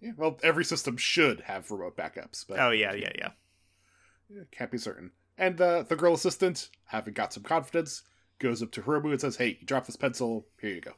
Yeah, 0.00 0.12
well, 0.16 0.38
every 0.42 0.64
system 0.64 0.96
should 0.96 1.40
have 1.42 1.70
remote 1.70 1.96
backups, 1.96 2.44
but 2.48 2.58
Oh 2.60 2.70
yeah, 2.70 2.94
yeah, 2.94 3.12
yeah. 3.18 4.42
can't 4.52 4.70
be 4.70 4.78
certain. 4.78 5.10
And 5.36 5.60
uh, 5.60 5.82
the 5.82 5.96
girl 5.96 6.14
assistant, 6.14 6.68
having 6.86 7.14
got 7.14 7.32
some 7.32 7.42
confidence, 7.42 8.02
goes 8.38 8.62
up 8.62 8.70
to 8.72 8.82
Hiromu 8.82 9.10
and 9.12 9.20
says, 9.20 9.36
"Hey, 9.36 9.56
you 9.60 9.66
dropped 9.66 9.86
this 9.86 9.96
pencil. 9.96 10.46
Here 10.60 10.70
you 10.74 10.80
go." 10.80 10.92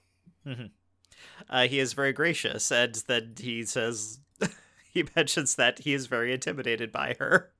Uh, 1.48 1.66
he 1.68 1.78
is 1.78 1.92
very 1.92 2.12
gracious, 2.12 2.70
and 2.70 2.94
then 3.06 3.34
he 3.38 3.64
says 3.64 4.20
he 4.92 5.04
mentions 5.16 5.54
that 5.56 5.80
he 5.80 5.92
is 5.94 6.06
very 6.06 6.32
intimidated 6.32 6.90
by 6.92 7.16
her. 7.18 7.52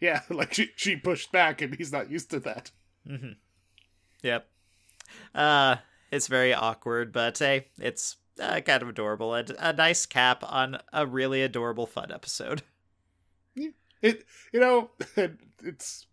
Yeah, 0.00 0.22
like 0.30 0.54
she 0.54 0.70
she 0.76 0.96
pushed 0.96 1.32
back, 1.32 1.60
and 1.62 1.74
he's 1.74 1.92
not 1.92 2.10
used 2.10 2.30
to 2.30 2.40
that. 2.40 2.70
Mm-hmm. 3.08 3.32
Yep. 4.22 4.46
Uh, 5.34 5.76
it's 6.10 6.28
very 6.28 6.54
awkward, 6.54 7.12
but 7.12 7.38
hey, 7.38 7.66
it's 7.78 8.16
uh, 8.40 8.60
kind 8.60 8.82
of 8.82 8.88
adorable 8.88 9.34
and 9.34 9.54
a 9.58 9.72
nice 9.72 10.06
cap 10.06 10.42
on 10.46 10.78
a 10.92 11.06
really 11.06 11.42
adorable 11.42 11.86
fun 11.86 12.12
episode. 12.12 12.62
It, 14.02 14.26
you 14.52 14.60
know, 14.60 14.90
it's. 15.64 16.06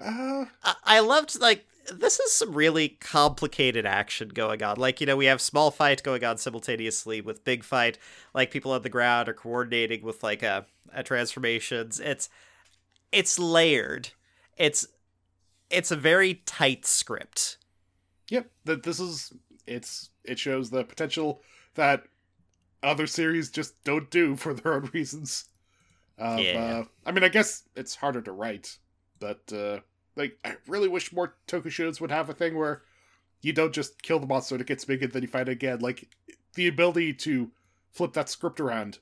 Uh, 0.00 0.46
I, 0.64 0.74
I 0.82 1.00
loved 1.00 1.38
like 1.38 1.66
this 1.92 2.18
is 2.18 2.32
some 2.32 2.54
really 2.54 2.88
complicated 2.88 3.84
action 3.84 4.28
going 4.28 4.62
on. 4.62 4.78
Like 4.78 5.00
you 5.00 5.06
know, 5.06 5.16
we 5.16 5.26
have 5.26 5.42
small 5.42 5.70
fight 5.70 6.02
going 6.02 6.24
on 6.24 6.38
simultaneously 6.38 7.20
with 7.20 7.44
big 7.44 7.64
fight. 7.64 7.98
Like 8.32 8.50
people 8.50 8.72
on 8.72 8.80
the 8.80 8.88
ground 8.88 9.28
are 9.28 9.34
coordinating 9.34 10.02
with 10.02 10.22
like 10.22 10.42
a, 10.42 10.64
a 10.92 11.02
transformations. 11.02 12.00
It's 12.00 12.30
it's 13.12 13.38
layered. 13.38 14.10
It's 14.56 14.86
it's 15.68 15.90
a 15.90 15.96
very 15.96 16.42
tight 16.46 16.86
script. 16.86 17.58
Yep, 18.30 18.50
that 18.64 18.82
this 18.84 18.98
is 18.98 19.32
it's 19.66 20.10
it 20.24 20.38
shows 20.38 20.70
the 20.70 20.84
potential 20.84 21.40
that 21.74 22.04
other 22.82 23.06
series 23.06 23.50
just 23.50 23.82
don't 23.84 24.10
do 24.10 24.36
for 24.36 24.54
their 24.54 24.74
own 24.74 24.90
reasons. 24.92 25.46
Of, 26.18 26.40
Yeah. 26.40 26.58
uh, 26.58 26.84
I 27.04 27.12
mean, 27.12 27.24
I 27.24 27.28
guess 27.28 27.64
it's 27.74 27.96
harder 27.96 28.22
to 28.22 28.32
write, 28.32 28.78
but 29.18 29.52
uh, 29.52 29.80
like 30.14 30.38
I 30.44 30.56
really 30.66 30.88
wish 30.88 31.12
more 31.12 31.36
tokushows 31.46 32.00
would 32.00 32.10
have 32.10 32.30
a 32.30 32.34
thing 32.34 32.56
where 32.56 32.82
you 33.42 33.52
don't 33.52 33.74
just 33.74 34.02
kill 34.02 34.18
the 34.18 34.26
monster 34.26 34.54
and 34.54 34.62
it 34.62 34.66
gets 34.66 34.84
big 34.84 35.02
and 35.02 35.12
then 35.12 35.22
you 35.22 35.28
fight 35.28 35.48
it 35.48 35.52
again. 35.52 35.80
Like 35.80 36.08
the 36.54 36.68
ability 36.68 37.12
to 37.14 37.50
flip 37.92 38.12
that 38.14 38.28
script 38.30 38.60
around. 38.60 38.98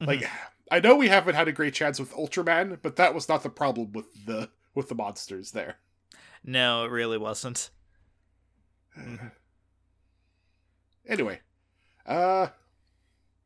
Like 0.00 0.28
I 0.70 0.80
know 0.80 0.96
we 0.96 1.08
haven't 1.08 1.36
had 1.36 1.46
a 1.46 1.52
great 1.52 1.74
chance 1.74 2.00
with 2.00 2.12
Ultraman, 2.14 2.78
but 2.82 2.96
that 2.96 3.14
was 3.14 3.28
not 3.28 3.44
the 3.44 3.50
problem 3.50 3.92
with 3.92 4.26
the 4.26 4.50
with 4.74 4.88
the 4.88 4.96
monsters 4.96 5.52
there. 5.52 5.76
No, 6.42 6.84
it 6.84 6.90
really 6.90 7.18
wasn't. 7.18 7.70
Anyway, 11.06 11.40
uh, 12.06 12.48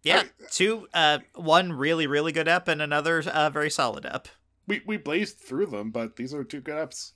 Yeah, 0.03 0.25
I- 0.25 0.45
two, 0.51 0.89
uh, 0.95 1.19
one 1.35 1.73
really 1.73 2.07
really 2.07 2.33
good 2.33 2.49
ep 2.49 2.69
and 2.69 2.81
another 2.83 3.23
uh, 3.27 3.51
very 3.51 3.71
solid 3.71 4.05
ep. 4.07 4.29
we 4.67 4.83
we 4.87 4.97
blazed 4.97 5.39
through 5.39 5.67
them, 5.67 5.91
but 5.91 6.17
these 6.17 6.33
are 6.35 6.45
two 6.45 6.61
good 6.61 6.77
eps. 6.77 7.13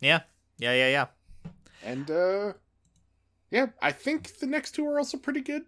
Yeah, 0.00 0.22
yeah, 0.58 0.72
yeah, 0.74 0.88
yeah. 0.88 1.06
And 1.84 2.10
uh 2.10 2.52
yeah, 3.50 3.66
I 3.80 3.92
think 3.92 4.38
the 4.40 4.46
next 4.46 4.72
two 4.72 4.86
are 4.86 4.98
also 4.98 5.16
pretty 5.16 5.40
good. 5.40 5.62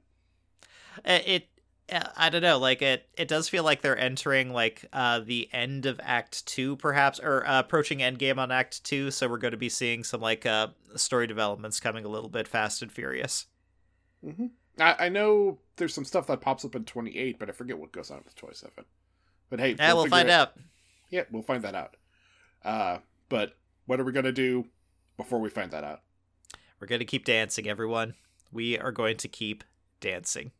Uh, 1.05 1.21
It, 1.25 1.49
uh, 1.91 2.09
I 2.17 2.29
don't 2.29 2.43
know, 2.43 2.59
like 2.59 2.83
it, 2.83 3.09
it 3.17 3.27
does 3.27 3.49
feel 3.49 3.65
like 3.65 3.81
they're 3.81 3.97
entering 3.99 4.53
like 4.53 4.85
uh 4.93 5.21
the 5.21 5.49
end 5.53 5.87
of 5.87 5.99
Act 6.03 6.45
Two, 6.47 6.77
perhaps, 6.77 7.19
or 7.21 7.47
uh, 7.47 7.61
approaching 7.61 8.01
Endgame 8.01 8.39
on 8.39 8.51
Act 8.53 8.85
Two. 8.85 9.11
So 9.11 9.29
we're 9.29 9.39
going 9.39 9.53
to 9.53 9.57
be 9.57 9.69
seeing 9.71 10.05
some 10.05 10.21
like 10.21 10.45
uh 10.47 10.69
story 10.97 11.27
developments 11.27 11.81
coming 11.81 12.05
a 12.05 12.09
little 12.09 12.29
bit 12.29 12.47
fast 12.49 12.83
and 12.83 12.93
furious. 12.93 13.47
Mm-hmm. 14.25 14.47
I, 14.79 15.07
I 15.07 15.09
know 15.09 15.59
there's 15.77 15.95
some 15.95 16.05
stuff 16.05 16.27
that 16.29 16.41
pops 16.41 16.65
up 16.65 16.75
in 16.75 16.85
28, 16.85 17.39
but 17.39 17.49
I 17.49 17.53
forget 17.53 17.79
what 17.79 17.93
goes 17.93 18.11
on 18.11 18.23
with 18.25 18.35
27. 18.37 18.85
But 19.49 19.61
hey, 19.61 19.75
Yeah, 19.79 19.93
we'll 19.95 20.05
figure 20.05 20.11
find 20.17 20.29
it- 20.29 20.33
out. 20.33 20.53
Yeah, 21.11 21.23
we'll 21.31 21.43
find 21.43 21.63
that 21.65 21.75
out. 21.75 21.97
Uh, 22.65 22.99
but 23.29 23.57
what 23.87 23.99
are 24.01 24.05
we 24.05 24.13
gonna 24.13 24.31
do 24.33 24.67
before 25.17 25.41
we 25.41 25.51
find 25.51 25.71
that 25.73 25.83
out? 25.85 26.03
We're 26.79 26.87
going 26.87 27.01
to 27.01 27.05
keep 27.05 27.25
dancing, 27.27 27.69
everyone. 27.69 28.15
We 28.51 28.79
are 28.79 28.93
going 28.93 29.19
to 29.19 29.29
keep 29.29 29.65
dancing. 30.01 30.53